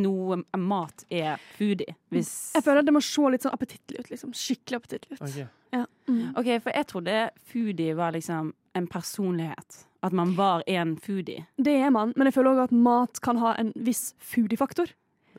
Noe 0.00 0.38
mat 0.56 1.04
er 1.12 1.40
foodie. 1.58 1.96
Hvis 2.12 2.52
Jeg 2.56 2.64
føler 2.64 2.80
at 2.80 2.88
det 2.88 2.94
må 2.96 3.02
se 3.04 3.32
litt 3.32 3.44
sånn 3.44 3.52
appetittlig 3.52 4.00
ut. 4.00 4.10
liksom. 4.10 4.32
Skikkelig 4.36 4.80
appetittlig 4.80 5.18
ut. 5.18 5.24
Ok. 5.28 5.58
Ja. 5.72 5.84
Mm. 6.08 6.32
OK, 6.36 6.48
for 6.64 6.72
jeg 6.72 6.88
trodde 6.88 7.18
foodie 7.52 7.96
var 7.96 8.16
liksom 8.16 8.52
en 8.76 8.86
personlighet. 8.88 9.84
At 10.02 10.12
man 10.12 10.34
var 10.34 10.64
en 10.66 10.96
foodie. 10.96 11.46
Det 11.56 11.76
er 11.84 11.92
man, 11.94 12.12
men 12.16 12.26
jeg 12.26 12.34
føler 12.34 12.56
òg 12.56 12.64
at 12.64 12.74
mat 12.74 13.20
kan 13.22 13.38
ha 13.38 13.54
en 13.60 13.72
viss 13.76 14.14
foodie-faktor. 14.18 14.90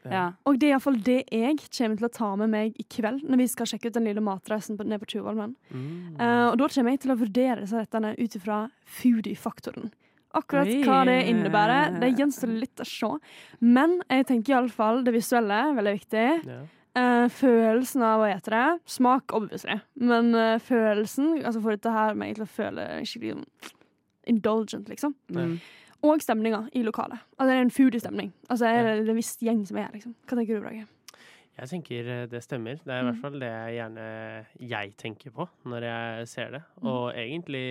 Ja. 0.03 0.33
Og 0.47 0.57
det 0.59 0.67
er 0.67 0.75
iallfall 0.75 0.99
det 1.03 1.19
jeg 1.31 1.59
kommer 1.63 1.99
til 1.99 2.07
å 2.07 2.11
ta 2.11 2.29
med 2.39 2.51
meg 2.51 2.79
i 2.79 2.85
kveld, 2.91 3.23
når 3.27 3.43
vi 3.43 3.49
skal 3.51 3.69
sjekke 3.69 3.89
ut 3.89 3.97
den 3.97 4.07
lille 4.09 4.23
matreisen 4.23 4.77
på, 4.79 4.85
ned 4.87 4.99
på 5.03 5.09
Tjuvholmen. 5.13 5.55
Mm. 5.71 6.15
Uh, 6.19 6.47
og 6.51 6.57
da 6.59 6.69
kommer 6.75 6.95
jeg 6.95 7.03
til 7.05 7.13
å 7.13 7.19
vurdere 7.19 7.63
disse 7.63 7.79
rettene 7.79 8.13
ut 8.19 8.37
ifra 8.39 8.59
foodie-faktoren. 8.99 9.93
Akkurat 10.33 10.69
Oi. 10.69 10.79
hva 10.85 11.03
det 11.05 11.19
innebærer, 11.29 11.99
det 12.01 12.13
gjenstår 12.17 12.53
litt 12.57 12.81
å 12.81 12.87
se. 12.87 13.09
Men 13.61 13.99
jeg 14.09 14.29
tenker 14.31 14.55
iallfall 14.55 15.03
det 15.05 15.13
visuelle 15.13 15.59
er 15.67 15.75
veldig 15.77 15.93
viktig. 15.99 16.25
Eh, 16.93 17.27
følelsen 17.33 18.05
av 18.05 18.21
å 18.21 18.29
ete 18.29 18.53
det. 18.53 18.65
Smak, 18.95 19.33
obviously. 19.33 19.79
Men 19.97 20.33
uh, 20.37 20.59
følelsen 20.61 21.39
Altså 21.41 21.61
får 21.63 21.79
dette 21.79 21.93
her 21.93 22.17
meg 22.17 22.35
til 22.37 22.45
å 22.45 22.49
føle 22.49 22.85
skikkelig 23.01 23.45
indulgent, 24.29 24.91
liksom. 24.91 25.15
Mm. 25.33 25.55
Og 26.03 26.21
stemninga 26.21 26.67
i 26.75 26.83
lokalet. 26.85 27.23
Altså 27.37 27.49
det 27.49 27.55
er 27.55 27.63
en 27.63 27.73
foodie-stemning. 27.73 28.33
Altså 28.49 28.69
er 28.69 28.89
det 28.89 29.09
en 29.09 29.17
viss 29.17 29.33
gjeng 29.41 29.63
som 29.65 29.79
er 29.79 29.87
her, 29.87 29.95
liksom. 29.95 30.15
Hva 30.27 30.37
tenker 30.37 30.59
du, 30.59 30.65
Brage? 30.65 30.85
Jeg 31.53 31.69
tenker 31.69 32.09
eh, 32.09 32.23
det 32.29 32.41
stemmer. 32.43 32.79
Det 32.81 32.93
er 32.93 33.03
i 33.03 33.07
hvert 33.09 33.21
fall 33.21 33.37
det 33.41 33.51
jeg 33.51 33.75
gjerne 33.77 34.07
jeg 34.73 34.95
tenker 34.99 35.33
på 35.35 35.47
når 35.69 35.87
jeg 35.89 36.27
ser 36.31 36.57
det. 36.57 36.63
Mm. 36.81 36.89
Og 36.89 37.03
egentlig 37.13 37.65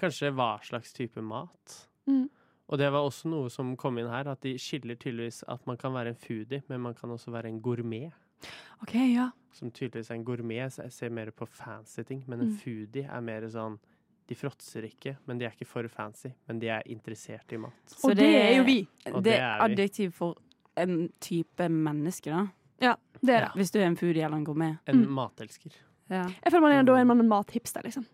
kanskje 0.00 0.32
hva 0.36 0.56
slags 0.66 0.94
type 0.96 1.22
mat. 1.24 1.76
Mm. 2.06 2.28
Og 2.68 2.78
det 2.78 2.88
var 2.92 2.98
også 3.06 3.28
noe 3.30 3.48
som 3.50 3.76
kom 3.76 3.98
inn 3.98 4.08
her, 4.10 4.26
at 4.28 4.40
de 4.42 4.56
skiller 4.58 4.96
tydeligvis 4.98 5.44
at 5.48 5.66
man 5.66 5.76
kan 5.76 5.92
være 5.94 6.08
en 6.08 6.14
foodie, 6.18 6.62
men 6.68 6.80
man 6.80 6.94
kan 6.94 7.10
også 7.10 7.30
være 7.30 7.46
en 7.48 7.60
gourmet. 7.62 8.12
OK, 8.82 8.94
ja. 8.94 9.30
Som 9.52 9.70
tydeligvis 9.70 10.10
er 10.10 10.14
en 10.14 10.24
gourmet, 10.24 10.72
så 10.72 10.82
jeg 10.82 10.92
ser 10.92 11.08
mer 11.10 11.30
på 11.30 11.46
fancy 11.46 12.02
ting, 12.02 12.24
men 12.26 12.40
en 12.40 12.50
Mm. 12.50 12.56
foodie 12.58 13.04
er 13.08 13.20
mer 13.20 13.40
sånn 13.48 13.78
De 14.28 14.34
fråtser 14.34 14.82
ikke, 14.82 15.16
men 15.26 15.38
de 15.38 15.44
er 15.44 15.50
ikke 15.52 15.64
for 15.68 15.86
fancy, 15.86 16.32
men 16.48 16.58
de 16.58 16.66
er 16.68 16.82
interessert 16.86 17.52
i 17.52 17.56
mat. 17.56 17.70
Så 17.86 18.10
Og 18.10 18.16
det 18.16 18.26
er 18.26 18.56
jo 18.56 18.64
vi. 18.64 18.88
Og 19.06 19.22
Det 19.22 19.24
det 19.24 19.34
er 19.34 19.60
er 19.60 19.60
adjektiv 19.68 20.10
for 20.12 20.34
en 20.76 21.12
type 21.20 21.68
menneske, 21.70 22.24
da. 22.32 22.48
Ja, 22.80 22.94
det 23.22 23.30
er 23.30 23.40
det. 23.44 23.50
Hvis 23.54 23.70
du 23.70 23.78
er 23.78 23.86
en 23.86 23.96
foodie 23.96 24.24
eller 24.24 24.36
en 24.36 24.44
gourmet. 24.44 24.78
En 24.88 24.96
Mm. 25.04 25.12
matelsker. 25.14 25.70
Ja. 26.10 26.24
Jeg 26.42 26.50
føler 26.52 26.60
man 26.60 26.72
er 26.72 26.82
da 26.82 26.92
er 26.98 27.04
man 27.04 27.20
en 27.20 27.28
mathipster, 27.28 27.82
liksom. 27.84 28.04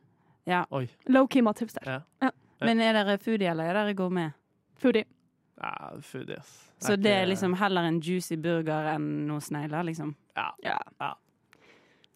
ja. 0.46 0.64
Low-key 1.08 1.40
mathipster. 1.42 1.80
Ja. 1.86 2.00
Ja. 2.20 2.30
Men 2.64 2.80
er 2.80 2.92
dere 3.04 3.18
foodie 3.18 3.50
eller 3.50 3.64
er 3.70 3.74
dere 3.80 3.94
gourmet? 3.94 4.32
Foodie. 4.82 5.04
Ja, 5.62 5.72
foodie, 6.00 6.38
ass. 6.38 6.52
Så 6.82 6.96
det 6.98 7.12
er 7.14 7.26
liksom 7.30 7.54
heller 7.60 7.82
en 7.86 8.00
juicy 8.02 8.34
burger 8.36 8.88
enn 8.96 9.26
noe 9.28 9.38
snegler, 9.40 9.84
liksom? 9.86 10.14
Ja. 10.36 10.48
Ja. 10.64 10.78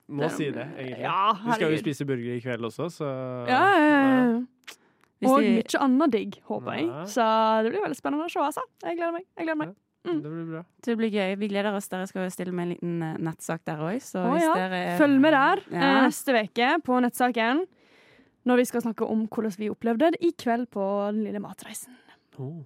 Må 0.08 0.22
Det- 0.22 0.32
si 0.32 0.50
det, 0.50 0.66
egentlig. 0.78 1.00
Ja, 1.02 1.32
Vi 1.32 1.52
skal 1.52 1.70
jo 1.72 1.78
spise 1.78 2.04
burger 2.06 2.36
i 2.36 2.40
kveld 2.40 2.64
også, 2.64 2.86
så 2.90 3.46
Ja, 3.48 3.62
ja, 3.78 3.78
ja, 3.78 4.32
ja. 4.32 4.40
Hvis 5.20 5.30
Og 5.30 5.40
de- 5.40 5.54
mye 5.56 5.80
annet 5.80 6.10
digg, 6.12 6.42
håper 6.46 6.72
jeg. 6.76 6.86
Ja. 6.86 7.04
Så 7.04 7.62
det 7.64 7.72
blir 7.72 7.82
veldig 7.82 7.96
spennende 7.96 8.24
å 8.26 8.30
se, 8.30 8.38
altså. 8.38 8.60
Jeg 8.84 8.96
gleder 8.98 9.12
meg. 9.12 9.24
Jeg 9.38 9.46
gleder 9.46 9.56
meg. 9.56 9.74
Det 10.04 10.22
blir 10.22 10.50
bra. 10.52 10.62
Det 10.82 10.96
blir 10.98 11.10
gøy. 11.10 11.36
Vi 11.38 11.48
gleder 11.48 11.74
oss. 11.74 11.88
Dere 11.88 12.06
skal 12.06 12.22
jo 12.24 12.30
stille 12.30 12.52
med 12.52 12.62
en 12.62 12.74
liten 12.76 13.02
eh, 13.02 13.16
nettsak 13.18 13.64
der 13.64 13.78
òg, 13.78 13.96
så 14.00 14.22
ja. 14.40 14.54
dere 14.54 14.98
Følg 14.98 15.18
med 15.20 15.32
der 15.32 15.56
Ja. 15.72 15.80
eh, 15.80 16.02
neste 16.06 16.28
uke 16.44 16.82
på 16.84 17.00
nettsaken. 17.02 17.66
Når 18.46 18.60
vi 18.60 18.66
skal 18.68 18.84
snakke 18.84 19.06
om 19.10 19.26
hvordan 19.26 19.56
vi 19.58 19.70
opplevde 19.72 20.12
det 20.14 20.22
i 20.22 20.32
kveld 20.38 20.68
på 20.70 20.82
den 21.10 21.24
lille 21.26 21.42
matreisen. 21.42 21.96
Oh. 22.38 22.62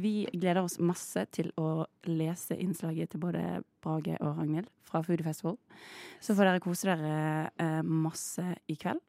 Vi 0.00 0.24
gleder 0.32 0.62
oss 0.64 0.78
masse 0.80 1.26
til 1.36 1.50
å 1.60 1.84
lese 2.08 2.56
innslaget 2.56 3.12
til 3.12 3.20
både 3.20 3.60
Brage 3.84 4.16
og 4.20 4.38
Ragnhild 4.38 4.70
fra 4.88 5.02
Foodie 5.04 5.26
Festival. 5.26 5.58
Så 6.22 6.36
får 6.36 6.48
dere 6.48 6.62
kose 6.64 6.88
dere 6.88 7.50
eh, 7.60 7.82
masse 7.84 8.46
i 8.72 8.78
kveld. 8.80 9.02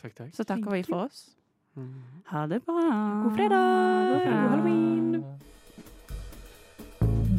Takk, 0.00 0.16
takk. 0.16 0.32
Så 0.36 0.46
takker 0.48 0.72
vi 0.72 0.82
for 0.88 1.04
oss. 1.04 1.36
Mm. 1.76 2.24
Ha 2.32 2.46
det 2.50 2.62
bra. 2.64 2.80
God 3.26 3.36
fredag! 3.36 4.10
God 4.10 4.20
fredag. 4.24 4.40
God 4.40 4.48
halloween! 4.48 5.24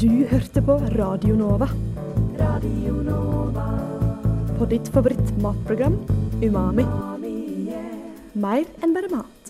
Du 0.02 0.26
hørte 0.30 0.62
på 0.66 0.78
Radio 0.98 1.36
Nova. 1.38 1.68
Radio 2.40 2.94
Nova. 3.06 3.68
På 4.58 4.66
ditt 4.70 4.90
favoritt 4.94 5.38
matprogram 5.42 5.98
Umami. 6.42 6.86
Mer 8.34 8.64
enn 8.82 8.94
bare 8.96 9.10
mat. 9.12 9.41